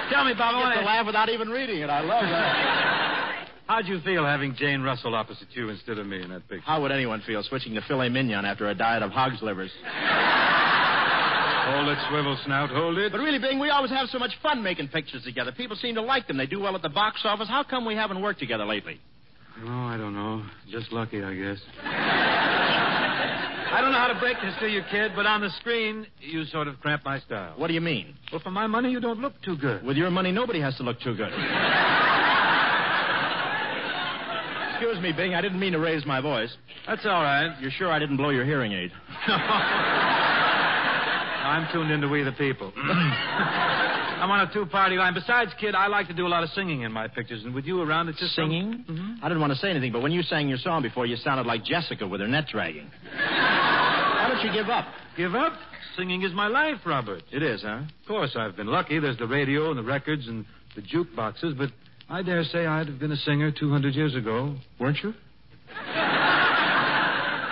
Tell 0.09 0.25
me, 0.25 0.33
Bob, 0.33 0.55
I 0.55 0.79
to 0.79 0.81
laugh 0.83 1.05
without 1.05 1.29
even 1.29 1.49
reading 1.49 1.81
it. 1.81 1.89
I 1.91 2.01
love 2.01 2.23
that. 2.23 3.47
How'd 3.67 3.85
you 3.85 3.99
feel 4.01 4.25
having 4.25 4.55
Jane 4.55 4.81
Russell 4.81 5.13
opposite 5.13 5.49
you 5.51 5.69
instead 5.69 5.99
of 5.99 6.07
me 6.07 6.23
in 6.23 6.29
that 6.29 6.49
picture? 6.49 6.65
How 6.65 6.81
would 6.81 6.91
anyone 6.91 7.21
feel 7.21 7.43
switching 7.43 7.75
to 7.75 7.81
filet 7.81 8.09
mignon 8.09 8.43
after 8.43 8.67
a 8.69 8.73
diet 8.73 9.03
of 9.03 9.11
hog's 9.11 9.39
livers? 9.43 9.69
Hold 11.67 11.89
it, 11.89 11.99
swivel 12.09 12.39
snout, 12.43 12.71
hold 12.71 12.97
it. 12.97 13.11
But 13.11 13.19
really, 13.19 13.37
Bing, 13.37 13.59
we 13.59 13.69
always 13.69 13.91
have 13.91 14.09
so 14.09 14.17
much 14.17 14.31
fun 14.41 14.63
making 14.63 14.87
pictures 14.87 15.23
together. 15.23 15.51
People 15.51 15.75
seem 15.75 15.93
to 15.93 16.01
like 16.01 16.25
them. 16.25 16.37
They 16.37 16.47
do 16.47 16.59
well 16.59 16.75
at 16.75 16.81
the 16.81 16.89
box 16.89 17.21
office. 17.23 17.47
How 17.47 17.61
come 17.61 17.85
we 17.85 17.93
haven't 17.93 18.19
worked 18.19 18.39
together 18.39 18.65
lately? 18.65 18.99
Oh, 19.63 19.69
I 19.69 19.95
don't 19.97 20.15
know. 20.15 20.43
Just 20.71 20.91
lucky, 20.91 21.21
I 21.21 21.35
guess. 21.35 21.59
I 23.71 23.79
don't 23.79 23.93
know 23.93 23.97
how 23.99 24.07
to 24.07 24.19
break 24.19 24.35
this 24.41 24.53
to 24.59 24.67
you, 24.67 24.81
kid, 24.91 25.13
but 25.15 25.25
on 25.25 25.39
the 25.41 25.49
screen, 25.59 26.05
you 26.19 26.43
sort 26.45 26.67
of 26.67 26.79
cramp 26.81 27.05
my 27.05 27.19
style. 27.19 27.53
What 27.55 27.67
do 27.67 27.73
you 27.73 27.79
mean? 27.81 28.15
Well, 28.31 28.41
for 28.41 28.51
my 28.51 28.67
money, 28.67 28.91
you 28.91 28.99
don't 28.99 29.19
look 29.19 29.33
too 29.43 29.55
good. 29.55 29.83
With 29.83 29.95
your 29.95 30.09
money, 30.11 30.31
nobody 30.31 30.59
has 30.59 30.75
to 30.77 30.83
look 30.83 30.99
too 30.99 31.15
good. 31.15 31.31
Excuse 34.71 35.01
me, 35.01 35.13
Bing. 35.13 35.35
I 35.35 35.41
didn't 35.41 35.59
mean 35.59 35.71
to 35.73 35.79
raise 35.79 36.05
my 36.05 36.19
voice. 36.19 36.53
That's 36.85 37.05
all 37.05 37.23
right. 37.23 37.55
You're 37.61 37.71
sure 37.71 37.91
I 37.91 37.99
didn't 37.99 38.17
blow 38.17 38.29
your 38.31 38.45
hearing 38.45 38.73
aid? 38.73 38.91
I'm 41.47 41.71
tuned 41.71 41.91
into 41.91 42.09
We 42.09 42.23
the 42.23 42.31
People. 42.33 42.73
I'm 44.21 44.29
on 44.29 44.47
a 44.47 44.53
two-party 44.53 44.97
line. 44.97 45.15
Besides, 45.15 45.51
kid, 45.59 45.73
I 45.73 45.87
like 45.87 46.07
to 46.09 46.13
do 46.13 46.27
a 46.27 46.29
lot 46.29 46.43
of 46.43 46.49
singing 46.51 46.81
in 46.81 46.91
my 46.91 47.07
pictures, 47.07 47.43
and 47.43 47.55
with 47.55 47.65
you 47.65 47.81
around, 47.81 48.07
it's 48.07 48.19
just 48.19 48.35
Singing? 48.35 48.85
Mm-hmm. 48.87 49.25
I 49.25 49.27
didn't 49.27 49.41
want 49.41 49.51
to 49.51 49.57
say 49.57 49.71
anything, 49.71 49.91
but 49.91 50.03
when 50.03 50.11
you 50.11 50.21
sang 50.21 50.47
your 50.47 50.59
song 50.59 50.83
before, 50.83 51.07
you 51.07 51.15
sounded 51.15 51.47
like 51.47 51.65
Jessica 51.65 52.07
with 52.07 52.21
her 52.21 52.27
net 52.27 52.45
dragging. 52.51 52.91
Why 53.15 54.29
don't 54.31 54.45
you 54.45 54.53
give 54.53 54.69
up? 54.69 54.85
Give 55.17 55.33
up? 55.33 55.53
Singing 55.97 56.21
is 56.21 56.33
my 56.33 56.47
life, 56.47 56.77
Robert. 56.85 57.23
It 57.31 57.41
is, 57.41 57.63
huh? 57.63 57.81
Of 57.81 58.07
course, 58.07 58.35
I've 58.37 58.55
been 58.55 58.67
lucky. 58.67 58.99
There's 58.99 59.17
the 59.17 59.27
radio 59.27 59.71
and 59.71 59.79
the 59.79 59.83
records 59.83 60.27
and 60.27 60.45
the 60.75 60.83
jukeboxes, 60.83 61.57
but 61.57 61.69
I 62.07 62.21
dare 62.21 62.43
say 62.43 62.67
I'd 62.67 62.87
have 62.87 62.99
been 62.99 63.11
a 63.11 63.17
singer 63.17 63.51
200 63.51 63.95
years 63.95 64.15
ago. 64.15 64.55
Weren't 64.79 64.99
you? 65.03 65.15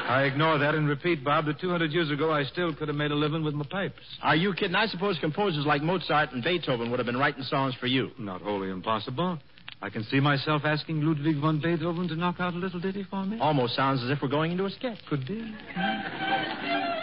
I 0.10 0.24
ignore 0.24 0.57
that 0.57 0.74
and 0.74 0.89
repeat, 0.89 1.24
Bob, 1.24 1.45
that 1.45 1.62
200 1.62 1.91
years 1.91 2.10
ago 2.10 2.32
I 2.34 2.43
still 2.43 2.74
could 2.74 2.88
have 2.88 2.97
made 2.97 3.12
a 3.12 3.16
living 3.16 3.43
with 3.43 3.53
my 3.53 3.64
pipes. 3.70 4.01
Are 4.24 4.36
you 4.36 4.55
kidding? 4.55 4.74
I 4.74 4.88
suppose 4.88 5.20
composers 5.20 5.68
like 5.68 5.84
Mozart 5.84 6.32
and 6.32 6.43
Beethoven 6.43 6.89
would 6.89 6.97
have 6.97 7.05
been 7.05 7.18
writing 7.18 7.43
songs 7.43 7.76
for 7.80 7.86
you. 7.86 8.10
Not 8.18 8.41
wholly 8.41 8.72
impossible. 8.72 9.38
I 9.84 9.91
can 9.91 10.03
see 10.05 10.20
myself 10.20 10.64
asking 10.66 11.01
Ludwig 11.01 11.39
von 11.39 11.62
Beethoven 11.62 12.07
to 12.07 12.16
knock 12.16 12.39
out 12.39 12.55
a 12.55 12.57
little 12.57 12.80
ditty 12.80 13.05
for 13.07 13.24
me. 13.24 13.38
Almost 13.39 13.76
sounds 13.76 14.03
as 14.03 14.10
if 14.10 14.18
we're 14.20 14.30
going 14.30 14.51
into 14.51 14.66
a 14.66 14.72
sketch. 14.72 14.97
Could 15.07 15.28
be. 15.28 15.53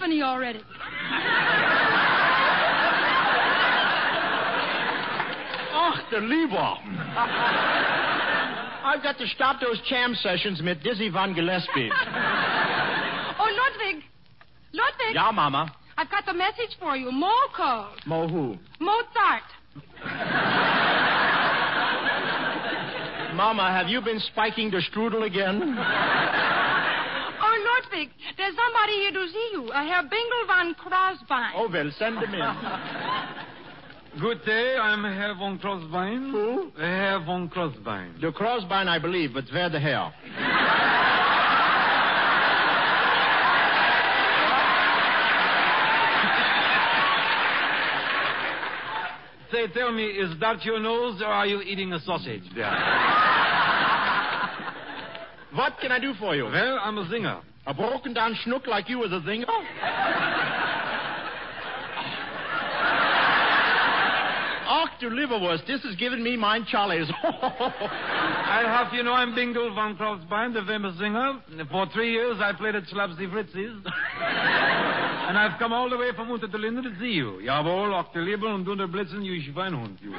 finish 0.00 0.20
that 0.20 0.24
already. 0.24 0.60
Ach, 5.72 6.10
der 6.10 6.20
Lieber. 6.20 6.76
I've 8.82 9.02
got 9.02 9.18
to 9.18 9.26
stop 9.28 9.60
those 9.60 9.80
jam 9.88 10.14
sessions 10.14 10.60
with 10.62 10.82
Dizzy 10.82 11.10
Van 11.10 11.34
Gillespie. 11.34 11.90
Oh, 13.38 13.48
Ludwig! 13.48 14.02
Ludwig! 14.72 15.14
ja, 15.14 15.30
Mama. 15.32 15.74
I've 15.96 16.10
got 16.10 16.24
the 16.24 16.32
message 16.32 16.76
for 16.78 16.96
you. 16.96 17.12
Mo 17.12 17.32
called. 17.54 18.00
Mo 18.06 18.26
who? 18.26 18.56
Mozart. 18.80 19.42
Mama, 23.34 23.70
have 23.70 23.88
you 23.88 24.00
been 24.00 24.20
spiking 24.32 24.70
the 24.70 24.82
strudel 24.90 25.26
again? 25.26 25.76
Oh, 27.90 27.96
Ludwig, 27.96 28.10
there's 28.36 28.54
somebody 28.54 28.92
here 28.92 29.12
to 29.12 29.28
see 29.28 29.48
you. 29.52 29.68
Uh, 29.70 29.84
Herr 29.84 30.02
Bingle 30.02 30.46
von 30.46 30.74
Crosbein. 30.74 31.52
Oh, 31.56 31.68
well, 31.72 31.90
send 31.98 32.18
him 32.18 32.34
in. 32.34 32.40
Good 34.20 34.44
day, 34.44 34.76
I'm 34.76 35.04
Herr 35.04 35.34
von 35.34 35.58
Crosbein. 35.58 36.30
Who? 36.30 36.72
Herr 36.76 37.20
von 37.24 37.48
Crosbein. 37.48 38.20
The 38.20 38.32
Crosbein, 38.32 38.88
I 38.88 38.98
believe, 38.98 39.32
but 39.34 39.44
where 39.52 39.70
the 39.70 39.80
hell? 39.80 40.12
Say, 49.52 49.66
tell 49.74 49.90
me, 49.92 50.04
is 50.06 50.38
that 50.40 50.64
your 50.64 50.78
nose 50.78 51.20
or 51.20 51.26
are 51.26 51.46
you 51.46 51.60
eating 51.62 51.92
a 51.92 52.00
sausage 52.00 52.44
there? 52.54 52.70
What 55.52 55.72
can 55.80 55.90
I 55.90 55.98
do 55.98 56.14
for 56.14 56.36
you? 56.36 56.44
well, 56.44 56.78
I'm 56.80 56.96
a 56.96 57.08
singer. 57.10 57.40
A 57.70 57.72
broken 57.72 58.12
down 58.12 58.36
schnook 58.44 58.66
like 58.66 58.88
you 58.88 59.04
is 59.04 59.12
a 59.12 59.22
singer? 59.24 59.46
Ach, 64.66 64.88
du 64.98 65.08
Liverwurst, 65.08 65.68
this 65.68 65.80
has 65.84 65.94
given 65.94 66.20
me 66.20 66.36
mine 66.36 66.66
Charlie's. 66.68 67.08
I 67.22 68.64
have 68.66 68.92
you 68.92 69.04
know 69.04 69.12
I'm 69.12 69.36
Bingle 69.36 69.72
von 69.72 69.96
Crosbein, 69.96 70.52
the 70.52 70.62
famous 70.66 70.98
singer. 70.98 71.40
For 71.70 71.86
three 71.94 72.10
years 72.10 72.38
I 72.40 72.54
played 72.54 72.74
at 72.74 72.82
Schlapsy 72.88 73.30
Fritz's. 73.30 73.54
and 73.54 75.38
I've 75.38 75.56
come 75.60 75.72
all 75.72 75.88
the 75.88 75.96
way 75.96 76.10
from 76.16 76.28
Unter 76.28 76.48
der 76.48 76.58
Linde 76.58 76.82
to 76.82 76.98
see 76.98 77.12
you. 77.12 77.38
Jawohl, 77.40 77.94
auch 77.94 78.12
der 78.12 78.22
Liebe 78.22 78.46
und 78.46 78.66
unter 78.66 78.88
Blitzen, 78.88 79.22
you 79.22 79.40
Schweinhund, 79.42 80.00
you. 80.00 80.10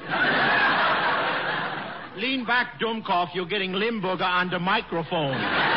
Lean 2.15 2.45
back, 2.45 2.79
Dummkopf. 2.79 3.33
You're 3.33 3.45
getting 3.45 3.73
Limburger 3.73 4.23
on 4.23 4.49
the 4.49 4.59
microphone. 4.59 5.70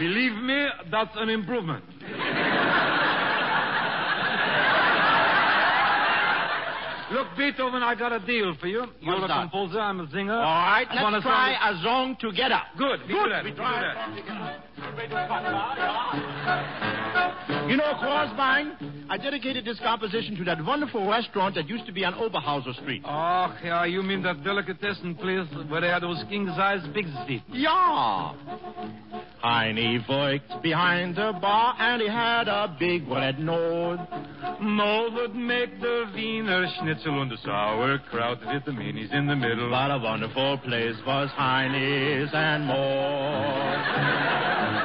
Believe 0.00 0.32
me, 0.42 0.66
that's 0.90 1.10
an 1.16 1.28
improvement. 1.28 1.84
Look, 7.12 7.26
Beethoven, 7.36 7.82
I 7.82 7.96
got 7.98 8.12
a 8.12 8.20
deal 8.24 8.54
for 8.60 8.68
you. 8.68 8.84
You're 9.00 9.14
What's 9.14 9.24
a 9.24 9.28
that? 9.28 9.40
composer, 9.50 9.80
I'm 9.80 9.98
a 9.98 10.08
singer. 10.12 10.32
All 10.32 10.42
right, 10.42 10.86
I 10.88 11.02
wanna 11.02 11.16
let's 11.16 11.26
try 11.26 11.56
song- 11.58 11.74
a 11.74 11.82
song 11.82 12.16
together. 12.20 12.60
Good, 12.78 13.00
we 13.02 13.08
Good. 13.14 13.28
do. 13.30 13.44
We 13.46 13.50
we 13.50 13.56
try. 13.56 13.80
that. 13.82 13.96
You 17.68 17.76
know, 17.76 17.94
Crosbein, 18.00 18.76
I 19.10 19.16
dedicated 19.16 19.64
this 19.64 19.80
composition 19.80 20.36
to 20.36 20.44
that 20.44 20.64
wonderful 20.64 21.08
restaurant 21.08 21.56
that 21.56 21.68
used 21.68 21.84
to 21.86 21.92
be 21.92 22.04
on 22.04 22.14
Oberhauser 22.14 22.74
Street. 22.80 23.02
Oh, 23.04 23.54
yeah, 23.64 23.84
you 23.86 24.04
mean 24.04 24.22
that 24.22 24.44
delicatessen 24.44 25.16
place 25.16 25.48
where 25.68 25.80
they 25.80 25.88
had 25.88 26.02
those 26.04 26.22
king-size 26.28 26.86
pigs 26.94 27.10
eating? 27.26 27.42
Heine 29.42 30.04
worked 30.06 30.62
behind 30.62 31.16
the 31.16 31.32
bar 31.40 31.74
and 31.78 32.02
he 32.02 32.08
had 32.08 32.46
a 32.46 32.76
big 32.78 33.08
red 33.08 33.38
nose. 33.38 33.98
No, 34.60 35.08
would 35.14 35.34
make 35.34 35.80
the 35.80 36.04
Wiener 36.14 36.66
Schnitzel 36.78 37.22
and 37.22 37.30
the 37.30 37.38
sauerkraut 37.38 38.40
with 38.46 38.64
the 38.66 38.72
minis 38.72 39.10
in 39.12 39.26
the 39.26 39.36
middle. 39.36 39.70
What 39.70 39.90
a 39.90 39.98
wonderful 39.98 40.58
place 40.58 40.96
was 41.06 41.30
Heine's 41.30 42.30
and 42.34 42.66
more. 42.66 44.30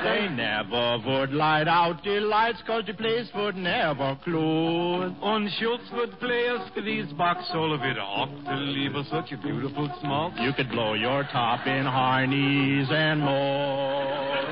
They 0.05 0.29
never 0.29 0.99
would 1.05 1.33
light 1.33 1.67
out 1.67 2.03
the 2.03 2.21
lights 2.21 2.61
'cause 2.61 2.85
the 2.85 2.93
place 2.93 3.29
would 3.33 3.57
never 3.57 4.15
close. 4.23 5.11
And 5.21 5.51
Schultz 5.53 5.91
would 5.91 6.17
play 6.19 6.47
a 6.47 6.65
squeeze 6.67 7.11
box 7.13 7.47
solo 7.51 7.77
with 7.77 7.97
Octaliebe, 7.97 9.03
such 9.09 9.31
a 9.33 9.37
beautiful 9.37 9.89
smoke. 9.99 10.33
You 10.39 10.53
could 10.53 10.69
blow 10.69 10.93
your 10.93 11.23
top 11.23 11.67
in 11.67 11.85
Heine's 11.85 12.89
and 12.91 13.19
more. 13.19 14.44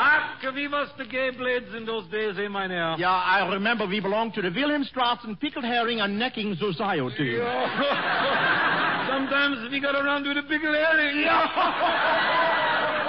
Ach, 0.00 0.54
wie 0.54 0.68
was 0.68 0.88
the 0.96 1.04
gay 1.04 1.30
blades 1.30 1.74
in 1.74 1.84
those 1.84 2.06
days, 2.08 2.38
eh, 2.38 2.48
mein 2.48 2.70
Herr? 2.70 2.96
Yeah, 2.98 3.10
I 3.10 3.48
remember 3.52 3.84
we 3.86 4.00
belonged 4.00 4.34
to 4.34 4.42
the 4.42 4.50
Wilhelmstraßen 4.50 5.40
Pickled 5.40 5.64
Herring 5.64 6.00
and 6.00 6.18
Necking 6.18 6.54
Society. 6.54 7.38
Sometimes 9.08 9.70
we 9.70 9.80
got 9.80 9.96
around 9.96 10.26
with 10.28 10.36
a 10.36 10.42
big 10.42 10.60
herring. 10.60 11.26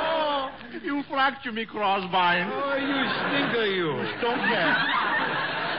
Oh, 0.02 0.50
you 0.84 1.04
fracture 1.10 1.52
me, 1.52 1.66
Crosbein. 1.66 2.50
Oh, 2.50 2.76
you 2.76 3.10
stinker, 3.22 3.66
you. 3.66 3.94
Don't 4.22 4.40
care. 4.50 4.74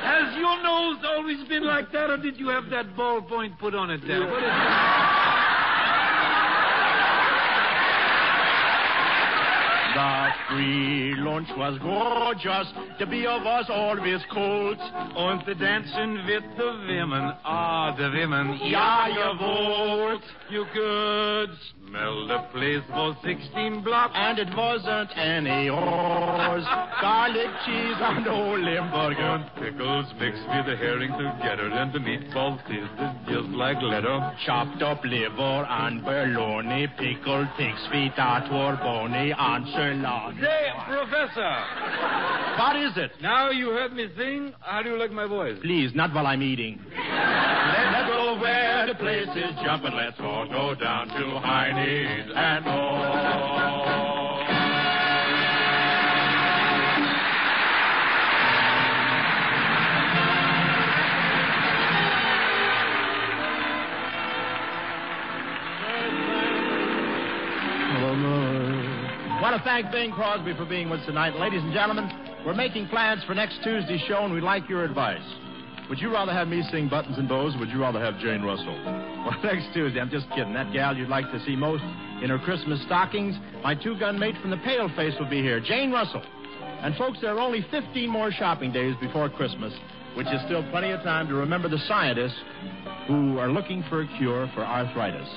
Has 0.01 0.37
your 0.37 0.63
nose 0.63 0.99
always 1.05 1.43
been 1.49 1.65
like 1.65 1.91
that, 1.93 2.11
or 2.11 2.17
did 2.19 2.39
you 2.39 2.49
have 2.49 2.71
that 2.71 2.95
ballpoint 2.97 3.59
put 3.59 3.75
on 3.75 3.91
it 3.91 4.01
there? 4.07 4.21
What 4.21 4.43
The 9.95 10.29
free 10.49 11.15
lunch 11.17 11.49
was 11.57 11.79
gorgeous. 11.79 12.73
The 12.99 13.07
beer 13.07 13.43
was 13.43 13.67
always 13.69 14.21
cold. 14.33 14.79
Und 15.17 15.45
the 15.47 15.55
dancing 15.55 16.15
with 16.27 16.45
the 16.57 16.73
women. 16.87 17.33
Ah, 17.45 17.95
the 17.97 18.11
women. 18.11 18.59
Ja, 18.63 19.09
jawohl. 19.09 20.21
You 20.49 20.65
could 20.73 21.51
smell 21.91 22.27
the 22.29 22.39
place 22.53 22.83
for 22.89 23.17
16 23.25 23.83
blocks. 23.83 24.13
And 24.15 24.39
it 24.39 24.49
wasn't 24.57 25.11
any 25.17 25.69
rose. 25.69 26.65
Garlic 27.01 27.51
cheese 27.67 27.99
and 27.99 28.27
old 28.29 28.61
Limburger. 28.61 29.51
Pickles 29.57 30.07
mixed 30.19 30.47
with 30.47 30.67
the 30.67 30.77
herring 30.77 31.11
together. 31.11 31.69
And 31.71 31.93
the 31.93 31.99
meatballs 31.99 32.63
tasted 32.67 33.13
just 33.27 33.49
like 33.51 33.83
leather. 33.83 34.33
Chopped 34.47 34.83
up 34.83 35.05
liver 35.05 35.67
and 35.69 36.03
bologna. 36.03 36.87
Pickled 36.99 37.49
pig's 37.59 37.83
feet 37.91 38.13
that 38.17 38.51
were 38.51 38.79
bony. 38.83 39.35
And 39.37 39.67
salami. 39.75 40.41
Say, 40.41 40.71
Professor. 40.87 41.55
What 42.59 42.77
is 42.77 42.93
it? 42.97 43.11
Now 43.21 43.51
you 43.51 43.71
heard 43.71 43.93
me 43.93 44.09
sing. 44.17 44.53
How 44.61 44.83
do 44.83 44.91
you 44.91 44.99
like 44.99 45.11
my 45.11 45.27
voice? 45.27 45.59
Please, 45.63 45.95
not 45.95 46.15
while 46.15 46.27
I'm 46.27 46.43
eating. 46.43 46.79
Let's 46.87 48.09
go 48.09 48.39
where 48.41 48.80
the 48.91 48.97
place 48.97 49.29
is 49.37 49.55
jumping. 49.65 49.93
Let's 49.93 50.19
all 50.19 50.49
go 50.49 50.75
down 50.75 51.07
to 51.09 51.39
Heine's 51.39 52.33
and 52.35 52.67
all. 52.67 53.31
want 69.41 69.57
to 69.57 69.69
thank 69.69 69.91
Bing 69.91 70.13
Crosby 70.13 70.55
for 70.55 70.65
being 70.65 70.91
with 70.91 71.01
us 71.01 71.07
tonight. 71.07 71.35
Ladies 71.35 71.63
and 71.63 71.73
gentlemen, 71.73 72.09
we're 72.47 72.55
making 72.55 72.87
plans 72.89 73.23
for 73.25 73.35
next 73.35 73.59
Tuesday's 73.65 74.01
show, 74.03 74.25
and 74.25 74.33
we'd 74.33 74.43
like 74.43 74.69
your 74.69 74.85
advice. 74.85 75.50
Would 75.91 75.99
you 75.99 76.13
rather 76.13 76.33
have 76.33 76.47
me 76.47 76.63
sing 76.71 76.89
Buttons 76.89 77.19
and 77.19 77.29
Bows, 77.29 77.57
or 77.57 77.59
would 77.59 77.71
you 77.71 77.81
rather 77.81 77.99
have 77.99 78.17
Jane 78.21 78.43
Russell? 78.43 78.79
Well, 79.21 79.37
next 79.45 79.75
Tuesday, 79.75 80.01
I'm 80.01 80.09
just 80.09 80.31
kidding. 80.31 80.55
That 80.55 80.73
gal 80.73 80.97
you'd 80.97 81.11
like 81.11 81.31
to 81.31 81.45
see 81.45 81.55
most 81.55 81.83
in 82.23 82.31
her 82.31 82.39
Christmas 82.39 82.81
stockings, 82.87 83.37
my 83.63 83.75
two-gun 83.75 84.19
mate 84.19 84.35
from 84.41 84.49
the 84.49 84.57
Paleface 84.57 85.19
will 85.21 85.29
be 85.29 85.43
here, 85.43 85.61
Jane 85.61 85.93
Russell. 85.93 86.23
And 86.81 86.97
folks, 86.97 87.19
there 87.21 87.37
are 87.37 87.39
only 87.39 87.67
15 87.71 88.09
more 88.09 88.33
shopping 88.33 88.73
days 88.73 88.95
before 88.99 89.29
Christmas, 89.29 89.75
which 90.17 90.27
is 90.29 90.41
still 90.47 90.63
plenty 90.71 90.91
of 90.93 91.03
time 91.03 91.29
to 91.29 91.35
remember 91.35 91.69
the 91.69 91.79
scientists 91.87 92.41
who 93.07 93.39
are 93.39 93.51
looking 93.51 93.85
for 93.91 94.01
a 94.01 94.09
cure 94.17 94.51
for 94.55 94.65
arthritis. 94.65 95.29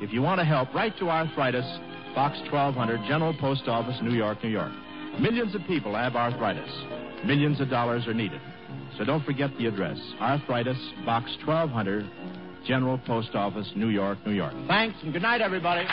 If 0.00 0.12
you 0.12 0.22
want 0.22 0.38
to 0.38 0.44
help, 0.44 0.72
write 0.72 0.96
to 0.98 1.10
Arthritis, 1.10 1.66
Box 2.14 2.38
1200, 2.52 3.00
General 3.08 3.34
Post 3.40 3.66
Office, 3.66 3.98
New 4.02 4.14
York, 4.14 4.44
New 4.44 4.50
York. 4.50 4.72
Millions 5.18 5.56
of 5.56 5.62
people 5.66 5.96
have 5.96 6.14
arthritis. 6.14 6.70
Millions 7.24 7.60
of 7.60 7.68
dollars 7.68 8.06
are 8.06 8.14
needed. 8.14 8.40
So 8.98 9.04
don't 9.04 9.24
forget 9.24 9.50
the 9.58 9.66
address. 9.66 9.98
Arthritis, 10.20 10.78
Box 11.04 11.30
1200, 11.46 12.08
General 12.66 12.98
Post 12.98 13.34
Office, 13.34 13.70
New 13.74 13.88
York, 13.88 14.18
New 14.26 14.32
York. 14.32 14.54
Thanks, 14.68 14.96
and 15.02 15.12
good 15.12 15.22
night, 15.22 15.40
everybody. 15.40 15.84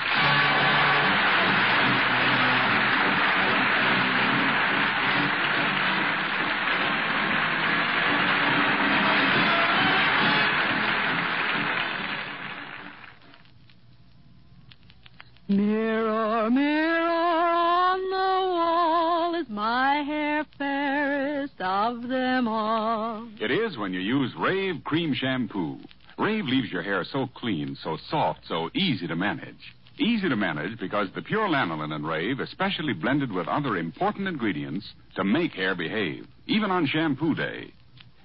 Of 21.90 22.08
them 22.08 22.48
all? 22.48 23.28
It 23.42 23.50
is 23.50 23.76
when 23.76 23.94
you 23.94 24.00
use 24.00 24.32
Rayve 24.38 24.84
Cream 24.84 25.12
Shampoo. 25.16 25.80
Rayve 26.20 26.48
leaves 26.48 26.72
your 26.72 26.84
hair 26.84 27.04
so 27.04 27.28
clean, 27.36 27.76
so 27.84 27.98
soft, 28.12 28.42
so 28.48 28.70
easy 28.76 29.08
to 29.08 29.16
manage. 29.16 29.74
Easy 29.98 30.30
to 30.30 30.36
manage 30.36 30.80
because 30.80 31.08
the 31.16 31.24
pure 31.24 31.48
lanolin 31.48 31.96
in 31.96 32.04
Rayve 32.04 32.42
is 32.42 32.50
specially 32.52 32.94
blended 32.94 33.32
with 33.32 33.48
other 33.48 33.76
important 33.76 34.28
ingredients 34.28 34.86
to 35.16 35.24
make 35.24 35.54
hair 35.54 35.74
behave, 35.74 36.28
even 36.46 36.70
on 36.70 36.86
shampoo 36.86 37.34
day. 37.34 37.74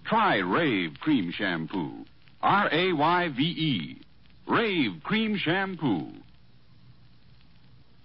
Try 0.05 0.41
Rayve 0.41 0.99
Cream 0.99 1.33
Shampoo. 1.35 2.05
R 2.43 2.69
A 2.71 2.93
Y 2.93 3.29
V 3.35 3.43
E. 3.43 4.03
Rayve 4.47 5.03
Cream 5.05 5.39
Shampoo. 5.39 6.09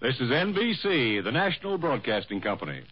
This 0.01 0.15
is 0.21 0.29
NBC, 0.29 1.21
the 1.21 1.33
National 1.33 1.77
Broadcasting 1.77 2.39
Company. 2.39 2.83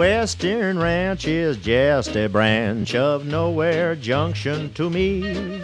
Western 0.00 0.78
Ranch 0.78 1.26
is 1.26 1.58
just 1.58 2.16
a 2.16 2.26
branch 2.26 2.94
of 2.94 3.26
Nowhere 3.26 3.94
Junction 3.94 4.72
to 4.72 4.88
me. 4.88 5.60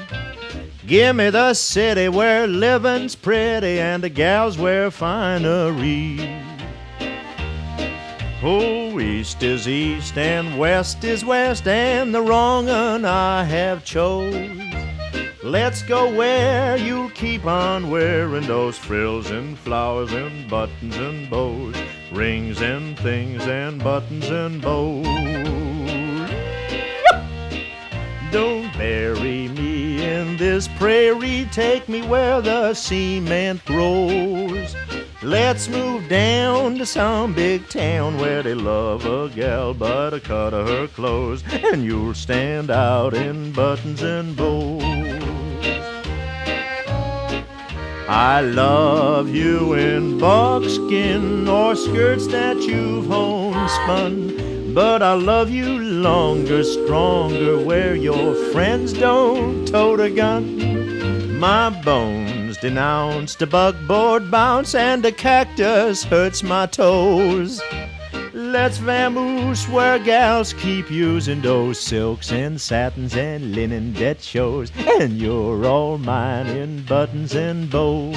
Give 0.86 1.16
me 1.16 1.30
the 1.30 1.54
city 1.54 2.10
where 2.10 2.46
living's 2.46 3.14
pretty 3.14 3.80
and 3.80 4.04
the 4.04 4.10
gals 4.10 4.58
wear 4.58 4.90
finery. 4.90 6.18
Oh, 8.42 9.00
east 9.00 9.42
is 9.42 9.66
east 9.66 10.18
and 10.18 10.58
west 10.58 11.02
is 11.02 11.24
west 11.24 11.66
and 11.66 12.14
the 12.14 12.20
wrong 12.20 12.68
un 12.68 13.06
I 13.06 13.42
have 13.42 13.86
chose. 13.86 14.34
Let's 15.42 15.80
go 15.80 16.14
where 16.14 16.76
you'll 16.76 17.08
keep 17.08 17.46
on 17.46 17.88
wearing 17.88 18.46
those 18.46 18.76
frills 18.76 19.30
and 19.30 19.56
flowers 19.56 20.12
and 20.12 20.50
buttons 20.50 20.96
and 20.98 21.30
bows, 21.30 21.74
rings 22.12 22.60
and 22.60 22.98
things 22.98 23.42
and 23.46 23.82
buttons 23.82 24.28
and 24.28 24.60
bows. 24.62 25.04
Don't 28.32 28.72
bury 28.74 29.48
me 29.48 30.04
in 30.04 30.36
this 30.36 30.68
prairie, 30.68 31.48
take 31.52 31.88
me 31.88 32.02
where 32.06 32.40
the 32.40 32.74
cement 32.74 33.64
grows. 33.64 34.74
Let's 35.22 35.68
move 35.68 36.08
down 36.08 36.76
to 36.78 36.86
some 36.86 37.32
big 37.32 37.68
town 37.68 38.18
where 38.18 38.42
they 38.42 38.54
love 38.54 39.06
a 39.06 39.28
gal 39.28 39.72
by 39.74 40.10
the 40.10 40.20
cut 40.20 40.52
of 40.52 40.68
her 40.68 40.86
clothes, 40.88 41.42
and 41.50 41.82
you'll 41.82 42.14
stand 42.14 42.70
out 42.70 43.14
in 43.14 43.52
buttons 43.52 44.02
and 44.02 44.36
bows. 44.36 45.45
I 48.08 48.40
love 48.40 49.30
you 49.30 49.74
in 49.74 50.18
buckskin 50.18 51.48
or 51.48 51.74
skirts 51.74 52.28
that 52.28 52.56
you've 52.58 53.06
homespun. 53.06 54.72
But 54.72 55.02
I 55.02 55.14
love 55.14 55.50
you 55.50 55.78
longer, 55.78 56.62
stronger, 56.62 57.58
where 57.58 57.96
your 57.96 58.34
friends 58.52 58.92
don't 58.92 59.66
tote 59.66 59.98
a 59.98 60.10
gun. 60.10 61.38
My 61.40 61.70
bones 61.82 62.58
denounce 62.58 63.34
the 63.34 63.46
buckboard 63.46 64.30
bounce, 64.30 64.74
and 64.74 65.02
the 65.02 65.12
cactus 65.12 66.04
hurts 66.04 66.42
my 66.42 66.66
toes. 66.66 67.60
Let's 68.58 68.78
vamoose 68.78 69.68
where 69.68 69.98
gals 69.98 70.54
keep 70.54 70.90
using 70.90 71.42
those 71.42 71.78
silks 71.78 72.32
and 72.32 72.58
satins 72.58 73.14
and 73.14 73.54
linen 73.54 73.92
that 73.92 74.22
shows, 74.22 74.72
and 74.78 75.12
you're 75.18 75.66
all 75.66 75.98
mine 75.98 76.46
in 76.46 76.82
buttons 76.84 77.34
and 77.34 77.70
bows. 77.70 78.16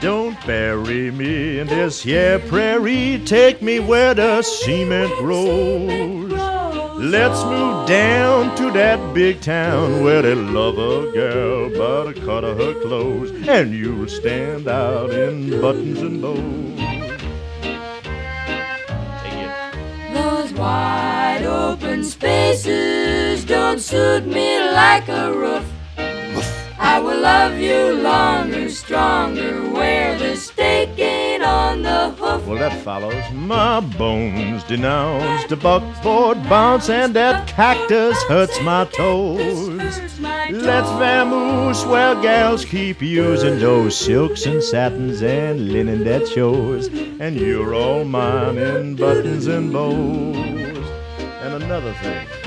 Don't 0.00 0.36
bury 0.44 1.12
me 1.12 1.60
in 1.60 1.68
this 1.68 2.02
here 2.02 2.40
prairie, 2.40 3.22
take 3.24 3.62
me 3.62 3.78
where 3.78 4.12
the 4.12 4.42
cement 4.42 5.12
grows. 5.18 6.25
Let's 6.98 7.44
move 7.44 7.86
down 7.86 8.56
to 8.56 8.70
that 8.72 9.12
big 9.12 9.42
town 9.42 10.02
where 10.02 10.22
they 10.22 10.34
love 10.34 10.78
a 10.78 11.12
girl 11.12 11.68
by 11.68 12.10
the 12.10 12.18
cut 12.20 12.42
of 12.42 12.56
her 12.56 12.72
clothes, 12.80 13.32
and 13.46 13.74
you'll 13.74 14.08
stand 14.08 14.66
out 14.66 15.10
in 15.10 15.60
buttons 15.60 16.00
and 16.00 16.22
bows. 16.22 16.76
Those 20.14 20.52
wide 20.54 21.44
open 21.44 22.02
spaces 22.02 23.44
don't 23.44 23.78
suit 23.78 24.26
me 24.26 24.58
like 24.58 25.06
a 25.08 25.34
roof. 25.34 25.70
I 26.78 26.98
will 26.98 27.20
love 27.20 27.58
you 27.58 27.92
longer, 28.02 28.70
stronger, 28.70 29.70
where 29.70 30.18
the 30.18 30.34
Well, 32.26 32.56
that 32.56 32.82
follows. 32.82 33.22
My 33.32 33.78
bones 33.78 34.64
denounce 34.64 35.48
the 35.48 35.56
buckboard 35.56 36.42
bounce, 36.48 36.90
and 36.90 37.14
that 37.14 37.46
cactus 37.46 38.20
hurts 38.24 38.60
my 38.62 38.84
toes. 38.86 39.88
Let's 40.50 40.88
vamoose 41.00 41.88
while 41.88 42.20
gals 42.20 42.64
keep 42.64 43.00
using 43.00 43.60
those 43.60 43.96
silks 43.96 44.44
and 44.44 44.60
satins 44.60 45.22
and 45.22 45.72
linen 45.72 46.02
that 46.04 46.26
shows. 46.26 46.88
And 47.20 47.36
you're 47.36 47.74
all 47.74 48.04
mine 48.04 48.58
in 48.58 48.96
buttons 48.96 49.46
and 49.46 49.72
bows. 49.72 50.36
And 51.42 51.62
another 51.62 51.92
thing. 51.94 52.45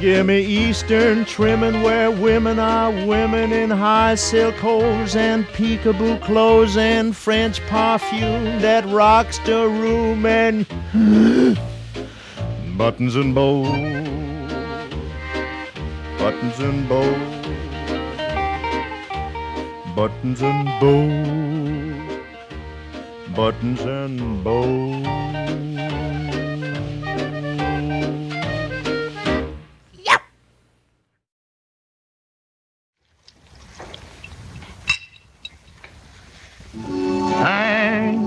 Give 0.00 0.24
me 0.24 0.40
Eastern 0.40 1.26
trimming 1.26 1.82
where 1.82 2.10
women 2.10 2.58
are 2.58 2.90
women 2.90 3.52
in 3.52 3.68
high 3.68 4.14
silk 4.14 4.54
hose 4.54 5.14
and 5.14 5.44
peekaboo 5.48 6.22
clothes 6.22 6.78
and 6.78 7.14
French 7.14 7.60
perfume 7.66 8.62
that 8.62 8.86
rocks 8.86 9.36
the 9.40 9.68
room 9.68 10.24
and 10.24 10.66
buttons 12.78 13.14
and 13.14 13.34
bows. 13.34 13.66
Buttons 16.18 16.58
and 16.60 16.88
bows. 16.88 17.46
Buttons 19.94 20.40
and 20.40 20.64
bows. 20.80 22.24
Buttons 23.36 23.80
and 23.82 24.42
bows. 24.42 25.69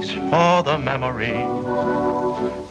Thanks 0.04 0.30
for 0.30 0.64
the 0.64 0.78
memory 0.78 1.32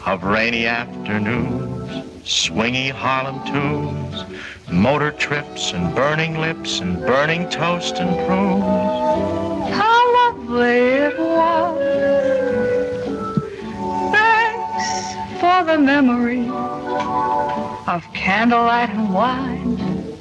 of 0.05 0.23
rainy 0.23 0.67
afternoons, 0.67 2.05
swingy 2.29 2.91
Harlem 2.91 3.43
tunes, 3.47 4.25
motor 4.71 5.13
trips 5.13 5.73
and 5.73 5.95
burning 5.95 6.39
lips 6.39 6.81
and 6.81 6.99
burning 7.01 7.49
toast 7.49 7.97
and 8.01 8.15
prunes. 8.27 9.75
How 9.75 10.35
lovely 10.35 10.79
it 10.79 11.19
was. 11.19 11.79
Thanks 14.13 15.41
for 15.41 15.65
the 15.65 15.79
memory 15.79 16.51
of 17.87 18.05
candlelight 18.13 18.91
and 18.91 19.15
wine, 19.15 19.79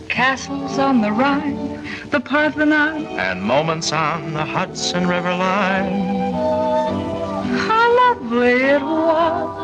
castles 0.08 0.80
on 0.80 1.02
the 1.02 1.12
Rhine, 1.12 1.71
the 2.12 2.20
Parthenon. 2.20 3.06
And 3.06 3.42
moments 3.42 3.94
on 3.94 4.34
the 4.34 4.44
Hudson 4.44 5.08
River 5.08 5.34
line. 5.34 6.34
How 7.58 8.14
lovely 8.16 8.64
it 8.76 8.82
was. 8.82 9.62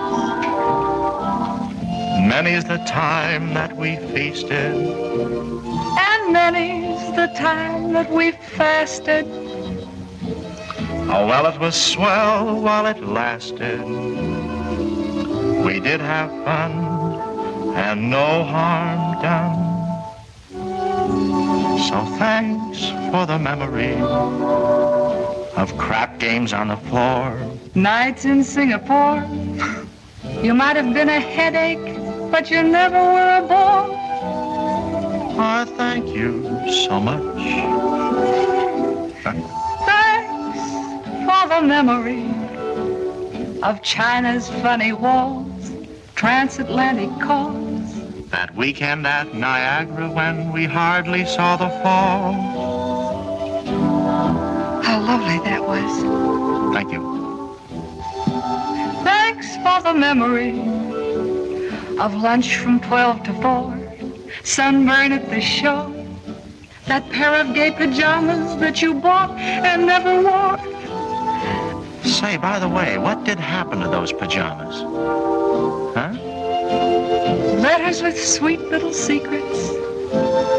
Many's 2.27 2.63
the 2.63 2.77
time 2.87 3.53
that 3.53 3.75
we 3.75 3.95
feasted, 4.13 4.75
And 4.75 6.33
many's 6.33 7.15
the 7.15 7.31
time 7.37 7.93
that 7.93 8.09
we 8.11 8.31
fasted. 8.31 9.25
Oh, 11.09 11.25
well, 11.25 11.45
it 11.47 11.59
was 11.59 11.75
swell 11.75 12.61
while 12.61 12.85
it 12.85 13.01
lasted. 13.01 13.81
We 15.65 15.79
did 15.79 16.01
have 16.01 16.29
fun 16.43 16.71
and 17.75 18.09
no 18.09 18.43
harm 18.43 19.21
done. 19.21 19.66
So 21.87 22.03
thanks 22.17 22.79
for 23.11 23.25
the 23.25 23.39
memory 23.39 23.95
of 25.55 25.77
crap 25.77 26.19
games 26.19 26.51
on 26.53 26.67
the 26.67 26.77
floor. 26.77 27.39
Nights 27.75 28.25
in 28.25 28.43
Singapore. 28.43 29.25
You 30.43 30.53
might 30.53 30.75
have 30.75 30.93
been 30.93 31.09
a 31.09 31.19
headache, 31.19 31.95
but 32.31 32.51
you 32.51 32.61
never 32.63 32.97
were 32.97 33.37
a 33.37 33.47
bore. 33.47 33.95
I 35.39 35.65
thank 35.77 36.09
you 36.09 36.43
so 36.85 36.99
much. 36.99 37.23
Thanks 39.23 40.59
for 41.25 41.47
the 41.47 41.61
memory 41.61 42.25
of 43.63 43.81
China's 43.81 44.49
funny 44.61 44.93
walls, 44.93 45.71
transatlantic 46.15 47.09
calls. 47.21 47.66
That 48.29 48.53
weekend 48.55 49.07
at 49.07 49.33
Niagara 49.33 50.11
when 50.11 50.51
we 50.51 50.65
hardly 50.65 51.25
saw 51.25 51.55
the 51.55 51.69
fall. 51.81 52.33
How 54.83 54.99
lovely 54.99 55.39
that 55.49 55.63
was. 55.63 56.73
Thank 56.73 56.91
you. 56.91 57.01
Thanks 59.03 59.55
for 59.57 59.81
the 59.81 59.93
memory 59.93 60.59
of 61.99 62.13
lunch 62.15 62.57
from 62.57 62.81
12 62.81 63.23
to 63.23 63.33
4, 63.41 63.79
sunburn 64.43 65.13
at 65.13 65.29
the 65.29 65.39
shore, 65.39 65.89
that 66.85 67.09
pair 67.09 67.33
of 67.35 67.55
gay 67.55 67.71
pajamas 67.71 68.57
that 68.59 68.81
you 68.81 68.93
bought 68.93 69.31
and 69.31 69.85
never 69.85 70.21
wore. 70.21 70.57
Say, 72.03 72.35
by 72.35 72.59
the 72.59 72.67
way, 72.67 72.97
what 72.97 73.23
did 73.23 73.39
happen 73.39 73.79
to 73.79 73.87
those 73.87 74.11
pajamas? 74.11 74.75
Huh? 75.95 76.26
Letters 77.67 78.01
with 78.01 78.17
sweet 78.17 78.61
little 78.61 78.93
secrets 78.93 79.73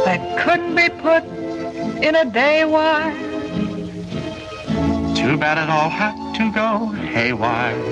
that 0.05 0.21
couldn't 0.45 0.75
be 0.75 0.91
put 0.91 1.25
in 2.05 2.15
a 2.15 2.27
day 2.31 2.67
wire. 2.67 3.15
Too 5.17 5.39
bad 5.39 5.57
it 5.57 5.71
all 5.71 5.89
had 5.89 6.35
to 6.35 6.53
go 6.53 6.89
haywire. 7.09 7.83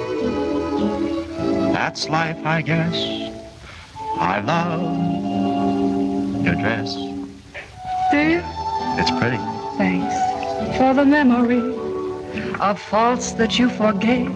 That's 1.72 2.10
life, 2.10 2.44
I 2.44 2.60
guess. 2.60 2.94
I 4.18 4.40
love 4.40 4.84
your 6.44 6.54
dress. 6.56 6.94
Do 8.12 8.18
you? 8.18 8.42
It's 9.00 9.10
pretty. 9.12 9.38
Thanks 9.78 10.14
for 10.76 10.92
the 10.92 11.06
memory 11.06 11.64
of 12.60 12.78
faults 12.78 13.32
that 13.32 13.58
you 13.58 13.70
forgave, 13.70 14.30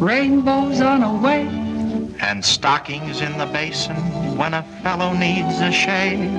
rainbows 0.00 0.80
on 0.80 1.02
a 1.02 1.14
wave. 1.14 1.59
And 2.22 2.44
stockings 2.44 3.22
in 3.22 3.36
the 3.38 3.46
basin 3.46 3.96
when 4.36 4.54
a 4.54 4.62
fellow 4.82 5.12
needs 5.14 5.60
a 5.60 5.72
shave. 5.72 6.30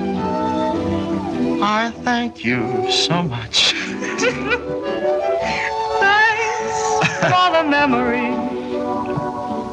I 1.62 1.92
thank 2.02 2.44
you 2.44 2.90
so 2.90 3.22
much. 3.22 3.72
Thanks 3.72 4.38
for 7.20 7.52
the 7.52 7.64
memory 7.68 8.32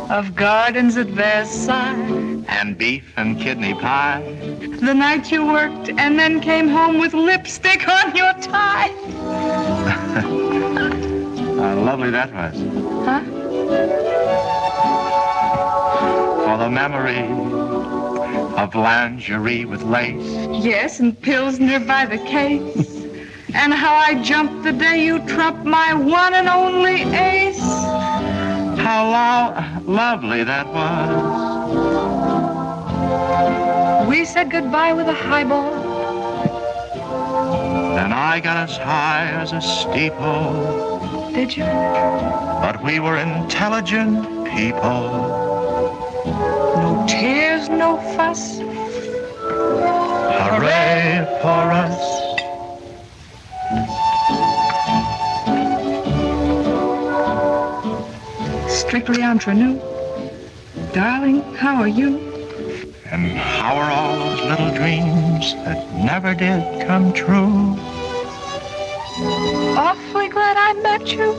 of 0.09 0.35
gardens 0.35 0.97
at 0.97 1.07
Versailles. 1.07 2.43
And 2.47 2.77
beef 2.77 3.13
and 3.15 3.39
kidney 3.39 3.75
pie. 3.75 4.21
The 4.59 4.93
night 4.93 5.31
you 5.31 5.45
worked 5.45 5.89
and 5.89 6.19
then 6.19 6.41
came 6.41 6.67
home 6.67 6.97
with 6.99 7.13
lipstick 7.13 7.87
on 7.87 8.15
your 8.15 8.33
tie. 8.41 8.89
How 11.59 11.75
lovely 11.75 12.09
that 12.09 12.33
was. 12.33 12.55
Huh? 13.05 14.08
For 16.49 16.57
the 16.57 16.67
memory 16.67 17.19
of 18.57 18.73
lingerie 18.73 19.65
with 19.65 19.83
lace. 19.83 20.47
Yes, 20.65 20.99
and 20.99 21.13
Pilsner 21.21 21.79
by 21.79 22.07
the 22.07 22.17
case. 22.17 23.05
And 23.53 23.71
how 23.71 23.93
I 23.93 24.15
jumped 24.23 24.63
the 24.63 24.71
day 24.71 25.05
you 25.05 25.19
trumped 25.27 25.63
my 25.63 25.93
one 25.93 26.33
and 26.33 26.47
only 26.47 27.03
ace. 27.15 27.59
How 28.83 29.01
lo- 29.17 29.53
lovely 29.91 30.43
that 30.43 30.65
was. 30.73 31.09
We 34.07 34.25
said 34.25 34.49
goodbye 34.49 34.93
with 34.93 35.07
a 35.07 35.13
highball. 35.13 35.71
Then 37.95 38.11
I 38.11 38.39
got 38.39 38.57
as 38.69 38.75
high 38.77 39.29
as 39.29 39.51
a 39.53 39.61
steeple. 39.61 41.31
Did 41.31 41.55
you? 41.55 41.65
But 41.65 42.83
we 42.83 42.99
were 42.99 43.17
intelligent 43.17 44.47
people. 44.47 45.48
No 46.29 47.05
tears, 47.07 47.69
no 47.69 47.97
fuss. 48.15 48.59
Hooray 50.39 51.25
for 51.41 51.71
us. 51.71 51.97
Strictly 58.69 59.23
entre 59.23 59.53
nous. 59.55 59.81
Darling, 60.93 61.41
how 61.55 61.75
are 61.81 61.87
you? 61.87 62.19
And 63.11 63.31
how 63.31 63.75
are 63.75 63.91
all 63.91 64.19
those 64.19 64.41
little 64.41 64.71
dreams 64.75 65.55
that 65.65 65.91
never 65.95 66.35
did 66.35 66.85
come 66.85 67.11
true? 67.11 67.75
Awfully 69.75 70.29
glad 70.29 70.57
I 70.57 70.73
met 70.81 71.11
you. 71.11 71.33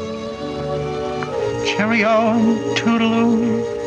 Cheerio 1.65 2.09
and 2.09 2.77
toodaloo. 2.77 3.80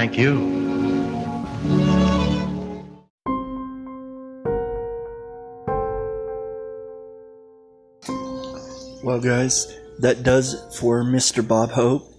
Thank 0.00 0.16
you. 0.16 0.32
Well, 9.04 9.20
guys, 9.20 9.76
that 9.98 10.22
does 10.22 10.54
it 10.54 10.74
for 10.74 11.04
Mr. 11.04 11.46
Bob 11.46 11.72
Hope. 11.72 12.10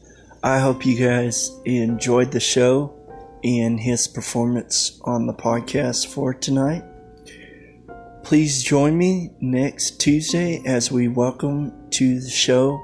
I 0.44 0.60
hope 0.60 0.86
you 0.86 0.95
guys 0.95 1.49
enjoyed 1.66 2.32
the 2.32 2.40
show 2.40 2.94
and 3.44 3.80
his 3.80 4.08
performance 4.08 5.02
on 5.03 5.26
the 5.26 5.34
podcast 5.34 6.06
for 6.06 6.36
tonight. 6.36 6.84
Please 8.24 8.62
join 8.62 8.95
me 8.95 9.32
next 9.40 9.99
Tuesday 9.99 10.62
as 10.68 10.91
we 10.91 11.08
welcome 11.08 11.90
to 11.90 12.20
the 12.20 12.30
show 12.30 12.80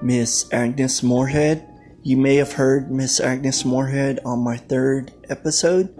Miss 0.00 0.48
Agnes 0.52 1.02
Moorehead. 1.02 1.69
You 2.02 2.16
may 2.16 2.36
have 2.36 2.52
heard 2.52 2.90
Miss 2.90 3.20
Agnes 3.20 3.62
Moorehead 3.62 4.20
on 4.24 4.38
my 4.38 4.56
third 4.56 5.12
episode, 5.28 5.94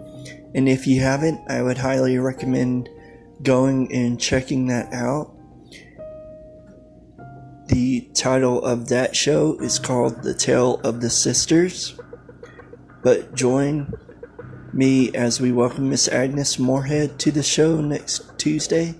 and 0.55 0.67
if 0.67 0.87
you 0.87 0.99
haven't, 0.99 1.39
I 1.47 1.61
would 1.61 1.77
highly 1.77 2.17
recommend 2.17 2.89
going 3.43 3.93
and 3.93 4.19
checking 4.19 4.65
that 4.65 4.91
out. 4.91 5.31
The 7.67 8.09
title 8.15 8.65
of 8.65 8.89
that 8.89 9.15
show 9.15 9.59
is 9.59 9.77
called 9.77 10.23
The 10.23 10.33
Tale 10.33 10.81
of 10.83 11.01
the 11.01 11.09
Sisters. 11.11 11.95
But 13.03 13.35
join 13.35 13.93
me 14.73 15.13
as 15.13 15.39
we 15.39 15.51
welcome 15.51 15.87
Miss 15.87 16.07
Agnes 16.07 16.57
Moorehead 16.57 17.19
to 17.19 17.31
the 17.31 17.43
show 17.43 17.79
next 17.79 18.39
Tuesday. 18.39 18.95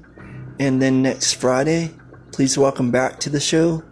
And 0.59 0.79
then 0.79 1.01
next 1.01 1.33
Friday, 1.33 1.95
please 2.31 2.59
welcome 2.59 2.91
back 2.91 3.19
to 3.21 3.31
the 3.31 3.39
show 3.39 3.83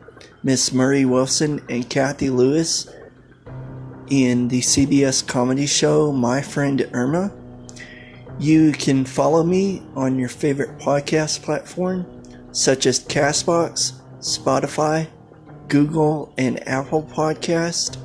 Miss 0.44 0.72
Marie 0.72 1.06
Wilson 1.06 1.61
and 1.69 1.90
Kathy 1.90 2.30
Lewis 2.30 2.88
in 4.10 4.48
the 4.48 4.61
CBS 4.61 5.26
comedy 5.26 5.65
show 5.65 6.11
My 6.11 6.41
Friend 6.41 6.90
Irma. 6.94 7.31
You 8.40 8.72
can 8.72 9.06
follow 9.06 9.44
me 9.44 9.84
on 9.95 10.18
your 10.18 10.30
favorite 10.30 10.77
podcast 10.80 11.41
platform, 11.44 12.06
such 12.52 12.86
as 12.86 12.99
Castbox, 12.99 13.94
Spotify, 14.19 15.07
Google, 15.68 16.34
and 16.38 16.68
Apple 16.68 17.03
Podcast, 17.03 17.98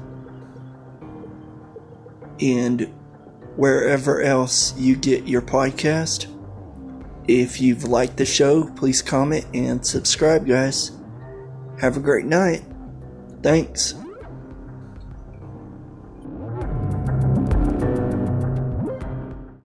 and 2.40 2.93
wherever 3.56 4.20
else 4.20 4.76
you 4.76 4.97
get 4.97 5.26
your 5.26 5.43
podcast. 5.43 6.26
If 7.26 7.60
you've 7.60 7.85
liked 7.85 8.18
the 8.18 8.26
show, 8.26 8.64
please 8.76 9.01
comment 9.01 9.47
and 9.55 9.86
subscribe, 9.86 10.47
guys. 10.47 10.90
Have 11.81 11.97
a 11.97 12.01
great 12.01 12.26
night. 12.26 12.62
Thanks. 13.43 13.94